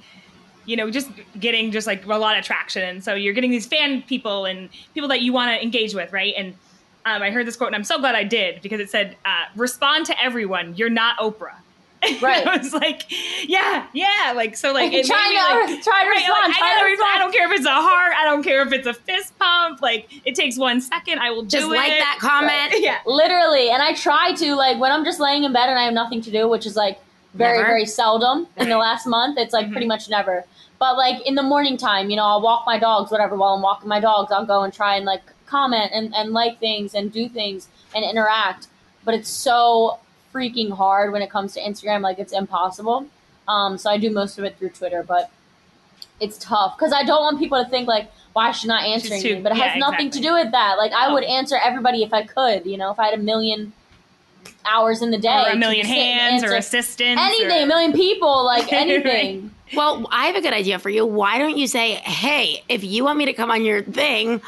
you 0.71 0.77
know, 0.77 0.89
just 0.89 1.09
getting 1.39 1.71
just 1.71 1.85
like 1.85 2.05
a 2.05 2.17
lot 2.17 2.37
of 2.37 2.45
traction, 2.45 2.81
and 2.83 3.03
so 3.03 3.13
you're 3.13 3.33
getting 3.33 3.51
these 3.51 3.67
fan 3.67 4.01
people 4.03 4.45
and 4.45 4.69
people 4.93 5.09
that 5.09 5.21
you 5.21 5.33
want 5.33 5.49
to 5.51 5.61
engage 5.61 5.93
with, 5.93 6.11
right? 6.13 6.33
And 6.37 6.55
um, 7.05 7.21
I 7.21 7.29
heard 7.31 7.45
this 7.45 7.55
quote, 7.57 7.67
and 7.67 7.75
I'm 7.75 7.83
so 7.83 7.99
glad 7.99 8.15
I 8.15 8.23
did 8.23 8.61
because 8.61 8.79
it 8.79 8.89
said, 8.89 9.17
uh, 9.25 9.45
"Respond 9.55 10.05
to 10.07 10.23
everyone. 10.23 10.75
You're 10.77 10.89
not 10.89 11.17
Oprah." 11.19 11.55
Right. 12.19 12.47
I 12.47 12.57
was 12.57 12.73
like, 12.73 13.03
yeah, 13.47 13.85
yeah, 13.93 14.33
like 14.35 14.57
so, 14.57 14.73
like 14.73 14.91
it 14.91 15.05
Try 15.05 15.17
made 15.21 15.35
me, 15.35 15.67
to- 15.67 15.73
like, 15.75 15.83
try 15.83 16.03
to 16.03 16.09
right, 16.09 16.15
respond, 16.15 16.47
like, 16.47 16.57
try 16.57 16.75
I, 16.75 16.79
to 16.79 16.85
respond. 16.85 17.11
I 17.13 17.17
don't 17.19 17.31
care 17.31 17.45
if 17.45 17.59
it's 17.59 17.65
a 17.67 17.73
heart. 17.73 18.13
I 18.17 18.23
don't 18.25 18.41
care 18.43 18.61
if 18.65 18.71
it's 18.73 18.87
a 18.87 18.93
fist 18.93 19.37
pump. 19.37 19.81
Like 19.83 20.07
it 20.25 20.33
takes 20.33 20.57
one 20.57 20.81
second. 20.81 21.19
I 21.19 21.29
will 21.29 21.43
Just 21.43 21.67
like 21.67 21.91
it. 21.91 21.99
that 21.99 22.17
comment. 22.19 22.73
Yeah. 22.81 22.97
Literally, 23.05 23.69
and 23.69 23.83
I 23.83 23.93
try 23.93 24.33
to 24.33 24.55
like 24.55 24.79
when 24.79 24.91
I'm 24.91 25.05
just 25.05 25.19
laying 25.19 25.43
in 25.43 25.53
bed 25.53 25.69
and 25.69 25.77
I 25.77 25.83
have 25.83 25.93
nothing 25.93 26.21
to 26.23 26.31
do, 26.31 26.47
which 26.49 26.65
is 26.65 26.75
like 26.75 26.99
very 27.33 27.57
Never. 27.57 27.69
very 27.69 27.85
seldom 27.85 28.47
in 28.57 28.69
the 28.69 28.77
last 28.77 29.05
month. 29.07 29.37
It's 29.37 29.53
like 29.53 29.71
pretty 29.71 29.87
much 29.87 30.09
never. 30.09 30.45
But 30.79 30.97
like 30.97 31.25
in 31.25 31.35
the 31.35 31.43
morning 31.43 31.77
time, 31.77 32.09
you 32.09 32.15
know, 32.15 32.25
I'll 32.25 32.41
walk 32.41 32.63
my 32.65 32.79
dogs, 32.79 33.11
whatever. 33.11 33.35
While 33.35 33.53
I'm 33.53 33.61
walking 33.61 33.87
my 33.87 33.99
dogs, 33.99 34.31
I'll 34.31 34.45
go 34.45 34.63
and 34.63 34.73
try 34.73 34.95
and 34.95 35.05
like 35.05 35.21
comment 35.45 35.91
and, 35.93 36.13
and 36.15 36.31
like 36.31 36.59
things 36.59 36.95
and 36.95 37.11
do 37.11 37.29
things 37.29 37.67
and 37.95 38.03
interact. 38.03 38.67
But 39.05 39.13
it's 39.15 39.29
so 39.29 39.99
freaking 40.33 40.71
hard 40.71 41.11
when 41.11 41.21
it 41.21 41.29
comes 41.29 41.53
to 41.53 41.61
Instagram. 41.61 42.01
Like 42.01 42.19
it's 42.19 42.33
impossible. 42.33 43.07
Um, 43.47 43.77
so 43.77 43.89
I 43.89 43.97
do 43.97 44.09
most 44.11 44.37
of 44.37 44.43
it 44.43 44.57
through 44.57 44.69
Twitter, 44.69 45.03
but 45.03 45.31
it's 46.19 46.37
tough 46.37 46.77
because 46.77 46.93
I 46.93 47.03
don't 47.03 47.21
want 47.21 47.39
people 47.39 47.63
to 47.63 47.69
think 47.69 47.87
like, 47.87 48.11
why 48.33 48.49
is 48.49 48.57
she 48.57 48.67
not 48.67 48.83
answering 48.83 49.21
too- 49.21 49.35
me? 49.37 49.41
But 49.41 49.53
it 49.53 49.57
yeah, 49.57 49.67
has 49.69 49.79
nothing 49.79 50.09
to 50.11 50.19
do 50.19 50.33
with 50.33 50.51
that. 50.51 50.77
Like 50.77 50.91
I 50.93 51.11
would 51.11 51.23
answer 51.23 51.57
everybody 51.63 52.03
if 52.03 52.13
I 52.13 52.23
could. 52.23 52.65
You 52.65 52.77
know, 52.77 52.91
if 52.91 52.99
I 52.99 53.05
had 53.09 53.19
a 53.19 53.21
million 53.21 53.73
hours 54.65 55.01
in 55.01 55.11
the 55.11 55.17
day, 55.17 55.43
or 55.47 55.51
a 55.51 55.55
million 55.55 55.85
hands 55.85 56.43
or 56.43 56.47
answer 56.47 56.55
assistants. 56.57 57.21
anything, 57.21 57.63
a 57.63 57.65
million 57.65 57.93
people, 57.93 58.45
like 58.45 58.71
anything. 58.73 59.51
Well, 59.75 60.05
I 60.11 60.27
have 60.27 60.35
a 60.35 60.41
good 60.41 60.53
idea 60.53 60.79
for 60.79 60.89
you. 60.89 61.05
Why 61.05 61.37
don't 61.37 61.57
you 61.57 61.67
say, 61.67 61.93
hey, 61.95 62.63
if 62.67 62.83
you 62.83 63.03
want 63.03 63.17
me 63.17 63.25
to 63.25 63.33
come 63.33 63.49
on 63.49 63.63
your 63.63 63.81
thing, 63.81 64.41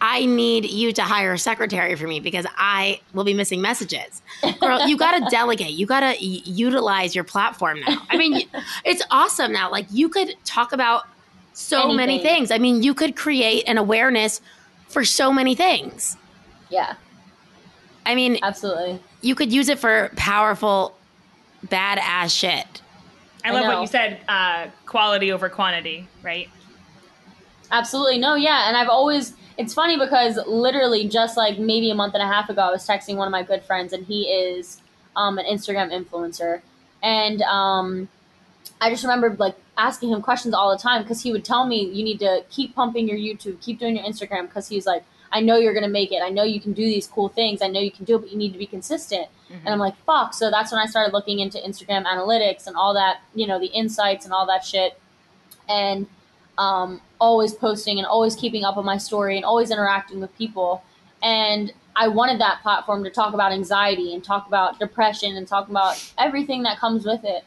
I 0.00 0.24
need 0.24 0.64
you 0.70 0.92
to 0.94 1.02
hire 1.02 1.34
a 1.34 1.38
secretary 1.38 1.94
for 1.96 2.06
me 2.06 2.20
because 2.20 2.46
I 2.56 3.00
will 3.12 3.24
be 3.24 3.34
missing 3.34 3.60
messages. 3.60 4.22
Girl, 4.58 4.88
you 4.88 4.96
got 4.96 5.18
to 5.18 5.26
delegate. 5.30 5.72
You 5.72 5.84
got 5.84 6.00
to 6.00 6.06
y- 6.06 6.40
utilize 6.44 7.14
your 7.14 7.24
platform 7.24 7.80
now. 7.86 7.98
I 8.08 8.16
mean, 8.16 8.48
it's 8.84 9.02
awesome 9.10 9.52
now. 9.52 9.70
Like, 9.70 9.86
you 9.90 10.08
could 10.08 10.34
talk 10.46 10.72
about 10.72 11.04
so 11.52 11.92
many 11.92 12.18
things. 12.18 12.50
I 12.50 12.56
mean, 12.56 12.82
you 12.82 12.94
could 12.94 13.14
create 13.16 13.64
an 13.68 13.76
awareness 13.76 14.40
for 14.88 15.04
so 15.04 15.30
many 15.30 15.54
things. 15.54 16.16
Yeah, 16.70 16.94
I 18.06 18.14
mean, 18.14 18.38
absolutely. 18.42 19.00
You 19.22 19.34
could 19.34 19.52
use 19.52 19.68
it 19.68 19.78
for 19.78 20.10
powerful, 20.16 20.96
badass 21.66 22.36
shit. 22.36 22.80
I 23.44 23.48
I 23.48 23.50
love 23.52 23.66
what 23.66 23.80
you 23.80 23.86
said. 23.86 24.20
Uh, 24.28 24.68
quality 24.86 25.32
over 25.32 25.48
quantity, 25.48 26.08
right? 26.22 26.48
Absolutely. 27.72 28.18
No, 28.18 28.34
yeah. 28.34 28.68
And 28.68 28.76
I've 28.76 28.88
always, 28.88 29.34
it's 29.56 29.72
funny 29.72 29.98
because 29.98 30.38
literally 30.46 31.08
just 31.08 31.36
like 31.36 31.58
maybe 31.58 31.90
a 31.90 31.94
month 31.94 32.14
and 32.14 32.22
a 32.22 32.26
half 32.26 32.50
ago, 32.50 32.62
I 32.62 32.70
was 32.70 32.86
texting 32.86 33.16
one 33.16 33.28
of 33.28 33.32
my 33.32 33.42
good 33.42 33.62
friends 33.62 33.92
and 33.92 34.04
he 34.04 34.24
is 34.24 34.82
um, 35.16 35.38
an 35.38 35.46
Instagram 35.46 35.90
influencer. 35.92 36.60
And 37.02 37.42
um, 37.42 38.08
I 38.80 38.90
just 38.90 39.04
remember 39.04 39.34
like 39.38 39.56
asking 39.78 40.10
him 40.10 40.20
questions 40.20 40.52
all 40.52 40.70
the 40.70 40.82
time 40.82 41.02
because 41.02 41.22
he 41.22 41.32
would 41.32 41.44
tell 41.44 41.66
me, 41.66 41.84
you 41.84 42.04
need 42.04 42.18
to 42.20 42.44
keep 42.50 42.74
pumping 42.74 43.08
your 43.08 43.16
YouTube, 43.16 43.60
keep 43.60 43.78
doing 43.78 43.96
your 43.96 44.04
Instagram 44.04 44.42
because 44.42 44.68
he's 44.68 44.86
like, 44.86 45.04
I 45.32 45.40
know 45.40 45.56
you're 45.56 45.72
going 45.72 45.84
to 45.84 45.90
make 45.90 46.12
it. 46.12 46.22
I 46.22 46.30
know 46.30 46.42
you 46.42 46.60
can 46.60 46.72
do 46.72 46.82
these 46.82 47.06
cool 47.06 47.28
things. 47.28 47.62
I 47.62 47.68
know 47.68 47.80
you 47.80 47.90
can 47.90 48.04
do 48.04 48.16
it, 48.16 48.20
but 48.20 48.30
you 48.32 48.38
need 48.38 48.52
to 48.52 48.58
be 48.58 48.66
consistent. 48.66 49.28
And 49.64 49.68
I'm 49.68 49.78
like, 49.78 49.96
fuck. 50.04 50.34
So 50.34 50.50
that's 50.50 50.72
when 50.72 50.80
I 50.80 50.86
started 50.86 51.12
looking 51.12 51.40
into 51.40 51.58
Instagram 51.58 52.04
analytics 52.04 52.66
and 52.66 52.76
all 52.76 52.94
that, 52.94 53.20
you 53.34 53.46
know, 53.46 53.58
the 53.58 53.66
insights 53.66 54.24
and 54.24 54.34
all 54.34 54.46
that 54.46 54.64
shit. 54.64 54.98
And 55.68 56.06
um, 56.58 57.00
always 57.20 57.54
posting 57.54 57.98
and 57.98 58.06
always 58.06 58.36
keeping 58.36 58.64
up 58.64 58.76
on 58.76 58.84
my 58.84 58.98
story 58.98 59.36
and 59.36 59.44
always 59.44 59.70
interacting 59.70 60.20
with 60.20 60.36
people. 60.36 60.82
And 61.22 61.72
I 61.96 62.08
wanted 62.08 62.40
that 62.40 62.62
platform 62.62 63.04
to 63.04 63.10
talk 63.10 63.34
about 63.34 63.52
anxiety 63.52 64.14
and 64.14 64.22
talk 64.22 64.46
about 64.46 64.78
depression 64.78 65.36
and 65.36 65.46
talk 65.46 65.68
about 65.68 66.12
everything 66.18 66.62
that 66.64 66.78
comes 66.78 67.04
with 67.04 67.24
it. 67.24 67.44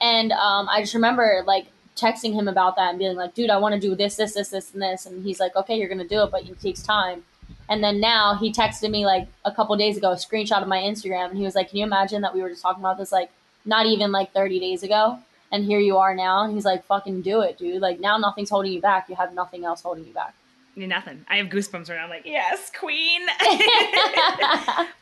And 0.00 0.32
um, 0.32 0.68
I 0.68 0.80
just 0.80 0.94
remember 0.94 1.42
like 1.46 1.66
texting 1.98 2.32
him 2.34 2.48
about 2.48 2.76
that 2.76 2.90
and 2.90 2.98
being 2.98 3.16
like, 3.16 3.34
dude, 3.34 3.50
I 3.50 3.56
want 3.58 3.74
to 3.74 3.80
do 3.80 3.94
this, 3.94 4.16
this, 4.16 4.34
this, 4.34 4.48
this, 4.50 4.72
and 4.72 4.80
this. 4.82 5.06
And 5.06 5.24
he's 5.24 5.40
like, 5.40 5.56
okay, 5.56 5.76
you're 5.76 5.88
going 5.88 5.98
to 5.98 6.08
do 6.08 6.22
it, 6.22 6.30
but 6.30 6.48
it 6.48 6.60
takes 6.60 6.82
time. 6.82 7.24
And 7.68 7.82
then 7.82 8.00
now 8.00 8.34
he 8.34 8.52
texted 8.52 8.90
me 8.90 9.04
like 9.04 9.26
a 9.44 9.52
couple 9.52 9.76
days 9.76 9.96
ago, 9.96 10.12
a 10.12 10.14
screenshot 10.16 10.62
of 10.62 10.68
my 10.68 10.78
Instagram, 10.78 11.30
and 11.30 11.38
he 11.38 11.44
was 11.44 11.54
like, 11.54 11.68
"Can 11.68 11.78
you 11.78 11.84
imagine 11.84 12.22
that 12.22 12.34
we 12.34 12.40
were 12.42 12.48
just 12.48 12.62
talking 12.62 12.82
about 12.82 12.96
this 12.98 13.12
like 13.12 13.30
not 13.66 13.84
even 13.86 14.10
like 14.12 14.32
30 14.32 14.58
days 14.58 14.82
ago, 14.82 15.18
and 15.52 15.64
here 15.64 15.78
you 15.78 15.98
are 15.98 16.14
now?" 16.14 16.44
And 16.44 16.54
he's 16.54 16.64
like, 16.64 16.84
"Fucking 16.86 17.20
do 17.22 17.40
it, 17.42 17.58
dude! 17.58 17.82
Like 17.82 18.00
now 18.00 18.16
nothing's 18.16 18.48
holding 18.48 18.72
you 18.72 18.80
back. 18.80 19.08
You 19.10 19.16
have 19.16 19.34
nothing 19.34 19.64
else 19.66 19.82
holding 19.82 20.06
you 20.06 20.12
back." 20.14 20.34
Nothing. 20.76 21.26
I 21.28 21.36
have 21.38 21.48
goosebumps 21.48 21.88
right 21.90 21.96
now. 21.96 22.04
I'm 22.04 22.10
like, 22.10 22.24
yes, 22.24 22.70
queen. 22.78 23.22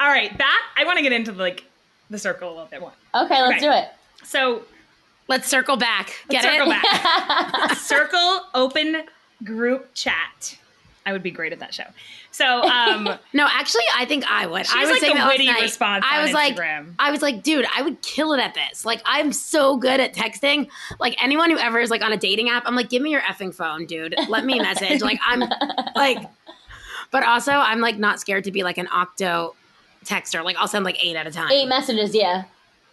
All 0.01 0.09
right, 0.09 0.37
back. 0.37 0.61
I 0.77 0.85
want 0.85 0.97
to 0.99 1.03
get 1.03 1.13
into 1.13 1.33
like 1.33 1.65
the 2.11 2.19
circle 2.19 2.49
a 2.49 2.53
little 2.53 2.67
bit 2.67 2.81
more. 2.81 2.93
Okay, 3.15 3.43
let's 3.43 3.57
Okay. 3.57 3.61
do 3.61 3.71
it. 3.71 3.89
So 4.25 4.63
Let's 5.29 5.49
circle 5.49 5.77
back. 5.77 6.13
Get 6.29 6.45
Let's 6.45 6.57
circle 6.57 6.73
it? 6.73 6.83
back. 6.83 7.77
circle 7.77 8.41
open 8.55 9.05
group 9.45 9.93
chat. 9.95 10.57
I 11.05 11.13
would 11.13 11.23
be 11.23 11.31
great 11.31 11.53
at 11.53 11.61
that 11.61 11.73
show. 11.73 11.85
So, 12.33 12.63
um, 12.63 13.05
No, 13.33 13.47
actually, 13.49 13.85
I 13.97 14.05
think 14.07 14.25
I 14.31 14.47
would. 14.47 14.67
She's 14.67 14.75
I 14.75 14.81
was 14.81 14.91
like 14.91 15.01
saying 15.01 15.17
the 15.17 15.25
witty 15.27 15.47
night. 15.47 15.63
response 15.63 16.05
I 16.09 16.19
on 16.19 16.23
was 16.25 16.33
like, 16.33 16.57
Instagram. 16.57 16.95
I 16.99 17.11
was 17.13 17.23
like, 17.23 17.43
dude, 17.45 17.65
I 17.77 17.83
would 17.83 18.03
kill 18.03 18.33
it 18.33 18.41
at 18.41 18.55
this. 18.55 18.85
Like, 18.85 19.03
I'm 19.05 19.33
so 19.33 19.77
good 19.77 20.01
at 20.01 20.15
texting. 20.15 20.69
Like, 20.99 21.17
anyone 21.23 21.51
who 21.51 21.59
ever 21.59 21.79
is 21.79 21.91
like 21.91 22.03
on 22.03 22.13
a 22.13 22.17
dating 22.17 22.51
app, 22.51 22.65
I'm 22.67 22.75
like, 22.75 22.89
give 22.91 23.03
me 23.03 23.11
your 23.11 23.21
effing 23.21 23.55
phone, 23.55 23.87
dude. 23.87 24.17
Let 24.29 24.45
me 24.45 24.59
message. 24.59 25.01
like, 25.01 25.21
I'm 25.25 25.45
like, 25.95 26.19
but 27.13 27.23
also, 27.23 27.53
I'm 27.53 27.81
like 27.81 27.99
not 27.99 28.19
scared 28.19 28.43
to 28.45 28.51
be 28.51 28.65
like 28.65 28.79
an 28.79 28.89
octo 28.93 29.55
texter. 30.05 30.43
Like, 30.45 30.57
I'll 30.57 30.69
send 30.69 30.85
like 30.85 31.03
eight 31.05 31.15
at 31.15 31.27
a 31.27 31.31
time. 31.31 31.51
Eight 31.53 31.69
messages, 31.69 32.15
yeah. 32.17 32.45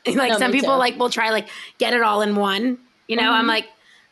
like 0.16 0.30
No, 0.32 0.38
some 0.38 0.52
people 0.52 0.74
too. 0.74 0.80
like 0.80 0.98
will 0.98 1.10
try 1.10 1.30
like 1.32 1.48
get 1.78 1.94
it 1.94 2.02
all 2.02 2.22
in 2.22 2.36
one. 2.36 2.78
You 3.08 3.16
know, 3.18 3.32
I'm 3.32 3.46
Mhm. 3.46 3.50
like, 3.50 3.68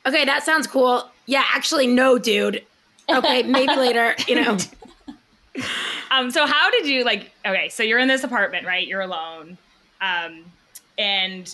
okay, 0.06 0.26
that 0.26 0.44
sounds 0.44 0.68
cool. 0.68 1.10
Yeah, 1.26 1.44
actually, 1.54 1.88
no, 1.88 2.18
dude. 2.18 2.66
Okay, 3.10 3.44
maybe 3.58 3.76
later. 3.76 4.16
You 4.28 4.42
know, 4.42 4.58
um, 6.12 6.32
so 6.32 6.46
how 6.46 6.70
did 6.72 6.88
you 6.88 7.04
like? 7.04 7.32
Okay, 7.46 7.70
so 7.70 7.84
you're 7.84 8.00
in 8.00 8.08
this 8.08 8.24
apartment, 8.24 8.66
right? 8.66 8.88
You're 8.88 9.02
alone, 9.02 9.58
um, 10.02 10.46
and 10.98 11.54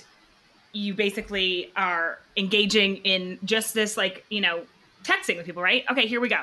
you 0.74 0.94
basically 0.94 1.72
are 1.76 2.20
engaging 2.36 2.98
in 2.98 3.40
just 3.44 3.74
this, 3.74 3.98
like 3.98 4.26
you 4.30 4.42
know, 4.42 4.62
texting 5.04 5.38
with 5.38 5.46
people, 5.46 5.62
right? 5.64 5.84
Okay, 5.92 6.08
here 6.08 6.20
we 6.22 6.30
go. 6.30 6.42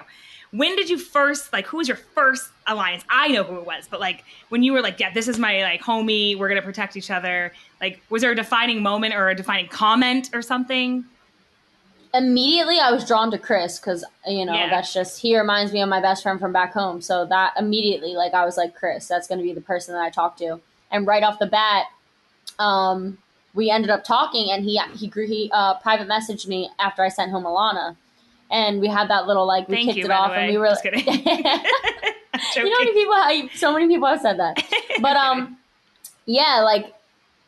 When 0.57 0.77
did 0.77 0.89
you 0.89 0.99
first 0.99 1.53
like? 1.53 1.67
Who 1.67 1.79
was 1.79 1.89
your 1.89 1.97
first 1.97 2.49
alliance? 2.69 3.03
I 3.11 3.27
know 3.29 3.43
who 3.43 3.57
it 3.57 3.67
was, 3.67 3.89
but 3.91 3.99
like 3.99 4.23
when 4.51 4.63
you 4.63 4.73
were 4.73 4.81
like, 4.81 5.01
yeah, 5.01 5.13
this 5.13 5.27
is 5.27 5.37
my 5.37 5.63
like 5.63 5.81
homie. 5.83 6.39
We're 6.39 6.49
gonna 6.49 6.63
protect 6.63 6.97
each 6.97 7.11
other. 7.11 7.53
Like, 7.81 8.01
was 8.09 8.23
there 8.23 8.31
a 8.31 8.37
defining 8.37 8.81
moment 8.81 9.15
or 9.15 9.29
a 9.29 9.35
defining 9.35 9.67
comment 9.67 10.31
or 10.33 10.43
something? 10.43 11.05
Immediately, 12.15 12.79
I 12.79 12.93
was 12.93 13.05
drawn 13.05 13.33
to 13.33 13.39
Chris 13.39 13.81
because 13.81 14.05
you 14.29 14.45
know 14.47 14.55
Yeah. 14.55 14.71
that's 14.71 14.95
just 14.95 15.21
he 15.21 15.37
reminds 15.37 15.73
me 15.73 15.83
of 15.83 15.89
my 15.89 16.01
best 16.01 16.23
friend 16.23 16.39
from 16.39 16.53
back 16.53 16.73
home. 16.73 17.03
So 17.03 17.25
that 17.27 17.55
immediately, 17.59 18.15
like, 18.15 18.33
I 18.35 18.45
was 18.45 18.57
like, 18.57 18.77
Chris, 18.77 19.09
that's 19.09 19.27
to 19.27 19.37
be 19.37 19.53
the 19.53 19.61
person 19.61 19.95
that 19.95 20.03
I 20.03 20.11
talk 20.11 20.37
to. 20.37 20.61
And 20.93 21.05
right 21.05 21.25
off 21.25 21.41
the 21.41 21.47
bat, 21.47 21.87
um, 22.61 23.19
we 23.55 23.71
ended 23.71 23.91
up 23.91 24.05
talking, 24.05 24.53
and 24.53 24.65
he 24.65 24.81
he 24.97 25.09
grew 25.09 25.27
he 25.27 25.51
uh, 25.53 25.75
private 25.79 26.07
messaged 26.07 26.47
me 26.47 26.71
after 26.79 27.03
I 27.03 27.09
sent 27.09 27.33
home 27.33 27.43
Alana, 27.43 27.97
and 28.55 28.81
we 28.81 28.87
had 28.87 29.11
that 29.11 29.27
little 29.27 29.47
like 29.47 29.69
we 29.69 29.75
Thank 29.75 29.89
kicked 29.89 29.99
you. 29.99 30.05
it 30.05 30.09
by 30.09 30.15
off, 30.15 30.31
the 30.31 30.37
way. 30.37 30.45
and 30.45 30.53
we 30.53 30.59
were 30.59 30.67
just 30.67 30.83
kidding. 30.83 31.01
you 32.57 32.65
know 32.65 32.77
how 32.77 32.85
many 32.85 32.93
people 32.93 33.15
how, 33.15 33.49
so 33.55 33.73
many 33.73 33.89
people 33.89 34.09
have 34.09 34.21
said 34.21 34.39
that 34.39 34.65
but 35.01 35.17
um 35.17 35.59
yeah 36.27 36.61
like 36.65 36.95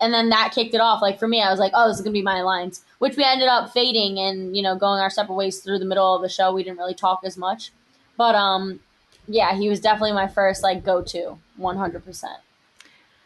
and 0.00 0.12
then 0.12 0.28
that 0.28 0.52
kicked 0.52 0.74
it 0.74 0.80
off 0.80 1.00
like 1.00 1.18
for 1.18 1.26
me 1.26 1.40
i 1.42 1.50
was 1.50 1.58
like 1.58 1.72
oh 1.74 1.88
this 1.88 1.96
is 1.96 2.02
gonna 2.02 2.12
be 2.12 2.22
my 2.22 2.38
alliance 2.38 2.84
which 2.98 3.16
we 3.16 3.24
ended 3.24 3.48
up 3.48 3.72
fading 3.72 4.18
and 4.18 4.56
you 4.56 4.62
know 4.62 4.76
going 4.76 5.00
our 5.00 5.10
separate 5.10 5.34
ways 5.34 5.60
through 5.60 5.78
the 5.78 5.84
middle 5.84 6.14
of 6.14 6.22
the 6.22 6.28
show 6.28 6.52
we 6.52 6.62
didn't 6.62 6.78
really 6.78 6.94
talk 6.94 7.20
as 7.24 7.36
much 7.36 7.72
but 8.16 8.34
um 8.34 8.80
yeah 9.26 9.54
he 9.56 9.68
was 9.68 9.80
definitely 9.80 10.12
my 10.12 10.28
first 10.28 10.62
like 10.62 10.84
go-to 10.84 11.38
100% 11.58 12.24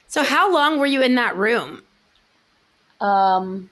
so 0.07 0.23
how 0.23 0.53
long 0.53 0.79
were 0.79 0.87
you 0.87 1.03
in 1.03 1.15
that 1.17 1.37
room? 1.37 1.83
um 3.01 3.71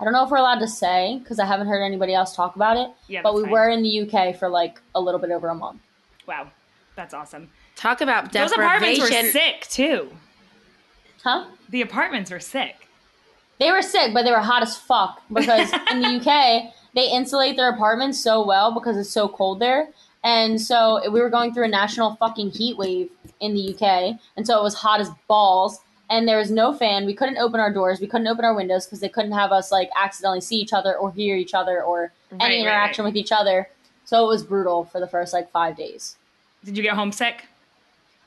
i 0.00 0.04
don't 0.04 0.12
know 0.12 0.24
if 0.24 0.30
we're 0.30 0.36
allowed 0.38 0.58
to 0.60 0.68
say 0.68 1.18
because 1.22 1.38
i 1.38 1.44
haven't 1.44 1.66
heard 1.66 1.82
anybody 1.82 2.14
else 2.14 2.34
talk 2.34 2.56
about 2.56 2.76
it 2.76 2.90
Yeah, 3.08 3.22
but 3.22 3.34
we 3.34 3.42
fine. 3.42 3.50
were 3.50 3.68
in 3.70 3.82
the 3.82 4.00
uk 4.02 4.36
for 4.36 4.48
like 4.48 4.80
a 4.94 5.00
little 5.00 5.20
bit 5.20 5.30
over 5.30 5.48
a 5.48 5.54
month 5.54 5.80
Wow, 6.26 6.48
that's 6.94 7.14
awesome. 7.14 7.48
Talk 7.74 8.02
about 8.02 8.32
Those 8.32 8.52
apartments 8.52 9.00
were 9.00 9.06
sick 9.06 9.66
too. 9.70 10.10
huh 11.24 11.46
The 11.70 11.80
apartments 11.80 12.30
were 12.30 12.40
sick. 12.40 12.76
They 13.58 13.70
were 13.72 13.80
sick, 13.82 14.12
but 14.12 14.24
they 14.24 14.30
were 14.30 14.40
hot 14.40 14.62
as 14.62 14.76
fuck 14.76 15.22
because 15.32 15.72
in 15.90 16.00
the 16.00 16.08
UK 16.20 16.72
they 16.94 17.10
insulate 17.10 17.56
their 17.56 17.70
apartments 17.70 18.22
so 18.22 18.44
well 18.44 18.72
because 18.74 18.96
it's 18.98 19.08
so 19.10 19.26
cold 19.28 19.58
there. 19.60 19.88
And 20.22 20.60
so 20.60 21.00
we 21.10 21.20
were 21.20 21.30
going 21.30 21.54
through 21.54 21.64
a 21.64 21.68
national 21.68 22.16
fucking 22.16 22.50
heat 22.50 22.76
wave 22.76 23.08
in 23.40 23.54
the 23.54 23.72
UK, 23.74 24.18
and 24.36 24.46
so 24.46 24.58
it 24.58 24.62
was 24.62 24.74
hot 24.74 25.00
as 25.00 25.08
balls. 25.28 25.80
And 26.10 26.26
there 26.26 26.38
was 26.38 26.50
no 26.50 26.72
fan. 26.72 27.04
We 27.04 27.14
couldn't 27.14 27.36
open 27.38 27.60
our 27.60 27.72
doors. 27.72 28.00
We 28.00 28.06
couldn't 28.06 28.26
open 28.28 28.44
our 28.44 28.54
windows 28.54 28.86
because 28.86 29.00
they 29.00 29.08
couldn't 29.10 29.32
have 29.32 29.52
us 29.52 29.70
like 29.70 29.90
accidentally 29.96 30.40
see 30.40 30.56
each 30.56 30.72
other 30.72 30.96
or 30.96 31.12
hear 31.12 31.36
each 31.36 31.54
other 31.54 31.82
or 31.82 32.12
Right, 32.30 32.40
any 32.42 32.56
right, 32.56 32.60
interaction 32.62 33.04
with 33.04 33.16
each 33.16 33.32
other. 33.32 33.68
So 34.04 34.24
it 34.24 34.28
was 34.28 34.42
brutal 34.42 34.84
for 34.84 35.00
the 35.00 35.06
first 35.06 35.32
like 35.34 35.50
five 35.50 35.76
days. 35.76 36.16
Did 36.64 36.76
you 36.76 36.82
get 36.82 36.94
homesick? 36.94 37.44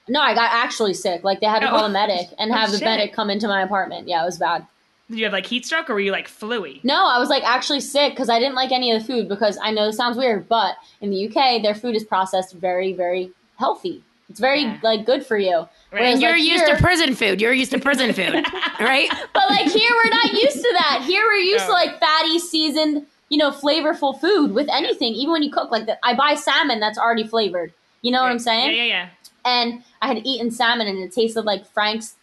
No, 0.08 0.22
I 0.22 0.34
got 0.34 0.52
actually 0.52 0.94
sick. 0.94 1.24
Like 1.24 1.40
they 1.40 1.48
had 1.48 1.60
to 1.62 1.68
Oh. 1.68 1.72
call 1.72 1.86
a 1.86 1.90
medic 1.90 2.28
and 2.38 2.52
Oh, 2.52 2.56
have 2.56 2.72
the 2.72 2.78
shit. 2.78 2.86
medic 2.86 3.14
come 3.14 3.30
into 3.30 3.48
my 3.48 3.62
apartment. 3.64 4.08
Yeah, 4.08 4.22
it 4.22 4.26
was 4.26 4.38
bad. 4.38 4.66
Did 5.10 5.18
you 5.18 5.24
have 5.26 5.34
like 5.34 5.46
heat 5.48 5.66
stroke 5.66 5.90
or 5.90 5.94
were 5.96 6.00
you 6.00 6.12
like 6.12 6.28
fluey? 6.30 6.80
No, 6.84 7.06
I 7.06 7.20
was 7.20 7.30
like 7.30 7.44
actually 7.44 7.82
sick 7.82 8.14
because 8.14 8.30
I 8.30 8.40
didn't 8.40 8.56
like 8.56 8.72
any 8.72 8.92
of 8.92 9.02
the 9.02 9.08
food 9.08 9.28
because 9.28 9.58
I 9.62 9.72
know 9.72 9.88
this 9.88 9.98
sounds 9.98 10.18
weird, 10.18 10.48
but 10.48 10.76
in 11.02 11.10
the 11.10 11.28
UK 11.28 11.62
their 11.62 11.76
food 11.76 11.96
is 11.96 12.04
processed 12.04 12.54
very, 12.54 12.94
very 12.94 13.32
healthy. 13.58 14.04
It's 14.32 14.40
very 14.40 14.62
Yeah. 14.62 14.78
like 14.82 15.06
good 15.06 15.26
for 15.26 15.38
you. 15.38 15.68
Whereas, 15.90 16.14
And 16.14 16.22
you're 16.22 16.32
like, 16.32 16.40
used 16.42 16.66
here- 16.66 16.76
to 16.78 16.82
prison 16.82 17.16
food. 17.16 17.42
You're 17.42 17.52
used 17.52 17.72
to 17.72 17.80
prison 17.80 18.14
food, 18.20 18.34
right? 18.80 19.10
But 19.34 19.50
like 19.50 19.68
here 19.70 19.92
we're 19.94 20.10
not 20.10 20.32
used 20.32 20.56
to 20.56 20.74
that. 20.80 21.04
Here 21.06 21.22
we're 21.26 21.34
used 21.34 21.66
to 21.66 21.72
oh. 21.72 21.74
like 21.74 22.00
fatty, 22.00 22.40
seasoned, 22.40 23.06
you 23.28 23.38
know, 23.38 23.52
flavorful 23.52 24.18
food 24.22 24.54
with 24.54 24.70
anything. 24.72 25.14
Even 25.16 25.34
when 25.34 25.44
you 25.44 25.52
cook 25.52 25.70
like 25.70 25.86
that, 25.88 26.00
I 26.02 26.14
buy 26.16 26.36
salmon 26.36 26.80
that's 26.80 26.98
already 26.98 27.28
flavored. 27.28 27.74
You 28.04 28.12
know 28.14 28.22
what 28.24 28.32
I'm 28.32 28.40
saying? 28.40 28.74
Yeah, 28.76 28.84
yeah, 28.86 29.10
And 29.44 29.84
I 30.02 30.08
had 30.08 30.26
eaten 30.26 30.50
salmon 30.50 30.88
and 30.88 30.98
it 30.98 31.12
tasted 31.12 31.42
like 31.42 31.68
Frank's 31.68 32.16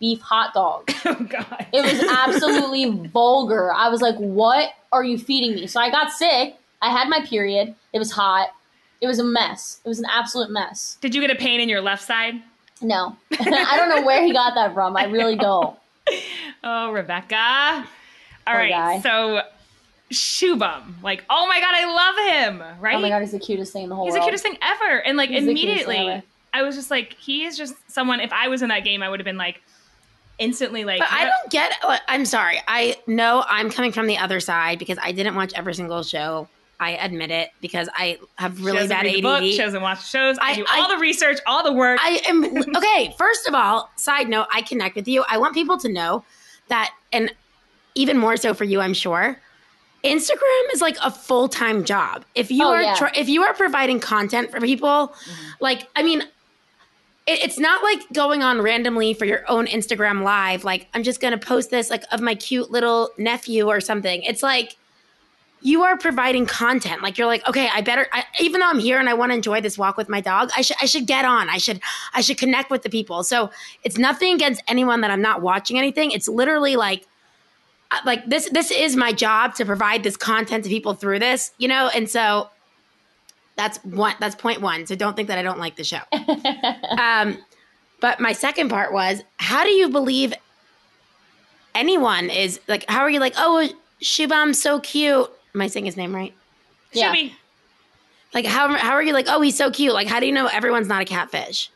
beef 0.00 0.20
hot 0.22 0.54
dog. 0.54 0.90
Oh 1.04 1.14
god. 1.28 1.66
It 1.74 1.82
was 1.82 2.02
absolutely 2.10 3.06
vulgar. 3.08 3.70
I 3.72 3.88
was 3.90 4.00
like, 4.00 4.16
"What 4.16 4.70
are 4.92 5.04
you 5.04 5.18
feeding 5.18 5.54
me?" 5.56 5.66
So 5.66 5.78
I 5.80 5.90
got 5.90 6.10
sick. 6.12 6.56
I 6.82 6.88
had 6.90 7.08
my 7.08 7.20
period. 7.26 7.74
It 7.92 7.98
was 7.98 8.10
hot. 8.12 8.48
It 9.00 9.06
was 9.06 9.18
a 9.18 9.24
mess. 9.24 9.80
It 9.84 9.88
was 9.88 9.98
an 9.98 10.06
absolute 10.10 10.50
mess. 10.50 10.98
Did 11.00 11.14
you 11.14 11.20
get 11.20 11.30
a 11.30 11.34
pain 11.34 11.60
in 11.60 11.68
your 11.68 11.80
left 11.80 12.04
side? 12.04 12.42
No, 12.82 13.16
I 13.38 13.76
don't 13.76 13.88
know 13.88 14.02
where 14.06 14.24
he 14.24 14.32
got 14.32 14.54
that 14.54 14.74
from. 14.74 14.96
I 14.96 15.04
really 15.04 15.36
don't. 15.48 15.76
Oh, 16.64 16.92
Rebecca. 16.92 17.36
All 17.36 17.84
Poor 18.46 18.54
right. 18.56 18.70
guy. 18.70 19.00
So 19.00 19.42
Shubham, 20.10 21.02
like, 21.02 21.24
oh 21.30 21.46
my 21.46 21.60
god, 21.60 21.74
I 21.74 21.84
love 21.84 22.58
him. 22.60 22.80
Right? 22.80 22.96
Oh 22.96 23.00
my 23.00 23.08
god, 23.10 23.20
he's 23.20 23.32
the 23.32 23.38
cutest 23.38 23.72
thing 23.72 23.84
in 23.84 23.88
the 23.88 23.94
whole 23.94 24.06
He's 24.06 24.14
the 24.14 24.20
cutest 24.20 24.42
thing 24.42 24.56
ever. 24.60 24.98
And 25.02 25.16
like 25.16 25.30
He's 25.30 25.44
the 25.46 25.54
cutest 25.54 25.86
thing 25.86 25.96
immediately. 25.96 26.26
I 26.52 26.62
was 26.62 26.74
just 26.74 26.90
like, 26.90 27.14
he 27.14 27.44
is 27.44 27.56
just 27.56 27.74
someone 27.90 28.20
if 28.20 28.32
I 28.32 28.48
was 28.48 28.62
in 28.62 28.70
that 28.70 28.82
game, 28.82 29.02
I 29.02 29.08
would 29.08 29.20
have 29.20 29.24
been 29.24 29.36
like 29.36 29.62
instantly 30.38 30.84
like 30.84 30.98
But 30.98 31.08
I 31.12 31.24
don't 31.26 31.50
get. 31.50 31.72
Uh, 31.82 31.98
I'm 32.08 32.24
sorry. 32.24 32.60
I 32.66 32.96
know 33.06 33.44
I'm 33.48 33.70
coming 33.70 33.92
from 33.92 34.06
the 34.08 34.18
other 34.18 34.40
side 34.40 34.78
because 34.78 34.98
I 35.00 35.12
didn't 35.12 35.36
watch 35.36 35.52
every 35.54 35.74
single 35.74 36.02
show. 36.02 36.48
I 36.80 36.90
admit 36.92 37.30
it 37.30 37.50
because 37.60 37.88
I 37.94 38.18
have 38.36 38.60
really 38.64 38.78
doesn't 38.78 38.88
bad 38.90 39.04
read 39.04 39.22
the 39.22 39.28
ADD. 39.28 39.40
book, 39.42 39.42
she 39.50 39.58
doesn't 39.58 39.82
watch 39.82 40.08
shows. 40.08 40.38
I, 40.40 40.50
I- 40.52 40.54
do 40.56 40.64
I- 40.70 40.80
all 40.80 40.88
the 40.88 40.98
research, 40.98 41.38
all 41.46 41.62
the 41.62 41.72
work. 41.72 42.00
I 42.02 42.20
am 42.26 42.44
okay. 42.76 43.14
First 43.18 43.46
of 43.46 43.54
all, 43.54 43.90
side 43.96 44.28
note, 44.28 44.46
I 44.52 44.62
connect 44.62 44.96
with 44.96 45.06
you. 45.06 45.24
I 45.28 45.38
want 45.38 45.54
people 45.54 45.78
to 45.78 45.88
know 45.88 46.24
that, 46.68 46.92
and 47.12 47.32
even 47.94 48.16
more 48.18 48.36
so 48.36 48.54
for 48.54 48.64
you, 48.64 48.80
I'm 48.80 48.94
sure. 48.94 49.38
Instagram 50.02 50.72
is 50.72 50.80
like 50.80 50.96
a 51.04 51.10
full 51.10 51.48
time 51.48 51.84
job. 51.84 52.24
If 52.34 52.50
you 52.50 52.64
Oh, 52.64 52.70
are 52.72 52.82
yeah. 52.82 52.94
tr- 52.94 53.14
if 53.14 53.28
you 53.28 53.42
are 53.42 53.52
providing 53.52 54.00
content 54.00 54.50
for 54.50 54.58
people, 54.60 54.88
mm-hmm. 55.08 55.50
like 55.60 55.88
I 55.94 56.02
mean, 56.02 56.22
it, 57.26 57.44
it's 57.44 57.58
not 57.58 57.82
like 57.82 58.00
going 58.14 58.42
on 58.42 58.62
randomly 58.62 59.12
for 59.12 59.26
your 59.26 59.44
own 59.50 59.66
Instagram 59.66 60.22
live. 60.22 60.64
Like 60.64 60.88
I'm 60.94 61.02
just 61.02 61.20
gonna 61.20 61.36
post 61.36 61.68
this 61.70 61.90
like 61.90 62.04
of 62.12 62.22
my 62.22 62.34
cute 62.34 62.70
little 62.70 63.10
nephew 63.18 63.68
or 63.68 63.78
something. 63.80 64.22
It's 64.22 64.42
like 64.42 64.76
you 65.62 65.82
are 65.82 65.96
providing 65.96 66.46
content. 66.46 67.02
Like 67.02 67.18
you're 67.18 67.26
like, 67.26 67.46
okay, 67.46 67.68
I 67.72 67.82
better. 67.82 68.06
I, 68.12 68.24
even 68.40 68.60
though 68.60 68.68
I'm 68.68 68.78
here 68.78 68.98
and 68.98 69.08
I 69.08 69.14
want 69.14 69.30
to 69.30 69.36
enjoy 69.36 69.60
this 69.60 69.76
walk 69.76 69.96
with 69.96 70.08
my 70.08 70.20
dog, 70.20 70.50
I 70.56 70.62
should 70.62 70.76
I 70.80 70.86
should 70.86 71.06
get 71.06 71.24
on. 71.24 71.48
I 71.48 71.58
should 71.58 71.80
I 72.14 72.20
should 72.20 72.38
connect 72.38 72.70
with 72.70 72.82
the 72.82 72.90
people. 72.90 73.22
So 73.22 73.50
it's 73.84 73.98
nothing 73.98 74.34
against 74.34 74.62
anyone 74.68 75.00
that 75.02 75.10
I'm 75.10 75.22
not 75.22 75.42
watching 75.42 75.78
anything. 75.78 76.12
It's 76.12 76.28
literally 76.28 76.76
like 76.76 77.06
like 78.04 78.24
this 78.26 78.48
this 78.50 78.70
is 78.70 78.96
my 78.96 79.12
job 79.12 79.54
to 79.56 79.64
provide 79.64 80.02
this 80.02 80.16
content 80.16 80.64
to 80.64 80.70
people 80.70 80.94
through 80.94 81.18
this, 81.18 81.52
you 81.58 81.68
know. 81.68 81.90
And 81.94 82.08
so 82.08 82.48
that's 83.56 83.78
one. 83.84 84.14
That's 84.20 84.34
point 84.34 84.60
one. 84.60 84.86
So 84.86 84.94
don't 84.94 85.14
think 85.14 85.28
that 85.28 85.38
I 85.38 85.42
don't 85.42 85.58
like 85.58 85.76
the 85.76 85.84
show. 85.84 86.00
um, 86.98 87.36
but 88.00 88.18
my 88.18 88.32
second 88.32 88.70
part 88.70 88.92
was, 88.92 89.22
how 89.36 89.62
do 89.64 89.70
you 89.70 89.90
believe 89.90 90.32
anyone 91.74 92.30
is 92.30 92.60
like? 92.68 92.88
How 92.88 93.00
are 93.00 93.10
you 93.10 93.20
like? 93.20 93.34
Oh, 93.36 93.68
Shubham's 94.00 94.60
so 94.60 94.80
cute. 94.80 95.30
Am 95.54 95.60
I 95.60 95.66
saying 95.66 95.86
his 95.86 95.96
name 95.96 96.14
right? 96.14 96.34
Yeah. 96.92 97.14
Shuby. 97.14 97.32
Like 98.34 98.46
how 98.46 98.74
how 98.74 98.92
are 98.92 99.02
you 99.02 99.12
like, 99.12 99.26
oh, 99.28 99.40
he's 99.40 99.56
so 99.56 99.70
cute? 99.70 99.92
Like 99.92 100.06
how 100.06 100.20
do 100.20 100.26
you 100.26 100.32
know 100.32 100.46
everyone's 100.46 100.88
not 100.88 101.02
a 101.02 101.04
catfish? 101.04 101.70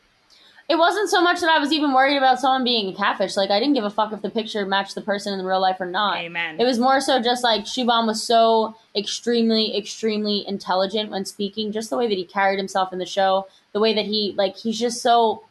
It 0.67 0.79
wasn't 0.79 1.09
so 1.09 1.21
much 1.21 1.41
that 1.41 1.49
I 1.49 1.59
was 1.59 1.71
even 1.71 1.93
worried 1.93 2.17
about 2.17 2.39
someone 2.39 2.63
being 2.63 2.91
a 2.91 2.95
catfish. 2.95 3.37
Like 3.37 3.51
I 3.51 3.59
didn't 3.59 3.75
give 3.75 3.83
a 3.83 3.89
fuck 3.89 4.11
if 4.13 4.23
the 4.23 4.31
picture 4.31 4.65
matched 4.65 4.95
the 4.95 5.01
person 5.01 5.37
in 5.37 5.45
real 5.45 5.61
life 5.61 5.79
or 5.79 5.85
not. 5.85 6.17
Amen. 6.17 6.59
It 6.59 6.63
was 6.63 6.79
more 6.79 6.99
so 6.99 7.21
just 7.21 7.43
like 7.43 7.65
Shubham 7.65 8.07
was 8.07 8.23
so 8.23 8.75
extremely, 8.95 9.77
extremely 9.77 10.43
intelligent 10.47 11.11
when 11.11 11.23
speaking. 11.25 11.71
Just 11.71 11.91
the 11.91 11.97
way 11.97 12.07
that 12.07 12.17
he 12.17 12.25
carried 12.25 12.57
himself 12.57 12.91
in 12.91 12.97
the 12.97 13.05
show, 13.05 13.47
the 13.73 13.79
way 13.79 13.93
that 13.93 14.05
he 14.05 14.33
like 14.37 14.57
he's 14.57 14.79
just 14.79 15.03
so 15.03 15.43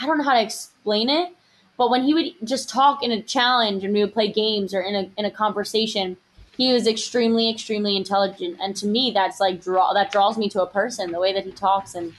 I 0.00 0.06
don't 0.06 0.16
know 0.16 0.24
how 0.24 0.34
to 0.34 0.42
explain 0.42 1.10
it, 1.10 1.34
but 1.76 1.90
when 1.90 2.04
he 2.04 2.14
would 2.14 2.32
just 2.44 2.70
talk 2.70 3.02
in 3.02 3.12
a 3.12 3.20
challenge 3.20 3.84
and 3.84 3.92
we 3.92 4.00
would 4.02 4.14
play 4.14 4.32
games 4.32 4.72
or 4.72 4.80
in 4.80 4.94
a 4.94 5.10
in 5.18 5.26
a 5.26 5.30
conversation, 5.30 6.16
he 6.56 6.72
was 6.72 6.86
extremely, 6.86 7.50
extremely 7.50 7.96
intelligent. 7.96 8.58
And 8.60 8.76
to 8.76 8.86
me, 8.86 9.10
that's 9.12 9.40
like 9.40 9.62
draw 9.62 9.92
that 9.94 10.12
draws 10.12 10.36
me 10.36 10.48
to 10.50 10.62
a 10.62 10.66
person, 10.66 11.12
the 11.12 11.20
way 11.20 11.32
that 11.32 11.44
he 11.44 11.52
talks 11.52 11.94
and 11.94 12.12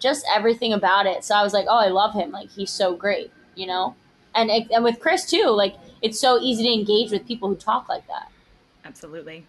just 0.00 0.24
everything 0.34 0.72
about 0.72 1.06
it. 1.06 1.24
So 1.24 1.34
I 1.34 1.42
was 1.42 1.52
like, 1.52 1.66
oh, 1.68 1.78
I 1.78 1.88
love 1.88 2.14
him. 2.14 2.30
Like 2.30 2.50
he's 2.50 2.70
so 2.70 2.94
great, 2.94 3.30
you 3.54 3.66
know. 3.66 3.94
And 4.34 4.50
it- 4.50 4.70
and 4.70 4.84
with 4.84 5.00
Chris 5.00 5.28
too, 5.30 5.46
like 5.46 5.74
it's 6.02 6.18
so 6.20 6.38
easy 6.40 6.64
to 6.64 6.72
engage 6.72 7.10
with 7.10 7.26
people 7.26 7.48
who 7.48 7.56
talk 7.56 7.88
like 7.88 8.06
that. 8.08 8.30
Absolutely. 8.84 9.46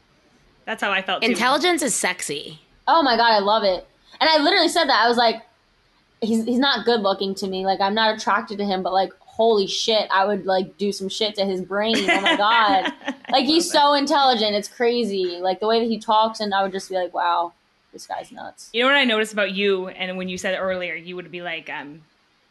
That's 0.65 0.81
how 0.81 0.91
I 0.91 1.01
felt 1.01 1.21
too. 1.23 1.29
Intelligence 1.29 1.81
is 1.81 1.95
sexy. 1.95 2.59
Oh 2.87 3.01
my 3.03 3.15
god, 3.17 3.31
I 3.31 3.39
love 3.39 3.63
it. 3.63 3.87
And 4.19 4.29
I 4.29 4.37
literally 4.41 4.69
said 4.69 4.85
that. 4.85 5.03
I 5.03 5.07
was 5.07 5.17
like, 5.17 5.43
he's 6.21 6.43
he's 6.45 6.59
not 6.59 6.85
good 6.85 7.01
looking 7.01 7.33
to 7.35 7.47
me. 7.47 7.65
Like 7.65 7.79
I'm 7.81 7.93
not 7.95 8.15
attracted 8.15 8.57
to 8.59 8.65
him, 8.65 8.83
but 8.83 8.93
like 8.93 9.11
holy 9.39 9.67
shit, 9.67 10.05
I 10.11 10.25
would 10.25 10.45
like 10.45 10.77
do 10.77 10.91
some 10.91 11.07
shit 11.07 11.33
to 11.35 11.45
his 11.45 11.61
brain. 11.61 11.95
Oh 11.97 12.19
my 12.21 12.35
god. 12.35 12.91
like 13.31 13.45
he's 13.45 13.71
so 13.71 13.93
intelligent. 13.93 14.53
It's 14.53 14.67
crazy. 14.67 15.39
Like 15.41 15.61
the 15.61 15.67
way 15.67 15.79
that 15.79 15.85
he 15.89 15.97
talks 15.97 16.41
and 16.41 16.53
I 16.53 16.61
would 16.61 16.73
just 16.73 16.89
be 16.89 16.95
like, 16.95 17.13
wow, 17.13 17.53
this 17.93 18.05
guy's 18.05 18.33
nuts. 18.33 18.69
You 18.73 18.81
know 18.81 18.87
what 18.87 18.97
I 18.97 19.05
noticed 19.05 19.31
about 19.31 19.51
you, 19.53 19.87
and 19.87 20.17
when 20.17 20.27
you 20.27 20.37
said 20.37 20.57
earlier, 20.59 20.93
you 20.93 21.15
would 21.15 21.31
be 21.31 21.41
like, 21.41 21.69
um, 21.69 22.01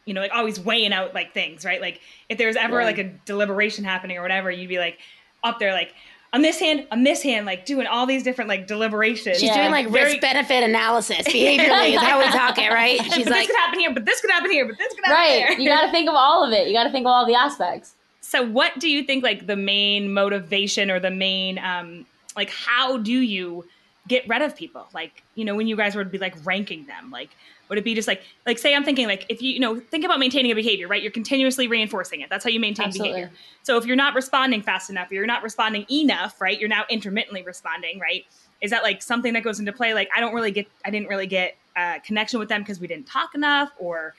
you 0.06 0.14
know, 0.14 0.22
like 0.22 0.32
always 0.34 0.58
weighing 0.58 0.94
out 0.94 1.12
like 1.12 1.34
things, 1.34 1.62
right? 1.66 1.80
Like 1.82 2.00
if 2.30 2.38
there 2.38 2.46
was 2.46 2.56
ever 2.56 2.80
Yeah. 2.80 2.86
like 2.86 2.98
a 2.98 3.04
deliberation 3.26 3.84
happening 3.84 4.16
or 4.16 4.22
whatever, 4.22 4.50
you'd 4.50 4.70
be 4.70 4.78
like 4.78 4.98
up 5.44 5.58
there, 5.58 5.74
like 5.74 5.92
on 6.32 6.42
this 6.42 6.58
hand, 6.60 6.86
on 6.90 7.04
this 7.04 7.22
hand, 7.22 7.46
like 7.46 7.64
doing 7.64 7.86
all 7.86 8.04
these 8.06 8.22
different 8.22 8.48
like 8.48 8.66
deliberations. 8.66 9.38
She's 9.38 9.48
Yeah. 9.48 9.56
doing 9.58 9.70
like 9.70 9.88
Very- 9.88 10.04
risk 10.12 10.20
benefit 10.20 10.62
analysis 10.62 11.26
behaviorally 11.26 11.94
is 11.94 12.00
how 12.00 12.18
we 12.18 12.26
talk 12.26 12.58
it, 12.58 12.70
right? 12.70 13.00
She's 13.14 13.24
but 13.24 13.32
like, 13.32 13.38
this 13.40 13.46
could 13.46 13.56
happen 13.56 13.80
here, 13.80 13.94
but 13.94 14.04
this 14.04 14.20
could 14.20 14.30
happen 14.30 14.50
here, 14.50 14.66
but 14.66 14.76
this 14.78 14.92
could 14.94 15.04
happen 15.04 15.16
Right. 15.24 15.46
there. 15.48 15.58
You 15.60 15.68
gotta 15.68 15.90
think 15.90 16.08
of 16.08 16.14
all 16.14 16.44
of 16.44 16.52
it. 16.52 16.68
You 16.68 16.74
gotta 16.74 16.90
think 16.90 17.06
of 17.06 17.10
all 17.10 17.24
the 17.26 17.34
aspects. 17.34 17.94
So, 18.20 18.42
what 18.46 18.78
do 18.78 18.90
you 18.90 19.04
think 19.04 19.24
like 19.24 19.46
the 19.46 19.56
main 19.56 20.12
motivation 20.12 20.90
or 20.90 21.00
the 21.00 21.10
main 21.10 21.58
um 21.58 22.04
like 22.36 22.50
how 22.50 22.98
do 22.98 23.12
you 23.12 23.64
get 24.06 24.28
rid 24.28 24.42
of 24.42 24.54
people? 24.54 24.86
Like, 24.94 25.22
you 25.34 25.44
know, 25.44 25.54
when 25.54 25.66
you 25.66 25.76
guys 25.76 25.94
would 25.96 26.10
be 26.10 26.18
like 26.18 26.34
ranking 26.44 26.84
them, 26.86 27.10
like 27.10 27.30
would 27.68 27.78
it 27.78 27.84
be 27.84 27.94
just 27.94 28.08
like 28.08 28.22
like 28.46 28.58
say 28.58 28.74
I'm 28.74 28.84
thinking 28.84 29.06
like 29.06 29.26
if 29.28 29.42
you 29.42 29.52
you 29.52 29.60
know 29.60 29.78
think 29.78 30.04
about 30.04 30.18
maintaining 30.18 30.50
a 30.50 30.54
behavior, 30.54 30.88
right? 30.88 31.02
You're 31.02 31.12
continuously 31.12 31.68
reinforcing 31.68 32.20
it. 32.20 32.30
That's 32.30 32.44
how 32.44 32.50
you 32.50 32.60
maintain 32.60 32.86
Absolutely. 32.86 33.20
behavior. 33.20 33.36
So 33.62 33.76
if 33.76 33.86
you're 33.86 33.96
not 33.96 34.14
responding 34.14 34.62
fast 34.62 34.90
enough, 34.90 35.10
or 35.10 35.14
you're 35.14 35.26
not 35.26 35.42
responding 35.42 35.86
enough, 35.90 36.40
right? 36.40 36.58
You're 36.58 36.68
now 36.68 36.84
intermittently 36.88 37.42
responding, 37.42 37.98
right? 37.98 38.24
Is 38.60 38.70
that 38.70 38.82
like 38.82 39.02
something 39.02 39.34
that 39.34 39.42
goes 39.42 39.60
into 39.60 39.72
play? 39.72 39.94
Like 39.94 40.08
I 40.16 40.20
don't 40.20 40.34
really 40.34 40.50
get, 40.50 40.66
I 40.84 40.90
didn't 40.90 41.08
really 41.08 41.26
get 41.26 41.56
uh, 41.76 41.98
connection 42.00 42.40
with 42.40 42.48
them 42.48 42.62
because 42.62 42.80
we 42.80 42.86
didn't 42.86 43.06
talk 43.06 43.34
enough, 43.34 43.70
or 43.78 44.14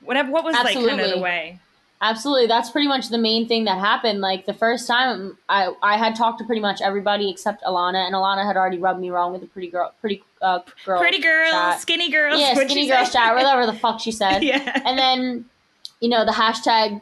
whatever. 0.00 0.30
What 0.30 0.44
was 0.44 0.54
like 0.54 0.74
kind 0.74 1.00
of 1.00 1.10
the 1.10 1.18
way? 1.18 1.58
Absolutely. 2.02 2.48
That's 2.48 2.68
pretty 2.68 2.88
much 2.88 3.08
the 3.10 3.18
main 3.18 3.46
thing 3.46 3.64
that 3.66 3.78
happened. 3.78 4.20
Like 4.20 4.44
the 4.44 4.52
first 4.54 4.88
time 4.88 5.38
I, 5.48 5.72
I 5.82 5.96
had 5.96 6.16
talked 6.16 6.40
to 6.40 6.44
pretty 6.44 6.60
much 6.60 6.80
everybody 6.82 7.30
except 7.30 7.62
Alana 7.62 8.04
and 8.04 8.14
Alana 8.14 8.44
had 8.44 8.56
already 8.56 8.78
rubbed 8.78 9.00
me 9.00 9.10
wrong 9.10 9.32
with 9.32 9.42
a 9.44 9.46
pretty 9.46 9.68
girl 9.68 9.94
pretty 10.00 10.22
uh 10.42 10.58
girl. 10.84 10.98
Pretty 11.00 11.20
girls, 11.20 11.52
chat. 11.52 11.80
skinny 11.80 12.10
girls. 12.10 12.40
Yeah, 12.40 12.54
skinny 12.54 12.88
girl 12.88 13.04
say? 13.06 13.12
chat, 13.12 13.34
whatever 13.36 13.66
the 13.66 13.72
fuck 13.78 14.00
she 14.00 14.10
said. 14.10 14.42
yeah. 14.42 14.82
And 14.84 14.98
then, 14.98 15.44
you 16.00 16.08
know, 16.08 16.24
the 16.24 16.32
hashtag 16.32 17.00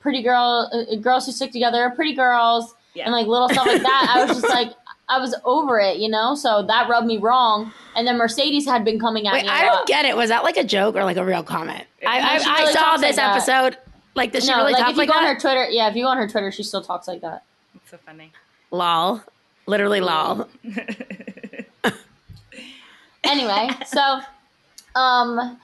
pretty 0.00 0.22
girl 0.22 0.68
uh, 0.72 0.96
girls 0.96 1.24
who 1.24 1.32
stick 1.32 1.50
together 1.50 1.78
are 1.82 1.90
pretty 1.90 2.12
girls 2.14 2.74
Yeah. 2.94 3.04
and 3.04 3.12
like 3.12 3.26
little 3.26 3.48
stuff 3.48 3.66
like 3.66 3.80
that. 3.82 4.14
I 4.14 4.24
was 4.26 4.38
just 4.38 4.48
like 4.54 4.72
I 5.08 5.18
was 5.18 5.34
over 5.46 5.80
it, 5.80 5.96
you 5.96 6.10
know? 6.10 6.34
So 6.34 6.62
that 6.66 6.90
rubbed 6.90 7.06
me 7.06 7.16
wrong. 7.16 7.72
And 7.96 8.06
then 8.06 8.16
Mercedes 8.18 8.66
had 8.66 8.84
been 8.84 8.98
coming 9.00 9.26
at 9.26 9.32
wait, 9.32 9.42
me. 9.44 9.48
a 9.48 9.52
I 9.52 9.66
lot. 9.66 9.72
don't 9.72 9.86
get 9.88 10.04
it. 10.04 10.16
Was 10.16 10.28
that 10.28 10.42
like 10.44 10.56
a 10.58 10.64
joke 10.64 10.94
or 10.94 11.04
like 11.04 11.16
a 11.16 11.24
real 11.24 11.42
comment? 11.42 11.84
I, 12.06 12.18
No, 12.20 12.26
I, 12.26 12.38
she 12.38 12.50
I 12.50 12.72
saw 12.72 12.96
this 12.98 13.16
like 13.16 13.16
that. 13.16 13.84
Episode. 14.12 14.20
Like, 14.20 14.32
does 14.32 14.44
she 14.44 14.50
no, 14.50 14.58
really 14.58 14.72
like 14.72 14.80
talk 14.82 14.90
if 14.90 14.96
you 14.96 15.02
like 15.02 15.08
go 15.08 15.14
on 15.14 15.24
her 15.24 15.40
Twitter, 15.40 15.68
yeah, 15.70 15.88
if 15.88 15.96
you 15.96 16.04
go 16.04 16.08
on 16.08 16.16
her 16.16 16.28
Twitter, 16.28 16.50
she 16.52 16.62
still 16.62 16.82
talks 16.82 17.08
like 17.08 17.20
that. 17.22 17.44
It's 17.74 17.90
so 17.90 17.98
funny. 18.04 18.32
lol. 18.70 19.22
Literally 19.66 20.00
lol. 20.00 20.48
anyway, 23.24 23.70
so 23.86 24.20
um 24.94 25.58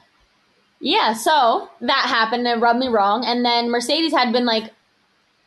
yeah, 0.80 1.12
so 1.12 1.68
that 1.80 2.06
happened 2.06 2.46
and 2.46 2.60
it 2.60 2.62
rubbed 2.62 2.78
me 2.78 2.88
wrong. 2.88 3.24
And 3.24 3.44
then 3.44 3.70
Mercedes 3.70 4.12
had 4.12 4.32
been 4.32 4.46
like 4.46 4.72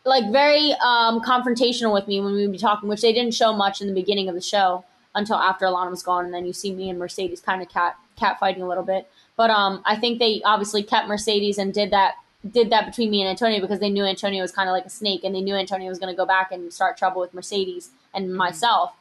like 0.04 0.32
very 0.32 0.74
um 0.84 1.22
confrontational 1.22 1.94
with 1.94 2.08
me 2.08 2.20
when 2.20 2.34
we 2.34 2.42
would 2.42 2.52
be 2.52 2.58
talking, 2.58 2.90
which 2.90 3.02
they 3.02 3.14
didn't 3.14 3.34
show 3.34 3.54
much 3.54 3.82
in 3.82 3.88
the 3.88 3.94
beginning 3.94 4.28
of 4.28 4.36
the 4.36 4.42
show 4.42 4.84
until 5.16 5.36
after 5.38 5.66
Alana 5.66 5.90
was 5.90 6.04
gone, 6.04 6.26
and 6.26 6.34
then 6.34 6.46
you 6.46 6.54
see 6.54 6.74
me 6.74 6.90
and 6.90 7.00
Mercedes 7.00 7.42
kind 7.42 7.62
of 7.62 7.70
cat 7.70 7.96
cat 8.18 8.40
fighting 8.40 8.62
a 8.62 8.68
little 8.68 8.84
bit. 8.84 9.10
But 9.38 9.50
um 9.50 9.82
I 9.86 9.96
think 9.96 10.20
they 10.20 10.42
obviously 10.44 10.84
kept 10.84 11.08
Mercedes 11.08 11.58
and 11.58 11.74
did 11.74 11.92
that 11.92 12.16
did 12.50 12.70
that 12.72 12.86
between 12.88 13.12
me 13.12 13.22
and 13.22 13.30
Antonio 13.30 13.62
because 13.62 13.80
they 13.80 13.90
knew 13.90 14.04
Antonio 14.04 14.42
was 14.42 14.52
kind 14.52 14.68
of 14.68 14.74
like 14.74 14.86
a 14.86 14.90
snake 14.90 15.24
and 15.24 15.36
they 15.36 15.42
knew 15.42 15.56
Antonio 15.56 15.90
was 15.90 16.00
going 16.00 16.12
to 16.12 16.18
go 16.18 16.26
back 16.26 16.52
and 16.52 16.74
start 16.74 16.98
trouble 16.98 17.22
with 17.22 17.34
Mercedes 17.34 17.92
and 18.14 18.34
myself. 18.36 18.94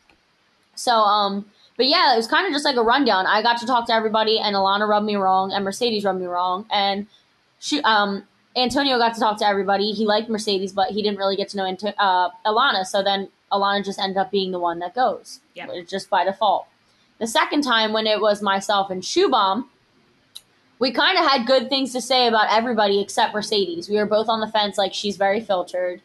So 0.75 0.93
um 0.93 1.47
but 1.77 1.87
yeah, 1.87 2.13
it 2.13 2.17
was 2.19 2.27
kind 2.27 2.47
of 2.47 2.53
just 2.53 2.65
like 2.67 2.77
a 2.77 2.83
rundown. 2.83 3.27
I 3.27 3.41
got 3.43 3.57
to 3.61 3.67
talk 3.67 3.87
to 3.87 3.95
everybody, 3.95 4.39
and 4.39 4.55
Alana 4.55 4.87
rubbed 4.87 5.07
me 5.07 5.17
wrong, 5.17 5.51
and 5.51 5.65
Mercedes 5.65 6.05
rubbed 6.05 6.21
me 6.21 6.27
wrong, 6.27 6.67
and 6.71 7.07
she, 7.59 7.81
um, 7.85 8.25
Antonio 8.55 8.99
got 8.99 9.15
to 9.15 9.21
talk 9.21 9.39
to 9.39 9.47
everybody. 9.47 9.93
He 9.93 10.05
liked 10.05 10.29
Mercedes, 10.29 10.73
but 10.73 10.91
he 10.91 11.03
didn't 11.03 11.17
really 11.17 11.37
get 11.37 11.49
to 11.51 11.57
know 11.57 11.65
Anto- 11.65 11.95
uh, 11.99 12.29
Alana. 12.45 12.85
So 12.85 13.03
then 13.03 13.29
Alana 13.51 13.83
just 13.83 13.99
ended 13.99 14.19
up 14.19 14.31
being 14.31 14.51
the 14.51 14.59
one 14.59 14.79
that 14.81 14.95
goes, 14.95 15.41
Yeah. 15.55 15.69
just 15.89 16.11
by 16.11 16.23
default. 16.25 16.67
The 17.19 17.27
second 17.27 17.63
time, 17.63 17.95
when 17.95 18.07
it 18.07 18.21
was 18.21 18.43
myself 18.43 18.91
and 18.91 19.03
Shubham, 19.03 19.65
we 20.81 20.91
kind 20.91 21.17
of 21.19 21.25
had 21.25 21.47
good 21.47 21.69
things 21.69 21.93
to 21.93 22.01
say 22.01 22.27
about 22.27 22.51
everybody 22.51 23.01
except 23.01 23.35
Mercedes. 23.35 23.89
We 23.89 23.97
were 23.97 24.07
both 24.07 24.29
on 24.29 24.41
the 24.41 24.49
fence, 24.49 24.79
like 24.79 24.95
she's 24.95 25.17
very 25.17 25.41
filtered, 25.41 26.01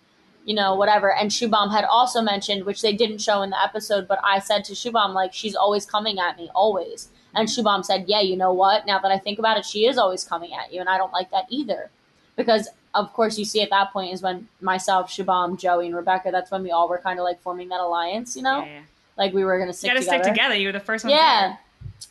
you 0.46 0.54
know, 0.54 0.76
whatever. 0.76 1.12
And 1.12 1.32
Shubham 1.32 1.72
had 1.72 1.86
also 1.86 2.22
mentioned, 2.22 2.66
which 2.66 2.82
they 2.82 2.94
didn't 2.94 3.20
show 3.20 3.42
in 3.42 3.50
the 3.50 3.64
episode, 3.64 4.08
but 4.08 4.20
I 4.24 4.40
said 4.40 4.66
to 4.66 4.74
Shubham, 4.74 5.14
like, 5.14 5.34
she's 5.34 5.56
always 5.56 5.86
coming 5.86 6.20
at 6.20 6.38
me, 6.38 6.52
always. 6.54 7.08
And 7.34 7.48
Shubham 7.48 7.84
said, 7.84 8.06
yeah, 8.08 8.22
you 8.22 8.36
know 8.36 8.54
what? 8.54 8.86
Now 8.86 9.00
that 9.00 9.12
I 9.12 9.18
think 9.18 9.40
about 9.40 9.58
it, 9.58 9.66
she 9.66 9.88
is 9.88 9.98
always 9.98 10.24
coming 10.24 10.54
at 10.54 10.74
you, 10.74 10.82
and 10.82 10.90
I 10.90 10.98
don't 10.98 11.14
like 11.14 11.32
that 11.32 11.46
either. 11.50 11.90
Because, 12.36 12.68
of 12.94 13.14
course, 13.14 13.38
you 13.40 13.46
see 13.46 13.62
at 13.62 13.70
that 13.70 13.94
point 13.94 14.14
is 14.14 14.22
when 14.22 14.50
myself, 14.60 15.10
Shubham, 15.10 15.58
Joey, 15.58 15.88
and 15.88 15.96
Rebecca, 15.96 16.32
that's 16.32 16.52
when 16.52 16.64
we 16.64 16.72
all 16.72 16.90
were 16.90 16.98
kind 16.98 17.18
of 17.18 17.24
like 17.24 17.42
forming 17.42 17.70
that 17.70 17.80
alliance, 17.80 18.36
you 18.36 18.42
know? 18.42 18.60
Yeah, 18.60 18.66
yeah. 18.66 18.82
Like 19.18 19.34
we 19.34 19.46
were 19.46 19.58
going 19.58 19.68
to 19.68 19.70
You 19.70 19.74
stick 19.74 19.94
together. 19.96 20.24
stick 20.24 20.34
together. 20.34 20.56
You 20.56 20.68
were 20.68 20.74
the 20.74 20.82
first 20.82 21.06
one. 21.06 21.12
Yeah, 21.14 21.56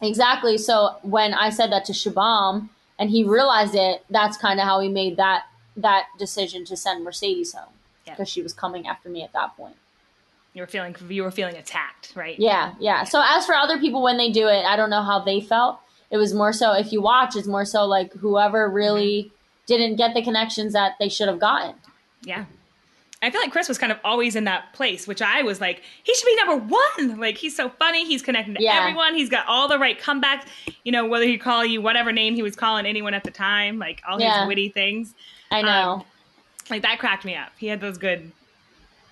exactly. 0.01 0.59
So 0.59 0.97
when 1.03 1.35
I 1.35 1.51
said 1.51 1.73
that 1.73 1.85
to 1.87 1.93
Shubham 1.93 2.69
and 2.99 3.11
he 3.11 3.25
realized 3.25 3.75
it, 3.75 4.05
that's 4.11 4.37
kind 4.37 4.61
of 4.61 4.67
how 4.67 4.81
he 4.81 4.89
made 4.89 5.17
that 5.17 5.45
that 5.77 6.07
decision 6.19 6.65
to 6.65 6.77
send 6.77 7.03
Mercedes 7.03 7.53
home 7.53 7.73
Yeah. 8.07 8.13
because 8.13 8.29
she 8.29 8.43
was 8.43 8.53
coming 8.53 8.87
after 8.87 9.09
me 9.09 9.23
at 9.25 9.33
that 9.33 9.57
point. 9.57 9.77
You 10.53 10.63
were 10.63 10.69
feeling 10.69 10.95
you 11.09 11.25
were 11.25 11.33
feeling 11.33 11.57
attacked, 11.57 12.13
right? 12.15 12.39
Yeah, 12.39 12.75
yeah. 12.79 13.03
So 13.05 13.21
as 13.25 13.45
for 13.45 13.55
other 13.57 13.79
people 13.79 14.03
when 14.03 14.19
they 14.19 14.31
do 14.31 14.47
it, 14.47 14.65
I 14.65 14.77
don't 14.77 14.91
know 14.91 15.03
how 15.03 15.19
they 15.19 15.41
felt. 15.41 15.81
It 16.11 16.17
was 16.17 16.33
more 16.33 16.53
so 16.53 16.73
if 16.73 16.93
you 16.93 17.03
watch, 17.03 17.35
it's 17.35 17.49
more 17.49 17.65
so 17.65 17.85
like 17.87 18.13
whoever 18.13 18.69
really 18.69 19.25
mm-hmm. 19.25 19.35
didn't 19.67 19.97
get 19.97 20.15
the 20.15 20.23
connections 20.23 20.73
that 20.73 20.93
they 21.01 21.09
should 21.09 21.27
have 21.27 21.41
gotten. 21.41 21.75
Yeah. 22.23 22.45
I 23.25 23.31
feel 23.31 23.41
like 23.41 23.53
Chris 23.53 23.69
was 23.69 23.79
kind 23.79 23.91
of 23.93 23.99
always 24.05 24.37
in 24.37 24.45
that 24.45 24.73
place, 24.73 25.07
which 25.07 25.23
I 25.23 25.43
was 25.43 25.61
like, 25.61 25.83
he 26.03 26.15
should 26.15 26.27
be 26.27 26.37
number 26.37 26.57
one. 26.99 27.19
Like 27.19 27.37
he's 27.37 27.57
so 27.57 27.69
funny, 27.69 28.05
he's 28.05 28.23
connecting 28.23 28.55
to 28.55 28.63
Yeah. 28.63 28.81
everyone, 28.81 29.15
he's 29.15 29.29
got 29.31 29.47
all 29.47 29.69
the 29.69 29.79
right 29.79 29.99
comebacks. 30.01 30.45
You 30.85 30.93
know, 30.93 31.07
whether 31.07 31.25
he 31.25 31.39
call 31.39 31.65
you 31.65 31.81
whatever 31.81 32.13
name 32.13 32.35
he 32.35 32.43
was 32.43 32.55
calling 32.57 32.87
anyone 32.87 33.15
at 33.15 33.25
the 33.25 33.31
time, 33.31 33.79
like 33.79 34.03
all 34.09 34.21
Yeah. 34.21 34.41
his 34.41 34.49
witty 34.49 34.69
things. 34.71 35.15
I 35.51 35.63
know. 35.63 36.05
Like 36.71 36.83
that 36.83 36.99
cracked 36.99 37.25
me 37.25 37.35
up. 37.37 37.51
He 37.59 37.67
had 37.67 37.81
those 37.81 37.99
good. 37.99 38.33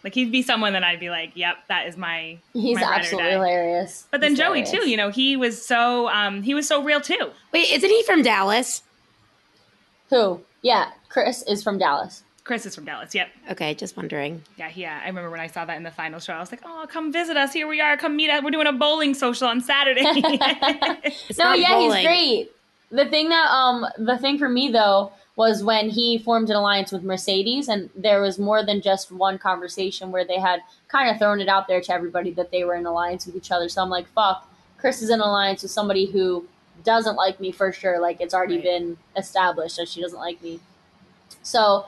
Like 0.04 0.14
he'd 0.14 0.32
be 0.32 0.42
someone 0.42 0.72
that 0.72 0.82
I'd 0.82 0.98
be 0.98 1.10
like, 1.10 1.30
"Yep, 1.36 1.58
that 1.68 1.86
is 1.86 1.96
my." 1.96 2.38
He's 2.54 2.76
my 2.76 2.82
absolutely 2.82 3.30
hilarious. 3.30 4.08
But 4.10 4.20
then 4.20 4.32
He's 4.32 4.38
Joey 4.40 4.60
hilarious. 4.62 4.70
too. 4.84 4.90
You 4.90 4.96
know, 4.96 5.10
he 5.10 5.36
was 5.36 5.64
so 5.64 6.08
um 6.08 6.42
he 6.42 6.54
was 6.54 6.66
so 6.66 6.82
real 6.82 7.00
too. 7.00 7.30
Wait, 7.52 7.70
isn't 7.70 7.88
he 7.88 8.02
from 8.02 8.22
Dallas? 8.22 8.82
Who? 10.10 10.40
Yeah, 10.62 10.90
Chris 11.08 11.42
is 11.44 11.62
from 11.62 11.78
Dallas. 11.78 12.24
Chris 12.45 12.66
is 12.66 12.74
from 12.74 12.84
Dallas. 12.84 13.14
Yep. 13.14 13.28
Okay, 13.53 13.74
just 13.74 13.97
wondering. 13.97 14.43
Yeah, 14.57 14.70
yeah. 14.74 15.01
I 15.03 15.07
remember 15.07 15.30
when 15.30 15.38
I 15.40 15.47
saw 15.47 15.64
that 15.64 15.76
in 15.76 15.84
the 15.84 15.90
final 15.93 16.18
show. 16.18 16.32
I 16.32 16.40
was 16.40 16.51
like, 16.51 16.62
"Oh, 16.64 16.86
come 16.88 17.12
visit 17.12 17.36
us. 17.36 17.53
Here 17.53 17.68
we 17.68 17.80
are. 17.80 17.97
Come 17.97 18.16
meet 18.16 18.30
us. 18.30 18.43
We're 18.43 18.51
doing 18.51 18.66
a 18.66 18.72
bowling 18.72 19.14
social 19.14 19.47
on 19.49 19.61
Saturday." 19.61 20.03
It's 21.28 21.38
no, 21.38 21.53
yeah, 21.53 21.74
bowling. 21.74 21.99
he's 21.99 22.07
great. 22.07 22.53
The 22.90 23.07
thing 23.07 23.28
that 23.30 23.49
um 23.51 23.86
the 23.99 24.18
thing 24.18 24.38
for 24.38 24.49
me 24.49 24.70
though 24.70 25.12
was 25.36 25.62
when 25.64 25.88
he 25.88 26.18
formed 26.18 26.51
an 26.51 26.57
alliance 26.57 26.93
with 26.93 27.03
Mercedes 27.03 27.68
and 27.68 27.88
there 27.97 28.20
was 28.20 28.38
more 28.38 28.62
than 28.66 28.82
just 28.82 29.11
one 29.11 29.38
conversation 29.38 30.12
where 30.12 30.26
they 30.26 30.38
had 30.38 30.61
kind 30.88 31.09
of 31.09 31.18
thrown 31.18 31.40
it 31.40 31.49
out 31.49 31.68
there 31.68 31.80
to 31.80 31.93
everybody 31.93 32.32
that 32.32 32.51
they 32.51 32.64
were 32.64 32.74
in 32.74 32.84
alliance 32.84 33.24
with 33.24 33.34
each 33.34 33.51
other. 33.51 33.66
So 33.70 33.80
I'm 33.82 33.88
like, 33.88 34.07
fuck, 34.09 34.47
Chris 34.76 35.01
is 35.01 35.09
in 35.09 35.20
alliance 35.20 35.62
with 35.62 35.70
somebody 35.72 36.05
who 36.05 36.45
doesn't 36.84 37.16
like 37.16 37.40
me 37.40 37.51
for 37.51 37.72
sure. 37.72 37.99
Like 37.99 38.20
it's 38.20 38.34
already 38.34 38.57
Right. 38.57 38.64
been 38.64 38.99
established 39.16 39.76
that 39.78 39.88
she 39.88 40.03
doesn't 40.03 40.18
like 40.18 40.43
me. 40.43 40.61
So 41.43 41.86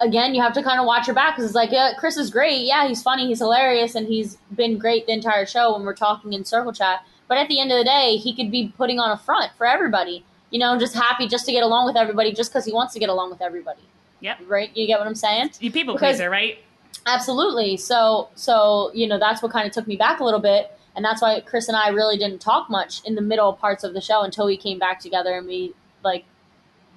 again, 0.00 0.34
you 0.34 0.42
have 0.42 0.52
to 0.54 0.62
kind 0.62 0.80
of 0.80 0.86
watch 0.86 1.06
your 1.06 1.14
back 1.14 1.34
because 1.36 1.46
it's 1.46 1.54
like, 1.54 1.70
yeah, 1.70 1.92
Chris 1.98 2.16
is 2.16 2.30
great. 2.30 2.62
Yeah, 2.62 2.86
he's 2.86 3.02
funny, 3.02 3.26
he's 3.26 3.38
hilarious, 3.38 3.94
and 3.94 4.06
he's 4.06 4.36
been 4.54 4.78
great 4.78 5.06
the 5.06 5.12
entire 5.12 5.46
show 5.46 5.74
when 5.74 5.84
we're 5.84 5.94
talking 5.94 6.32
in 6.32 6.44
circle 6.44 6.72
chat. 6.72 7.04
But 7.26 7.38
at 7.38 7.48
the 7.48 7.60
end 7.60 7.70
of 7.72 7.78
the 7.78 7.84
day, 7.84 8.16
he 8.16 8.34
could 8.34 8.50
be 8.50 8.72
putting 8.76 8.98
on 8.98 9.10
a 9.10 9.18
front 9.18 9.52
for 9.56 9.66
everybody. 9.66 10.24
You 10.50 10.58
know, 10.58 10.78
just 10.78 10.94
happy 10.94 11.28
just 11.28 11.44
to 11.46 11.52
get 11.52 11.62
along 11.62 11.86
with 11.86 11.96
everybody, 11.96 12.32
just 12.32 12.50
because 12.50 12.64
he 12.64 12.72
wants 12.72 12.94
to 12.94 13.00
get 13.00 13.08
along 13.10 13.30
with 13.30 13.42
everybody. 13.42 13.82
Yep. 14.20 14.38
Right? 14.46 14.74
You 14.74 14.86
get 14.86 14.98
what 14.98 15.06
I'm 15.06 15.14
saying? 15.14 15.50
You 15.60 15.70
people 15.70 15.94
Because- 15.94 16.16
pleaser, 16.16 16.30
right? 16.30 16.58
Absolutely. 17.06 17.76
So, 17.76 18.28
so 18.34 18.90
you 18.94 19.06
know, 19.06 19.18
that's 19.18 19.42
what 19.42 19.52
kind 19.52 19.66
of 19.66 19.72
took 19.72 19.86
me 19.86 19.96
back 19.96 20.20
a 20.20 20.24
little 20.24 20.40
bit, 20.40 20.72
and 20.96 21.04
that's 21.04 21.22
why 21.22 21.40
Chris 21.40 21.68
and 21.68 21.76
I 21.76 21.88
really 21.88 22.16
didn't 22.18 22.40
talk 22.40 22.68
much 22.70 23.02
in 23.04 23.14
the 23.14 23.20
middle 23.22 23.52
parts 23.52 23.84
of 23.84 23.94
the 23.94 24.00
show 24.00 24.22
until 24.22 24.46
we 24.46 24.56
came 24.56 24.78
back 24.78 25.00
together 25.00 25.36
and 25.36 25.46
we 25.46 25.74
like, 26.02 26.24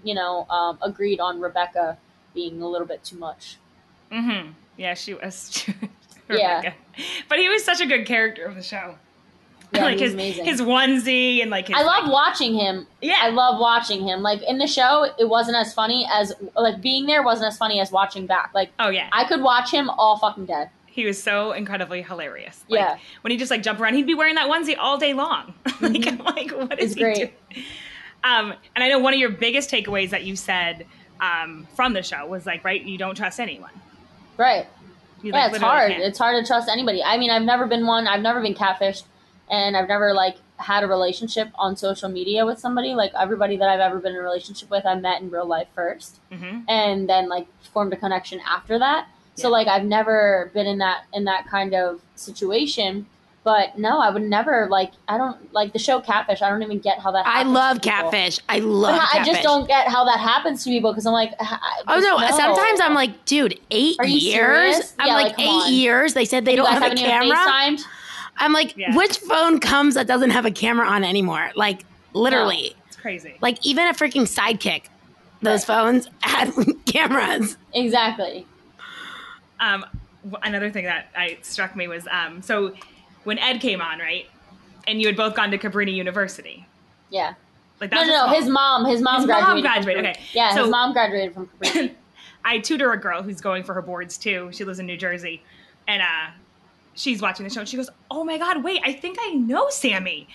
you 0.03 0.13
know, 0.13 0.45
um, 0.49 0.77
agreed 0.81 1.19
on 1.19 1.39
Rebecca 1.39 1.97
being 2.33 2.61
a 2.61 2.67
little 2.67 2.87
bit 2.87 3.03
too 3.03 3.17
much. 3.17 3.57
Mm-hmm. 4.11 4.51
Yeah, 4.77 4.93
she 4.93 5.13
was. 5.13 5.65
Yeah. 6.29 6.71
But 7.27 7.39
he 7.39 7.49
was 7.49 7.61
such 7.65 7.81
a 7.81 7.85
good 7.85 8.05
character 8.05 8.45
of 8.45 8.55
the 8.55 8.63
show. 8.63 8.95
Yeah, 9.73 9.83
like 9.83 9.99
his 9.99 10.13
amazing. 10.13 10.45
his 10.45 10.61
onesie 10.61 11.41
and 11.41 11.51
like 11.51 11.67
his 11.67 11.75
I 11.77 11.83
love 11.83 12.09
watching 12.09 12.53
him. 12.53 12.87
yeah 13.01 13.17
I 13.21 13.29
love 13.31 13.59
watching 13.59 14.01
him. 14.07 14.21
Like 14.21 14.41
in 14.43 14.57
the 14.57 14.67
show, 14.67 15.07
it 15.19 15.27
wasn't 15.27 15.57
as 15.57 15.73
funny 15.73 16.07
as 16.09 16.31
like 16.55 16.79
being 16.81 17.05
there 17.05 17.21
wasn't 17.21 17.47
as 17.47 17.57
funny 17.57 17.81
as 17.81 17.91
watching 17.91 18.27
back. 18.27 18.51
Like 18.53 18.71
oh 18.79 18.87
yeah 18.89 19.09
I 19.11 19.25
could 19.25 19.41
watch 19.41 19.71
him 19.71 19.89
all 19.89 20.17
fucking 20.19 20.45
dead. 20.45 20.69
he 20.85 21.05
was 21.05 21.21
so 21.21 21.51
incredibly 21.51 22.01
hilarious 22.01 22.63
like, 22.69 22.79
Yeah. 22.79 22.97
when 23.21 23.31
he 23.31 23.37
just 23.37 23.51
like 23.51 23.61
jump 23.63 23.81
around 23.81 23.95
he'd 23.95 24.07
be 24.07 24.13
wearing 24.15 24.35
that 24.35 24.49
onesie 24.49 24.77
all 24.79 24.97
day 24.97 25.13
long 25.13 25.53
like 25.81 26.07
I'm 26.07 26.17
like 26.19 26.51
what 26.51 26.79
is 26.79 26.91
It's 26.91 26.95
he 26.95 27.01
great. 27.01 27.15
doing 27.17 27.65
um 28.23 28.53
and 28.75 28.83
I 28.85 28.87
know 28.89 28.99
one 28.99 29.13
of 29.13 29.19
your 29.19 29.31
biggest 29.31 29.69
takeaways 29.69 30.11
that 30.11 30.23
you 30.23 30.35
said 30.37 30.85
um 31.21 31.67
from 31.75 31.93
the 31.93 32.01
show 32.03 32.25
was 32.25 32.45
like 32.45 32.63
right 32.63 32.83
you 32.83 32.97
don't 32.97 33.15
trust 33.15 33.39
anyone 33.39 33.71
Right. 34.37 34.65
You, 35.21 35.33
yeah, 35.33 35.43
like, 35.45 35.51
it's 35.53 35.61
hard. 35.61 35.91
can't. 35.91 36.01
It's 36.03 36.17
hard 36.17 36.41
to 36.43 36.47
trust 36.47 36.67
anybody. 36.67 37.03
I 37.03 37.17
mean, 37.19 37.29
I've 37.29 37.43
never 37.43 37.67
been 37.67 37.85
one. 37.85 38.07
I've 38.07 38.21
never 38.21 38.41
been 38.41 38.55
catfished, 38.55 39.03
and 39.51 39.77
I've 39.77 39.87
never 39.87 40.13
like 40.15 40.37
had 40.57 40.83
a 40.83 40.87
relationship 40.87 41.49
on 41.55 41.75
social 41.77 42.09
media 42.09 42.43
with 42.43 42.57
somebody. 42.57 42.95
Like 42.95 43.11
everybody 43.19 43.55
that 43.57 43.69
I've 43.69 43.81
ever 43.81 43.99
been 43.99 44.13
in 44.13 44.17
a 44.17 44.21
relationship 44.23 44.71
with, 44.71 44.83
I 44.83 44.95
met 44.95 45.21
in 45.21 45.29
real 45.29 45.45
life 45.45 45.67
first, 45.75 46.17
Mhm. 46.31 46.63
and 46.67 47.07
then 47.07 47.29
like 47.29 47.45
formed 47.71 47.93
a 47.93 47.97
connection 47.97 48.39
after 48.47 48.79
that. 48.79 49.09
So 49.35 49.49
like 49.49 49.67
I've 49.67 49.85
never 49.85 50.49
been 50.55 50.65
in 50.65 50.79
that 50.79 51.03
in 51.13 51.25
that 51.25 51.45
kind 51.47 51.75
of 51.75 52.01
situation. 52.15 53.05
But 53.43 53.75
no, 53.77 53.99
I 53.99 54.11
would 54.11 54.21
never 54.21 54.67
like. 54.69 54.91
I 55.07 55.17
don't 55.17 55.51
like 55.51 55.73
the 55.73 55.79
show 55.79 55.99
Catfish. 55.99 56.43
I 56.43 56.49
don't 56.51 56.61
even 56.61 56.77
get 56.77 56.99
how 56.99 57.11
that. 57.11 57.25
I 57.25 57.41
love 57.41 57.81
to 57.81 57.89
catfish. 57.89 58.37
I 58.47 58.59
But 58.59 58.67
love 58.67 58.95
I 59.01 59.17
catfish. 59.17 59.33
just 59.33 59.41
don't 59.43 59.67
get 59.67 59.87
how 59.87 60.05
that 60.05 60.19
happens 60.19 60.63
to 60.63 60.69
people 60.69 60.91
because 60.91 61.07
I'm 61.07 61.13
like, 61.13 61.31
I- 61.39 61.81
Oh 61.87 61.99
just 61.99 62.31
no! 62.31 62.37
Sometimes 62.37 62.79
I'm 62.79 62.93
like, 62.93 63.25
dude, 63.25 63.59
eight 63.71 63.95
Are 63.99 64.05
you 64.05 64.17
years. 64.19 64.75
serious? 64.75 64.93
I'm 64.99 65.07
Yeah, 65.07 65.13
like, 65.15 65.25
like, 65.37 65.39
eight 65.39 65.47
on. 65.49 65.73
years. 65.73 66.13
They 66.13 66.25
said 66.25 66.45
they 66.45 66.51
you 66.51 66.57
don't 66.57 66.65
guys 66.67 66.73
have 66.75 66.83
a 66.83 66.85
haven't 66.85 66.99
even 66.99 67.09
camera. 67.09 67.35
FaceTimed? 67.37 67.81
I'm 68.37 68.53
like, 68.53 68.77
Yeah. 68.77 68.95
which 68.95 69.17
phone 69.17 69.59
comes 69.59 69.95
that 69.95 70.05
doesn't 70.05 70.29
have 70.29 70.45
a 70.45 70.51
camera 70.51 70.85
on 70.87 71.03
anymore? 71.03 71.49
Like 71.55 71.83
literally, 72.13 72.75
it's 72.87 72.95
crazy 72.97 73.37
like 73.41 73.57
even 73.65 73.87
a 73.87 73.93
freaking 73.93 74.23
sidekick. 74.31 74.83
Those 75.41 75.65
phones 75.65 76.07
had 76.21 76.53
cameras. 76.85 77.57
Exactly. 77.73 78.45
um 79.59 79.83
another 80.43 80.69
thing 80.69 80.85
that 80.85 81.07
I 81.17 81.39
struck 81.41 81.75
me 81.75 81.87
was 81.87 82.07
um 82.11 82.43
so 82.43 82.73
when 83.23 83.37
Ed 83.39 83.59
came 83.59 83.81
on 83.81 83.99
right 83.99 84.25
and 84.87 84.99
you 85.01 85.07
had 85.07 85.15
both 85.17 85.35
gone 85.35 85.51
to 85.51 85.57
Cabrini 85.57 85.93
University 85.93 86.65
Yeah. 87.09 87.33
like 87.79 87.91
No, 87.91 87.97
that's 87.97 88.09
no, 88.09 88.27
no. 88.27 88.33
His 88.33 88.47
mom. 88.49 88.85
His 88.85 89.01
mom 89.01 89.21
His 89.21 89.27
mom 89.27 89.27
graduated. 89.27 89.53
from 89.53 89.61
graduated, 89.61 90.05
okay. 90.05 90.19
Yeah, 90.33 90.53
So- 90.55 90.61
his 90.63 90.71
mom 90.71 90.93
graduated 90.93 91.33
from 91.33 91.47
Cabrini. 91.61 91.91
I 92.45 92.57
tutor 92.59 92.91
a 92.91 92.97
girl 92.99 93.21
who's 93.21 93.39
going 93.41 93.63
for 93.63 93.73
her 93.75 93.81
boards 93.83 94.17
too. 94.17 94.49
She 94.51 94.63
lives 94.63 94.79
in 94.79 94.87
New 94.87 94.97
Jersey, 94.97 95.43
and 95.87 96.01
uh, 96.01 96.31
she's 96.95 97.21
watching 97.21 97.43
the 97.43 97.51
show. 97.53 97.59
And 97.59 97.69
she 97.69 97.77
goes, 97.77 97.89
"Oh 98.09 98.23
my 98.23 98.39
god, 98.39 98.63
wait! 98.63 98.81
I 98.83 98.93
think 98.93 99.17
I 99.21 99.29
know 99.35 99.69
Sammy." 99.69 100.27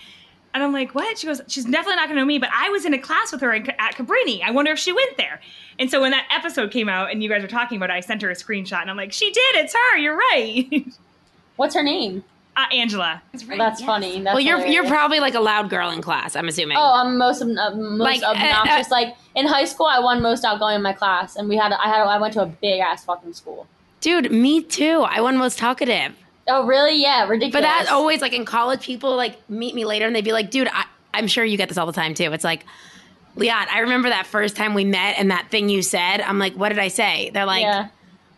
And 0.53 0.63
I'm 0.63 0.71
like, 0.71 0.95
"What?" 0.95 1.17
She 1.17 1.27
goes, 1.27 1.41
"She's 1.47 1.65
definitely 1.65 1.97
not 1.97 2.05
going 2.07 2.15
to 2.15 2.21
know 2.21 2.25
me, 2.25 2.37
but 2.39 2.49
I 2.55 2.69
was 2.69 2.85
in 2.85 2.93
a 2.93 2.97
class 2.97 3.33
with 3.33 3.41
her 3.41 3.53
at 3.53 3.95
Cabrini. 3.95 4.41
I 4.41 4.51
wonder 4.51 4.71
if 4.71 4.79
she 4.79 4.93
went 4.93 5.17
there." 5.17 5.41
And 5.79 5.91
so 5.91 5.99
when 5.99 6.11
that 6.11 6.25
episode 6.33 6.71
came 6.71 6.87
out 6.87 7.11
and 7.11 7.21
you 7.21 7.27
guys 7.27 7.41
were 7.41 7.47
talking 7.49 7.75
about 7.75 7.89
it, 7.89 7.93
I 7.93 7.99
sent 7.99 8.21
her 8.21 8.29
a 8.29 8.35
screenshot, 8.35 8.79
and 8.81 8.89
I'm 8.89 8.95
like, 8.95 9.11
"She 9.11 9.29
did. 9.29 9.55
It's 9.57 9.73
her. 9.75 9.97
You're 9.97 10.15
right." 10.15 10.87
What's 11.57 11.75
her 11.75 11.83
name? 11.83 12.23
Uh, 12.57 12.65
Angela. 12.73 13.21
That's 13.31 13.45
right. 13.45 13.57
That's 13.57 13.79
yes. 13.79 13.87
funny. 13.87 14.21
That's 14.21 14.33
well, 14.33 14.41
you're 14.41 14.65
you're 14.65 14.87
probably 14.87 15.19
like 15.19 15.35
a 15.35 15.39
loud 15.39 15.69
girl 15.69 15.91
in 15.91 16.01
class. 16.01 16.35
I'm 16.35 16.47
assuming. 16.47 16.77
Oh, 16.77 16.93
I'm 16.95 17.17
most 17.17 17.41
ob- 17.41 17.49
uh, 17.49 17.75
most 17.75 17.99
Like, 17.99 18.23
uh, 18.23 18.31
obnoxious. 18.31 18.91
like 18.91 19.15
in 19.35 19.45
high 19.45 19.65
school, 19.65 19.85
I 19.85 19.99
won 19.99 20.21
most 20.21 20.43
outgoing 20.43 20.75
in 20.75 20.81
my 20.81 20.93
class, 20.93 21.35
and 21.35 21.47
we 21.47 21.55
had 21.55 21.71
I 21.71 21.87
had 21.87 22.01
I 22.01 22.17
went 22.17 22.33
to 22.33 22.41
a 22.41 22.47
big 22.47 22.81
ass 22.81 23.05
fucking 23.05 23.33
school. 23.33 23.67
dude, 24.01 24.31
me 24.31 24.61
too. 24.63 25.05
I 25.07 25.21
won 25.21 25.37
most 25.37 25.57
talkative. 25.57 26.15
Oh, 26.47 26.65
really? 26.65 27.01
Yeah, 27.01 27.27
ridiculous. 27.27 27.53
But 27.53 27.61
that's 27.61 27.91
always 27.91 28.21
like 28.21 28.33
in 28.33 28.45
college, 28.45 28.81
people 28.81 29.15
like 29.15 29.37
meet 29.49 29.75
me 29.75 29.85
later 29.85 30.05
and 30.07 30.15
they'd 30.15 30.23
be 30.23 30.31
like, 30.31 30.49
dude, 30.49 30.69
I, 30.71 30.85
I'm 31.13 31.27
sure 31.27 31.43
you 31.43 31.57
get 31.57 31.67
this 31.67 31.77
all 31.77 31.85
the 31.85 31.91
time 31.91 32.13
too. 32.13 32.31
It's 32.31 32.43
like, 32.43 32.65
Liat, 33.35 33.67
I 33.69 33.79
remember 33.79 34.09
that 34.09 34.25
first 34.25 34.55
time 34.55 34.73
we 34.73 34.85
met 34.85 35.15
and 35.19 35.29
that 35.29 35.49
thing 35.51 35.69
you 35.69 35.81
said. 35.81 36.21
I'm 36.21 36.39
like, 36.39 36.53
what 36.53 36.69
did 36.69 36.79
I 36.79 36.87
say? 36.87 37.31
They're 37.33 37.45
like, 37.45 37.63
yeah. 37.63 37.89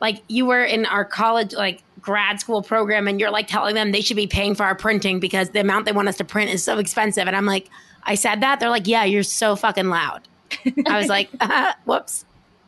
like 0.01 0.23
you 0.27 0.45
were 0.45 0.63
in 0.63 0.85
our 0.85 1.05
college 1.05 1.53
like 1.53 1.83
grad 2.01 2.39
school 2.39 2.61
program 2.61 3.07
and 3.07 3.19
you're 3.19 3.31
like 3.31 3.47
telling 3.47 3.75
them 3.75 3.91
they 3.91 4.01
should 4.01 4.17
be 4.17 4.27
paying 4.27 4.55
for 4.55 4.63
our 4.63 4.75
printing 4.75 5.19
because 5.19 5.49
the 5.49 5.61
amount 5.61 5.85
they 5.85 5.91
want 5.91 6.07
us 6.07 6.17
to 6.17 6.23
print 6.23 6.51
is 6.51 6.63
so 6.63 6.77
expensive. 6.77 7.27
And 7.27 7.35
I'm 7.35 7.45
like, 7.45 7.69
I 8.03 8.15
said 8.15 8.41
that. 8.41 8.59
They're 8.59 8.69
like, 8.69 8.87
yeah, 8.87 9.03
you're 9.03 9.23
so 9.23 9.55
fucking 9.55 9.89
loud. 9.89 10.27
I 10.87 10.97
was 10.97 11.07
like, 11.07 11.29
whoops. 11.85 12.25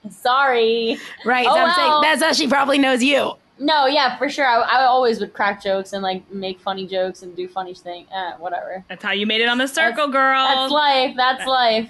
Sorry. 0.10 0.98
Right. 1.26 1.46
Oh, 1.48 1.54
so 1.54 1.60
I'm 1.60 1.68
well. 1.68 1.76
saying 1.76 2.02
that's 2.02 2.24
how 2.24 2.34
she 2.34 2.48
probably 2.48 2.78
knows 2.78 3.04
you. 3.04 3.34
No, 3.60 3.86
yeah, 3.86 4.18
for 4.18 4.28
sure. 4.28 4.46
I, 4.46 4.60
I 4.62 4.84
always 4.86 5.20
would 5.20 5.34
crack 5.34 5.62
jokes 5.62 5.94
and 5.94 6.02
like 6.02 6.30
make 6.32 6.60
funny 6.60 6.88
jokes 6.88 7.22
and 7.22 7.36
do 7.36 7.48
funny 7.48 7.76
things. 7.76 8.08
Eh, 8.12 8.32
whatever. 8.40 8.84
That's 8.90 9.04
how 9.04 9.12
you 9.12 9.28
made 9.28 9.42
it 9.42 9.48
on 9.48 9.60
the 9.60 9.68
circle, 9.68 10.08
girl. 10.08 10.48
That's 10.48 10.72
life. 10.72 11.14
That's 11.16 11.46
life. 11.46 11.90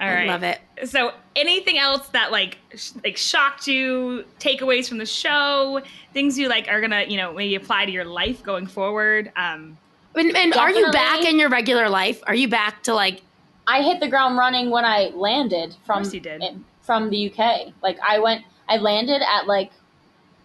All 0.00 0.08
I 0.08 0.14
right. 0.14 0.26
love 0.28 0.42
it. 0.44 0.60
So, 0.84 1.12
anything 1.34 1.78
else 1.78 2.08
that 2.10 2.30
like 2.30 2.58
sh- 2.76 2.92
like 3.04 3.16
shocked 3.16 3.66
you? 3.66 4.24
Takeaways 4.38 4.88
from 4.88 4.98
the 4.98 5.06
show? 5.06 5.80
Things 6.12 6.38
you 6.38 6.48
like 6.48 6.68
are 6.68 6.80
gonna 6.80 7.04
you 7.08 7.16
know 7.16 7.32
maybe 7.32 7.54
apply 7.56 7.86
to 7.86 7.90
your 7.92 8.04
life 8.04 8.42
going 8.42 8.66
forward? 8.66 9.32
Um, 9.36 9.76
And, 10.14 10.36
and 10.36 10.54
are 10.54 10.70
you 10.70 10.90
back 10.92 11.24
in 11.24 11.38
your 11.38 11.48
regular 11.48 11.88
life? 11.88 12.22
Are 12.26 12.34
you 12.34 12.48
back 12.48 12.82
to 12.84 12.94
like 12.94 13.22
I 13.66 13.82
hit 13.82 14.00
the 14.00 14.08
ground 14.08 14.38
running 14.38 14.70
when 14.70 14.84
I 14.84 15.10
landed 15.14 15.74
from 15.84 16.02
course 16.02 16.14
you 16.14 16.20
did. 16.20 16.42
in- 16.42 16.64
from 16.82 17.10
the 17.10 17.30
UK. 17.30 17.72
Like 17.82 17.98
I 18.00 18.18
went, 18.18 18.42
I 18.68 18.78
landed 18.78 19.20
at 19.20 19.46
like 19.46 19.70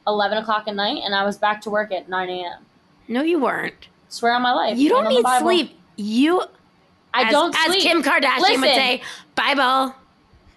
eleven 0.07 0.37
o'clock 0.39 0.67
at 0.67 0.75
night, 0.75 1.01
and 1.05 1.15
I 1.15 1.23
was 1.23 1.37
back 1.37 1.61
to 1.61 1.69
work 1.69 1.91
at 1.93 2.09
nine 2.09 2.29
a.m. 2.29 2.65
No, 3.07 3.21
you 3.21 3.39
weren't. 3.39 3.87
Swear 4.09 4.33
on 4.33 4.41
my 4.41 4.51
life. 4.53 4.77
You 4.77 4.89
don't 4.89 5.05
and 5.07 5.15
on 5.15 5.23
the 5.23 5.29
need 5.29 5.39
sleep. 5.39 5.79
You, 5.95 6.43
I 7.13 7.23
as, 7.23 7.31
don't 7.31 7.55
as 7.55 7.65
sleep. 7.65 7.81
Kim 7.81 8.01
Kardashian 8.03 8.39
would 8.39 8.59
Listen. 8.61 8.63
say, 8.63 9.01
Bible. 9.35 9.95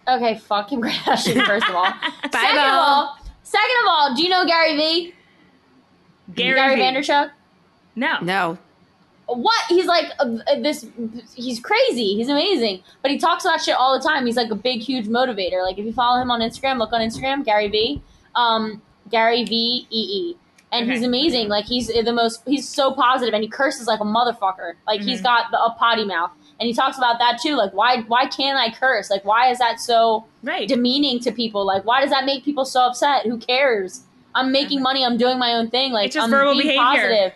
Okay, 0.09 0.39
fuck 0.39 0.69
Kim 0.69 0.81
Kardashian. 0.83 1.45
First 1.47 1.69
of 1.69 1.75
all, 1.75 1.85
Bible. 1.85 2.31
second 2.33 2.59
of 2.59 2.65
all, 2.75 3.19
second 3.43 3.77
of 3.83 3.89
all, 3.89 4.15
do 4.15 4.23
you 4.23 4.29
know 4.29 4.47
Gary 4.47 4.77
Vee? 4.77 5.15
Gary, 6.35 6.55
Gary 6.55 6.77
Vee. 6.77 6.83
Vaynerchuk. 6.83 7.31
No. 7.95 8.19
No. 8.23 8.59
What? 9.27 9.61
He's 9.69 9.87
like 9.87 10.07
uh, 10.21 10.37
uh, 10.51 10.61
this. 10.61 10.87
He's 11.35 11.59
crazy. 11.59 12.15
He's 12.15 12.29
amazing, 12.29 12.83
but 13.03 13.11
he 13.11 13.19
talks 13.19 13.45
about 13.45 13.61
shit 13.61 13.75
all 13.75 13.99
the 13.99 14.05
time. 14.07 14.25
He's 14.25 14.37
like 14.37 14.51
a 14.51 14.55
big, 14.55 14.81
huge 14.81 15.07
motivator. 15.07 15.65
Like 15.65 15.79
if 15.79 15.85
you 15.85 15.93
follow 15.93 16.21
him 16.23 16.31
on 16.31 16.41
Instagram, 16.41 16.79
look 16.79 16.93
on 16.93 17.01
Instagram, 17.01 17.45
Gary 17.45 17.69
V. 17.69 18.01
Um, 18.37 18.81
Gary 19.11 19.45
V 19.45 19.87
E 19.91 19.99
E, 20.31 20.37
and 20.71 20.89
he's 20.91 21.03
amazing. 21.03 21.49
Like 21.49 21.65
he's 21.65 21.89
the 21.89 22.13
most. 22.13 22.43
He's 22.47 22.69
so 22.69 22.93
positive, 22.93 23.35
and 23.35 23.43
he 23.43 23.49
curses 23.49 23.89
like 23.89 23.99
a 23.99 24.05
motherfucker. 24.05 24.75
Like 24.87 25.01
he's 25.01 25.19
Mhm. 25.21 25.25
got 25.25 25.51
the, 25.51 25.61
a 25.61 25.71
potty 25.77 26.05
mouth, 26.05 26.31
and 26.59 26.67
he 26.67 26.73
talks 26.75 26.97
about 26.99 27.19
that 27.19 27.39
too. 27.43 27.55
Like 27.57 27.73
why? 27.73 28.03
Why 28.03 28.27
can't 28.27 28.59
I 28.59 28.75
curse? 28.75 29.11
Like 29.11 29.25
why 29.25 29.51
is 29.51 29.59
that 29.59 29.81
so? 29.81 30.25
Right. 30.43 30.69
demeaning 30.69 31.19
to 31.21 31.33
people. 31.33 31.67
Like, 31.67 31.85
why 31.85 32.01
does 32.01 32.11
that 32.11 32.25
make 32.25 32.45
people 32.45 32.65
so 32.65 32.83
upset? 32.83 33.27
Who 33.27 33.37
cares? 33.39 34.03
I'm 34.35 34.53
making 34.53 34.81
money. 34.81 35.05
I'm 35.05 35.17
doing 35.17 35.39
my 35.39 35.55
own 35.55 35.71
thing. 35.71 35.93
Like, 35.93 36.07
It's 36.07 36.15
just 36.15 36.25
I'm 36.25 36.31
verbal 36.31 36.53
being 36.53 36.63
behavior. 36.69 36.79
positive. 36.81 37.33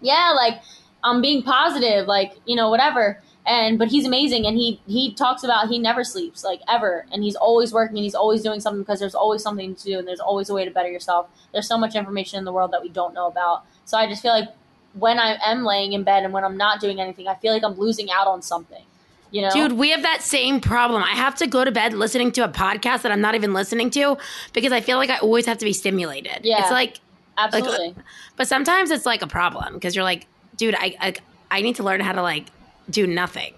Yeah, 0.00 0.32
like 0.36 0.60
I'm 1.02 1.20
being 1.22 1.42
positive. 1.42 2.06
Like, 2.06 2.32
you 2.46 2.54
know, 2.56 2.68
whatever. 2.70 3.20
And 3.46 3.76
but 3.78 3.88
he's 3.88 4.06
amazing, 4.06 4.46
and 4.46 4.56
he 4.56 4.80
he 4.86 5.14
talks 5.14 5.42
about 5.42 5.66
he 5.68 5.78
never 5.80 6.04
sleeps 6.04 6.44
like 6.44 6.60
ever, 6.68 7.06
and 7.10 7.24
he's 7.24 7.34
always 7.34 7.72
working, 7.72 7.96
and 7.96 8.04
he's 8.04 8.14
always 8.14 8.40
doing 8.40 8.60
something 8.60 8.82
because 8.82 9.00
there's 9.00 9.16
always 9.16 9.42
something 9.42 9.74
to 9.74 9.82
do, 9.84 9.98
and 9.98 10.06
there's 10.06 10.20
always 10.20 10.48
a 10.48 10.54
way 10.54 10.64
to 10.64 10.70
better 10.70 10.88
yourself. 10.88 11.26
There's 11.52 11.66
so 11.66 11.76
much 11.76 11.96
information 11.96 12.38
in 12.38 12.44
the 12.44 12.52
world 12.52 12.70
that 12.72 12.82
we 12.82 12.88
don't 12.88 13.14
know 13.14 13.26
about. 13.26 13.64
So 13.84 13.98
I 13.98 14.06
just 14.08 14.22
feel 14.22 14.30
like 14.32 14.48
when 14.94 15.18
I 15.18 15.38
am 15.44 15.64
laying 15.64 15.92
in 15.92 16.02
bed 16.04 16.24
and 16.24 16.32
when 16.32 16.44
I'm 16.44 16.56
not 16.56 16.80
doing 16.80 17.00
anything, 17.00 17.28
I 17.28 17.34
feel 17.36 17.52
like 17.52 17.64
I'm 17.64 17.74
losing 17.78 18.10
out 18.10 18.26
on 18.26 18.42
something. 18.42 18.82
You 19.30 19.40
know, 19.42 19.50
Dude, 19.50 19.72
we 19.72 19.90
have 19.90 20.02
that 20.02 20.20
same 20.20 20.60
problem. 20.60 21.02
I 21.02 21.12
have 21.14 21.34
to 21.36 21.46
go 21.46 21.64
to 21.64 21.72
bed 21.72 21.94
listening 21.94 22.32
to 22.32 22.42
a 22.44 22.48
podcast 22.48 23.00
that 23.02 23.10
I'm 23.12 23.22
not 23.22 23.34
even 23.34 23.54
listening 23.54 23.88
to 23.90 24.18
because 24.52 24.72
I 24.72 24.82
feel 24.82 24.98
like 24.98 25.08
I 25.08 25.16
always 25.18 25.46
have 25.46 25.56
to 25.58 25.64
be 25.64 25.72
stimulated. 25.72 26.40
Yeah. 26.44 26.60
It's 26.60 26.70
like, 26.70 27.00
absolutely. 27.38 27.94
but 28.36 28.46
sometimes 28.46 28.90
it's 28.90 29.06
like 29.06 29.22
a 29.22 29.26
problem 29.26 29.72
because 29.74 29.94
you're 29.96 30.04
like, 30.04 30.26
dude, 30.56 30.74
I, 30.74 30.94
I 31.00 31.14
I 31.50 31.62
need 31.62 31.76
to 31.76 31.82
learn 31.82 32.00
how 32.00 32.12
to 32.12 32.20
like 32.20 32.46
do 32.90 33.06
nothing. 33.06 33.54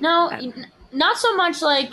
No, 0.00 0.28
Uh, 0.30 0.36
n- 0.36 0.66
not 0.92 1.16
so 1.16 1.34
much 1.34 1.62
like 1.62 1.90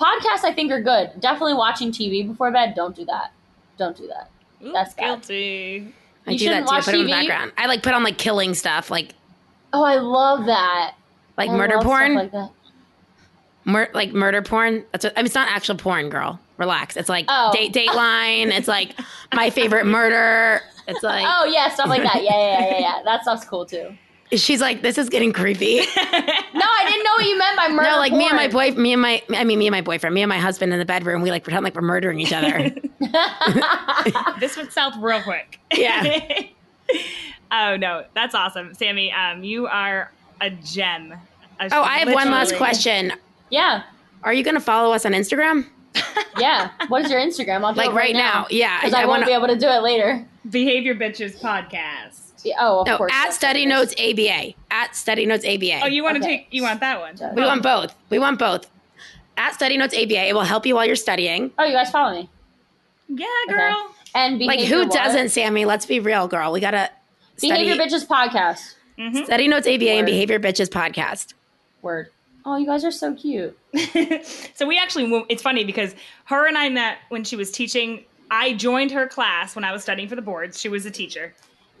podcasts. 0.00 0.44
I 0.44 0.52
think 0.54 0.70
are 0.70 0.80
good. 0.82 1.10
Definitely 1.20 1.54
watching 1.54 1.90
TV 1.90 2.24
before 2.26 2.52
bed. 2.52 2.74
Don't 2.76 2.94
do 2.94 3.04
that. 3.06 3.32
Don't 3.78 3.96
do 3.96 4.06
that. 4.06 4.30
Ooh, 4.64 4.72
That's 4.72 4.94
bad. 4.94 5.06
guilty. 5.22 5.92
I 6.28 6.32
You 6.32 6.38
do 6.38 6.44
that 6.46 6.50
shouldn't 6.50 6.66
too. 6.68 6.72
I 6.72 6.76
watch 6.76 6.84
put 6.84 6.94
it 6.94 7.00
in 7.00 7.06
the 7.06 7.12
TV. 7.12 7.16
background. 7.28 7.52
I 7.58 7.66
like 7.66 7.82
put 7.82 7.94
on 7.94 8.02
like 8.02 8.18
killing 8.18 8.54
stuff, 8.54 8.90
like 8.90 9.14
Oh, 9.72 9.82
I 9.84 9.96
love 9.96 10.46
that. 10.46 10.94
like 11.36 11.50
I 11.50 11.56
murder 11.56 11.78
porn, 11.80 12.14
like 12.14 12.32
that. 12.32 12.50
Mur- 13.64 13.90
like 13.92 14.12
murder 14.12 14.40
porn. 14.42 14.84
That's 14.92 15.04
what, 15.04 15.12
I 15.16 15.20
mean, 15.20 15.26
it's 15.26 15.34
not 15.34 15.48
actual 15.48 15.76
porn, 15.76 16.08
girl. 16.08 16.40
Relax. 16.56 16.96
It's 16.96 17.08
like 17.08 17.26
Oh. 17.28 17.50
date 17.52 17.72
Dateline. 17.72 18.48
it's 18.56 18.68
like 18.68 18.94
my 19.34 19.50
favorite 19.50 19.84
murder. 19.86 20.60
It's 20.86 21.02
like 21.02 21.24
Oh 21.28 21.44
yeah, 21.44 21.68
stuff 21.68 21.88
like 21.88 22.02
that. 22.02 22.22
Yeah, 22.24 22.30
yeah, 22.32 22.60
yeah, 22.60 22.70
yeah. 22.70 22.78
yeah. 22.80 23.02
That 23.04 23.22
stuff's 23.22 23.44
cool 23.44 23.66
too. 23.66 23.96
She's 24.32 24.60
like, 24.60 24.82
this 24.82 24.98
is 24.98 25.08
getting 25.08 25.32
creepy. 25.32 25.80
No, 26.54 26.64
I 26.66 26.90
didn't 26.90 27.04
know 27.04 27.10
what 27.16 27.24
you 27.26 27.38
meant 27.38 27.56
by 27.56 27.68
murder. 27.68 27.90
no, 27.90 27.96
like 27.98 28.12
me 28.12 28.26
and 28.26 28.34
my 28.36 28.48
porn. 28.48 28.74
boy, 28.74 28.80
me 28.80 28.92
and 28.92 29.00
my, 29.02 29.22
I 29.30 29.44
mean, 29.44 29.58
me 29.60 29.66
and 29.68 29.72
my 29.72 29.80
boyfriend, 29.82 30.12
me 30.14 30.22
and 30.22 30.28
my 30.28 30.38
husband 30.38 30.72
in 30.72 30.78
the 30.80 30.84
bedroom, 30.84 31.22
we 31.22 31.30
like 31.30 31.44
pretend 31.44 31.62
like 31.62 31.74
we're 31.76 31.82
murdering 31.82 32.18
each 32.18 32.32
other. 32.32 32.70
this 34.40 34.56
went 34.56 34.72
south 34.72 34.94
real 34.98 35.22
quick. 35.22 35.60
Yeah. 35.72 36.40
oh 37.52 37.76
no, 37.76 38.04
that's 38.14 38.34
awesome, 38.34 38.74
Sammy. 38.74 39.12
Um, 39.12 39.44
you 39.44 39.66
are 39.68 40.10
a 40.40 40.50
gem. 40.50 41.12
A- 41.60 41.68
oh, 41.72 41.82
I 41.82 41.98
have 41.98 42.12
one 42.12 42.30
last 42.30 42.56
question. 42.56 43.12
yeah, 43.50 43.84
Are 44.24 44.32
you 44.32 44.42
going 44.42 44.54
to 44.56 44.60
follow 44.60 44.92
us 44.92 45.04
on 45.06 45.12
Instagram? 45.12 45.66
yeah. 46.38 46.70
What 46.88 47.04
is 47.04 47.10
your 47.10 47.20
Instagram? 47.20 47.64
I'll 47.64 47.72
do 47.74 47.78
Like 47.78 47.90
it 47.90 47.94
right 47.94 48.14
now? 48.14 48.46
Yeah. 48.50 48.80
because 48.80 48.94
I, 48.94 49.00
won't 49.00 49.20
wanna- 49.20 49.26
be 49.26 49.32
able 49.32 49.48
to 49.48 49.58
do 49.58 49.68
it 49.68 49.82
later. 49.82 50.26
Behavior 50.50 50.94
Bitches 50.94 51.38
podcast. 51.40 52.27
Yeah, 52.48 52.56
Oh, 52.60 52.80
of 52.80 52.86
No, 52.86 52.96
course. 52.96 53.12
at 53.14 53.30
Study 53.32 53.66
what 53.66 53.68
Notes 53.68 53.94
ABA. 53.98 54.54
At 54.70 54.94
Study 54.96 55.26
Notes 55.26 55.44
ABA. 55.44 55.80
Oh, 55.82 55.86
you 55.86 56.02
want 56.02 56.16
to 56.16 56.22
Okay. 56.22 56.38
take? 56.38 56.48
You 56.50 56.62
want 56.62 56.80
that 56.80 57.00
one? 57.00 57.14
is. 57.14 57.22
we 57.34 57.42
want 57.42 57.62
both. 57.62 57.94
We 58.10 58.18
want 58.18 58.38
both. 58.38 58.68
At 59.36 59.54
Study 59.54 59.76
Notes 59.76 59.94
ABA, 59.94 60.28
it 60.28 60.34
will 60.34 60.42
help 60.42 60.66
you 60.66 60.74
while 60.74 60.84
you're 60.86 60.96
studying. 60.96 61.52
Oh, 61.58 61.64
you 61.64 61.72
guys 61.72 61.90
follow 61.90 62.14
me. 62.14 62.28
Yeah, 63.08 63.26
girl. 63.48 63.90
And 64.14 64.40
Like 64.40 64.60
who 64.60 64.80
what? 64.80 64.92
doesn't, 64.92 65.30
Sammy? 65.30 65.64
Let's 65.64 65.86
be 65.86 66.00
real, 66.00 66.28
girl. 66.28 66.50
We 66.52 66.60
gotta 66.60 66.90
study 67.36 67.64
Behavior 67.64 67.84
bitches 67.84 68.06
podcast. 68.06 68.74
Mhm. 68.98 69.24
Study 69.26 69.46
Notes 69.48 69.66
ABA 69.66 69.90
and 69.92 70.06
Behavior 70.06 70.40
Bitches 70.40 70.68
podcast. 70.68 71.34
Word. 71.82 72.08
Oh, 72.44 72.56
you 72.56 72.66
guys 72.66 72.84
are 72.84 72.90
so 72.90 73.14
cute. 73.14 73.56
so 74.54 74.66
we 74.66 74.76
actually 74.78 75.24
it's 75.28 75.42
funny 75.42 75.62
because 75.64 75.94
her 76.24 76.46
and 76.48 76.56
I 76.58 76.68
met 76.68 76.98
when 77.10 77.22
she 77.24 77.36
was 77.36 77.50
teaching. 77.52 78.04
I 78.30 78.54
joined 78.54 78.90
her 78.90 79.06
class 79.06 79.54
when 79.54 79.64
I 79.64 79.72
was 79.72 79.82
studying 79.82 80.08
for 80.08 80.16
the 80.16 80.22
boards. 80.22 80.60
She 80.60 80.68
was 80.68 80.84
a 80.84 80.90
teacher, 80.90 81.32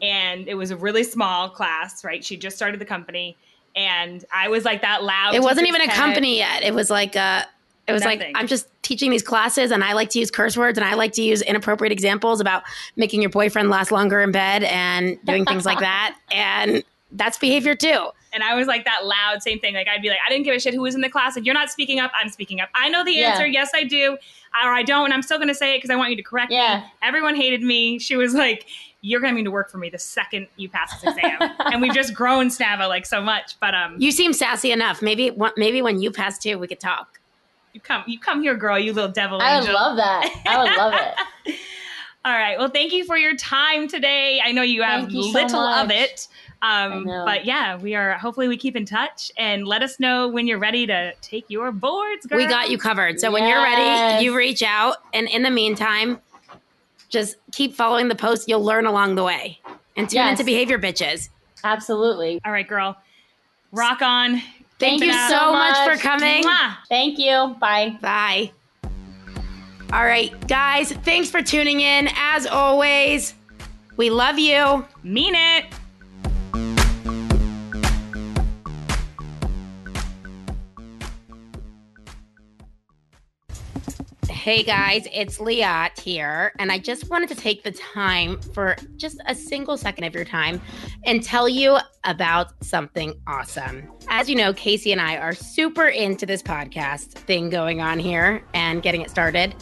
and 0.02 0.48
it 0.48 0.54
was 0.54 0.70
a 0.70 0.76
really 0.76 1.04
small 1.04 1.48
class. 1.48 2.04
Right, 2.04 2.24
she 2.24 2.36
just 2.36 2.56
started 2.56 2.80
the 2.80 2.86
company, 2.86 3.36
and 3.76 4.24
I 4.32 4.48
was 4.48 4.64
like 4.64 4.82
that 4.82 5.04
loud. 5.04 5.34
It 5.34 5.42
wasn't 5.42 5.68
even 5.68 5.82
a 5.82 5.88
company 5.88 6.38
yet. 6.38 6.62
It 6.62 6.74
was 6.74 6.90
like 6.90 7.16
uh 7.16 7.44
it 7.86 7.92
was 7.92 8.02
Nothing. 8.02 8.18
like 8.18 8.32
I'm 8.34 8.46
just 8.46 8.68
teaching 8.82 9.10
these 9.10 9.22
classes 9.22 9.70
and 9.70 9.82
I 9.82 9.94
like 9.94 10.10
to 10.10 10.18
use 10.18 10.30
curse 10.30 10.58
words 10.58 10.76
and 10.76 10.86
I 10.86 10.92
like 10.92 11.12
to 11.12 11.22
use 11.22 11.40
inappropriate 11.40 11.90
examples 11.90 12.38
about 12.38 12.62
making 12.96 13.22
your 13.22 13.30
boyfriend 13.30 13.70
last 13.70 13.90
longer 13.90 14.20
in 14.20 14.30
bed 14.30 14.62
and 14.64 15.18
doing 15.24 15.46
things 15.46 15.64
like 15.64 15.78
that. 15.80 16.18
And 16.30 16.84
that's 17.12 17.38
behavior 17.38 17.74
too. 17.74 18.08
And 18.32 18.42
I 18.42 18.54
was 18.54 18.66
like 18.66 18.84
that 18.84 19.06
loud, 19.06 19.42
same 19.42 19.58
thing. 19.58 19.74
Like 19.74 19.88
I'd 19.88 20.02
be 20.02 20.08
like, 20.08 20.18
I 20.26 20.30
didn't 20.30 20.44
give 20.44 20.54
a 20.54 20.60
shit 20.60 20.74
who 20.74 20.82
was 20.82 20.94
in 20.94 21.00
the 21.00 21.08
class. 21.08 21.36
If 21.36 21.44
you're 21.44 21.54
not 21.54 21.70
speaking 21.70 21.98
up, 22.00 22.10
I'm 22.14 22.28
speaking 22.28 22.60
up. 22.60 22.68
I 22.74 22.88
know 22.88 23.04
the 23.04 23.12
Yeah. 23.12 23.30
answer. 23.30 23.46
Yes, 23.46 23.70
I 23.74 23.84
do, 23.84 24.12
or 24.12 24.72
I 24.72 24.82
don't, 24.82 25.06
and 25.06 25.14
I'm 25.14 25.22
still 25.22 25.38
going 25.38 25.48
to 25.48 25.54
say 25.54 25.74
it 25.74 25.78
because 25.78 25.90
I 25.90 25.96
want 25.96 26.10
you 26.10 26.16
to 26.16 26.22
correct 26.22 26.52
Yeah. 26.52 26.80
me. 26.80 26.84
Everyone 27.02 27.34
hated 27.36 27.62
me. 27.62 27.98
She 27.98 28.16
was 28.16 28.34
like, 28.34 28.66
"You're 29.00 29.20
going 29.20 29.32
to 29.34 29.38
need 29.38 29.44
to 29.44 29.50
work 29.50 29.70
for 29.70 29.78
me 29.78 29.88
the 29.90 29.98
second 29.98 30.46
you 30.56 30.68
pass 30.68 31.00
this 31.00 31.14
exam." 31.16 31.38
and 31.60 31.80
we've 31.80 31.94
just 31.94 32.12
grown 32.14 32.48
Snava 32.48 32.88
like 32.88 33.06
so 33.06 33.20
much. 33.22 33.58
But 33.60 33.74
um, 33.74 33.96
you, 33.98 34.12
seem 34.12 34.32
sassy 34.32 34.72
enough. 34.72 35.00
Maybe 35.02 35.30
maybe 35.56 35.80
when 35.82 36.00
you 36.00 36.10
pass 36.10 36.38
too, 36.38 36.58
we 36.58 36.66
could 36.66 36.80
talk. 36.80 37.20
You 37.74 37.80
come, 37.80 38.02
you 38.06 38.18
come 38.18 38.42
here, 38.42 38.56
girl. 38.56 38.78
You 38.78 38.92
little 38.92 39.10
devil 39.12 39.40
I 39.40 39.54
would 39.54 39.60
angel. 39.60 39.74
love 39.74 39.96
that. 39.98 40.28
I 40.46 40.62
would 40.64 40.76
love 40.76 40.94
it. 40.94 41.54
All 42.24 42.32
right. 42.34 42.58
Well, 42.58 42.68
thank 42.68 42.92
you 42.92 43.04
for 43.04 43.16
your 43.16 43.36
time 43.36 43.88
today. 43.88 44.40
I 44.44 44.52
know 44.52 44.62
you 44.62 44.82
have 44.82 45.10
you 45.10 45.22
so 45.32 45.40
little 45.42 45.60
of 45.60 45.90
it. 45.90 46.26
Um, 46.60 47.04
but 47.04 47.44
yeah, 47.44 47.76
we 47.76 47.94
are 47.94 48.14
hopefully 48.14 48.48
we 48.48 48.56
keep 48.56 48.74
in 48.74 48.84
touch 48.84 49.30
and 49.38 49.66
let 49.66 49.82
us 49.82 50.00
know 50.00 50.28
when 50.28 50.46
you're 50.46 50.58
ready 50.58 50.86
to 50.86 51.12
take 51.20 51.44
your 51.48 51.70
boards, 51.70 52.26
girl. 52.26 52.36
We 52.38 52.46
got 52.46 52.68
you 52.70 52.78
covered. 52.78 53.20
So 53.20 53.30
when 53.30 53.46
you're 53.46 53.62
ready, 53.62 54.24
you 54.24 54.36
reach 54.36 54.62
out 54.62 54.96
and 55.14 55.28
in 55.28 55.42
the 55.42 55.50
meantime, 55.50 56.20
just 57.08 57.36
keep 57.52 57.74
following 57.74 58.08
the 58.08 58.14
post. 58.16 58.48
You'll 58.48 58.64
learn 58.64 58.86
along 58.86 59.14
the 59.14 59.24
way. 59.24 59.60
And 59.96 60.08
tune 60.08 60.16
Yes. 60.16 60.32
into 60.32 60.44
behavior 60.44 60.78
bitches. 60.78 61.28
Absolutely. 61.64 62.40
All 62.44 62.52
right, 62.52 62.66
girl. 62.68 62.96
Rock 63.72 64.02
on. 64.02 64.42
Thank 64.78 65.02
you 65.02 65.12
so 65.12 65.28
so 65.28 65.52
much 65.52 65.76
for 65.88 66.00
coming. 66.00 66.44
Mwah. 66.44 66.76
Thank 66.88 67.18
you. 67.18 67.56
Bye. 67.60 67.98
Bye. 68.00 68.52
All 69.92 70.04
right, 70.04 70.46
guys, 70.46 70.92
thanks 70.92 71.30
for 71.30 71.40
tuning 71.42 71.80
in. 71.80 72.08
As 72.14 72.46
always, 72.46 73.34
we 73.96 74.10
love 74.10 74.38
you. 74.38 74.84
Mean 75.02 75.34
it. 75.34 75.64
Hey 84.38 84.62
guys, 84.62 85.08
it's 85.12 85.38
Liat 85.38 85.98
here, 85.98 86.52
and 86.60 86.70
I 86.70 86.78
just 86.78 87.10
wanted 87.10 87.28
to 87.30 87.34
take 87.34 87.64
the 87.64 87.72
time 87.72 88.40
for 88.40 88.76
just 88.96 89.20
a 89.26 89.34
single 89.34 89.76
second 89.76 90.04
of 90.04 90.14
your 90.14 90.24
time 90.24 90.60
and 91.04 91.24
tell 91.24 91.48
you 91.48 91.76
about 92.04 92.52
something 92.64 93.20
awesome. 93.26 93.88
As 94.08 94.30
you 94.30 94.36
know, 94.36 94.54
Casey 94.54 94.92
and 94.92 95.00
I 95.00 95.16
are 95.16 95.34
super 95.34 95.88
into 95.88 96.24
this 96.24 96.40
podcast 96.40 97.14
thing 97.14 97.50
going 97.50 97.80
on 97.80 97.98
here 97.98 98.40
and 98.54 98.80
getting 98.80 99.00
it 99.00 99.10
started. 99.10 99.56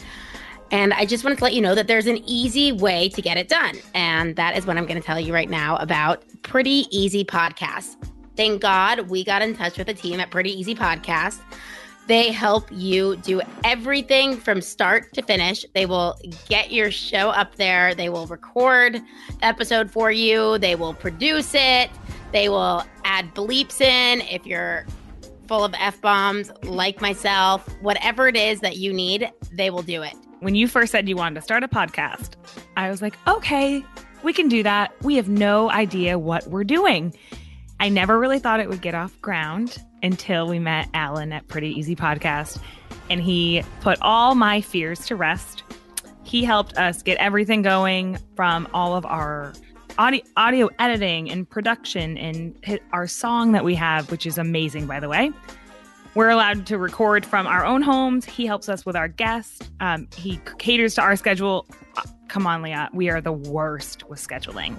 And 0.69 0.93
I 0.93 1.07
just 1.07 1.23
wanted 1.23 1.39
to 1.39 1.45
let 1.45 1.55
you 1.55 1.61
know 1.61 1.73
that 1.73 1.87
there's 1.87 2.05
an 2.05 2.17
easy 2.29 2.71
way 2.71 3.09
to 3.09 3.21
get 3.21 3.35
it 3.35 3.47
done. 3.47 3.79
And 3.95 4.35
that 4.35 4.55
is 4.55 4.67
what 4.67 4.77
I'm 4.77 4.85
going 4.85 5.01
to 5.01 5.05
tell 5.05 5.19
you 5.19 5.33
right 5.33 5.49
now 5.49 5.77
about 5.77 6.23
Pretty 6.43 6.85
Easy 6.91 7.25
Podcast. 7.25 7.95
Thank 8.35 8.61
God 8.61 9.09
we 9.09 9.23
got 9.23 9.41
in 9.41 9.55
touch 9.55 9.79
with 9.79 9.89
a 9.89 9.95
team 9.95 10.19
at 10.19 10.29
Pretty 10.29 10.51
Easy 10.51 10.75
Podcast. 10.75 11.39
They 12.07 12.31
help 12.31 12.69
you 12.71 13.17
do 13.17 13.41
everything 13.65 14.37
from 14.37 14.61
start 14.61 15.13
to 15.13 15.21
finish. 15.21 15.65
They 15.75 15.85
will 15.85 16.17
get 16.47 16.71
your 16.71 16.89
show 16.89 17.29
up 17.29 17.55
there. 17.55 17.93
They 17.93 18.07
will 18.07 18.27
record 18.27 18.95
the 18.95 19.45
episode 19.45 19.91
for 19.91 20.09
you. 20.09 20.57
They 20.57 20.75
will 20.75 20.93
produce 20.93 21.53
it. 21.53 21.89
They 22.31 22.47
will 22.47 22.85
add 23.03 23.33
bleeps 23.35 23.81
in 23.81 24.21
if 24.21 24.45
you're 24.45 24.85
full 25.49 25.65
of 25.65 25.73
F 25.77 25.99
bombs, 25.99 26.49
like 26.63 27.01
myself. 27.01 27.67
Whatever 27.81 28.29
it 28.29 28.37
is 28.37 28.61
that 28.61 28.77
you 28.77 28.93
need, 28.93 29.29
they 29.51 29.69
will 29.69 29.83
do 29.83 30.01
it. 30.01 30.13
When 30.39 30.55
you 30.55 30.67
first 30.67 30.93
said 30.93 31.09
you 31.09 31.17
wanted 31.17 31.35
to 31.35 31.41
start 31.41 31.63
a 31.63 31.67
podcast, 31.67 32.31
I 32.77 32.89
was 32.89 33.01
like, 33.01 33.17
okay, 33.27 33.83
we 34.23 34.31
can 34.31 34.47
do 34.47 34.63
that. 34.63 34.93
We 35.01 35.15
have 35.15 35.27
no 35.27 35.69
idea 35.71 36.17
what 36.17 36.47
we're 36.47 36.63
doing. 36.63 37.13
I 37.79 37.89
never 37.89 38.17
really 38.17 38.39
thought 38.39 38.59
it 38.59 38.69
would 38.69 38.81
get 38.81 38.95
off 38.95 39.19
ground 39.21 39.77
until 40.03 40.47
we 40.47 40.59
met 40.59 40.89
Alan 40.93 41.31
at 41.33 41.47
Pretty 41.47 41.69
Easy 41.69 41.95
Podcast, 41.95 42.59
and 43.09 43.21
he 43.21 43.63
put 43.81 43.97
all 44.01 44.35
my 44.35 44.61
fears 44.61 45.05
to 45.07 45.15
rest. 45.15 45.63
He 46.23 46.43
helped 46.43 46.77
us 46.77 47.01
get 47.01 47.17
everything 47.19 47.61
going 47.61 48.17
from 48.35 48.67
all 48.73 48.95
of 48.95 49.05
our 49.05 49.53
audio, 49.97 50.21
audio 50.35 50.69
editing 50.79 51.29
and 51.31 51.49
production 51.49 52.17
and 52.17 52.79
our 52.91 53.07
song 53.07 53.53
that 53.53 53.63
we 53.63 53.75
have, 53.75 54.11
which 54.11 54.25
is 54.25 54.37
amazing, 54.37 54.87
by 54.87 54.99
the 54.99 55.09
way. 55.09 55.31
We're 56.15 56.29
allowed 56.29 56.65
to 56.67 56.77
record 56.77 57.25
from 57.25 57.45
our 57.47 57.65
own 57.65 57.81
homes. 57.81 58.25
He 58.25 58.45
helps 58.45 58.69
us 58.69 58.85
with 58.85 58.95
our 58.95 59.07
guests. 59.07 59.69
Um, 59.79 60.07
he 60.15 60.39
caters 60.57 60.95
to 60.95 61.01
our 61.01 61.15
schedule. 61.15 61.65
Uh, 61.95 62.03
Come 62.27 62.45
on, 62.45 62.61
Leah. 62.61 62.89
We 62.91 63.09
are 63.09 63.21
the 63.21 63.31
worst 63.31 64.07
with 64.09 64.19
scheduling. 64.19 64.77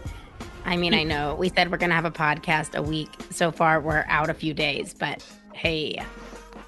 I 0.68 0.76
mean, 0.76 0.92
I 0.92 1.02
know 1.02 1.34
we 1.34 1.48
said 1.48 1.70
we're 1.70 1.78
going 1.78 1.88
to 1.88 1.96
have 1.96 2.04
a 2.04 2.10
podcast 2.10 2.74
a 2.74 2.82
week. 2.82 3.08
So 3.30 3.50
far, 3.50 3.80
we're 3.80 4.04
out 4.06 4.28
a 4.28 4.34
few 4.34 4.52
days, 4.52 4.92
but 4.92 5.24
hey, 5.54 6.04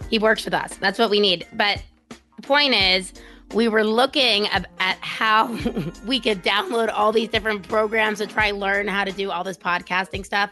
he 0.09 0.19
works 0.19 0.43
with 0.47 0.55
us. 0.55 0.75
That's 0.77 0.99
what 0.99 1.11
we 1.11 1.21
need. 1.21 1.47
But 1.53 1.83
the 2.09 2.43
point 2.43 2.73
is, 2.73 3.13
we 3.53 3.69
were 3.69 3.85
looking 3.85 4.47
at 4.47 4.67
how 5.03 5.49
we 6.07 6.19
could 6.19 6.43
download 6.43 6.91
all 6.91 7.13
these 7.13 7.29
different 7.29 7.69
programs 7.69 8.21
to 8.21 8.27
try 8.27 8.53
learn 8.53 8.89
how 8.89 9.05
to 9.05 9.13
do 9.13 9.31
all 9.31 9.45
this 9.45 9.59
podcasting 9.59 10.25
stuff. 10.25 10.51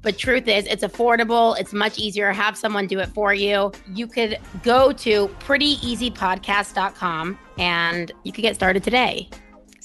But 0.00 0.16
truth 0.16 0.48
is, 0.48 0.64
it's 0.64 0.82
affordable. 0.82 1.58
It's 1.60 1.74
much 1.74 1.98
easier. 1.98 2.32
Have 2.32 2.56
someone 2.56 2.86
do 2.86 2.98
it 3.00 3.10
for 3.10 3.34
you. 3.34 3.72
You 3.92 4.06
could 4.06 4.38
go 4.62 4.92
to 4.92 5.28
prettyeasypodcast.com 5.40 7.38
and 7.58 8.12
you 8.22 8.32
could 8.32 8.42
get 8.42 8.54
started 8.54 8.82
today. 8.82 9.28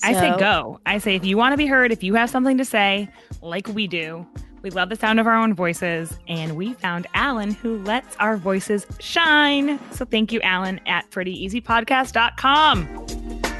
I 0.03 0.13
say 0.13 0.37
go. 0.37 0.79
I 0.85 0.97
say 0.97 1.15
if 1.15 1.25
you 1.25 1.37
want 1.37 1.53
to 1.53 1.57
be 1.57 1.67
heard, 1.67 1.91
if 1.91 2.03
you 2.03 2.15
have 2.15 2.29
something 2.29 2.57
to 2.57 2.65
say, 2.65 3.09
like 3.41 3.67
we 3.67 3.87
do, 3.87 4.25
we 4.61 4.69
love 4.69 4.89
the 4.89 4.95
sound 4.95 5.19
of 5.19 5.27
our 5.27 5.35
own 5.35 5.53
voices, 5.53 6.17
and 6.27 6.55
we 6.55 6.73
found 6.73 7.07
Alan 7.13 7.51
who 7.51 7.77
lets 7.79 8.15
our 8.17 8.37
voices 8.37 8.85
shine. 8.99 9.79
So 9.91 10.05
thank 10.05 10.31
you, 10.31 10.39
Alan, 10.41 10.79
at 10.85 11.09
prettyeasypodcast.com. 11.11 13.50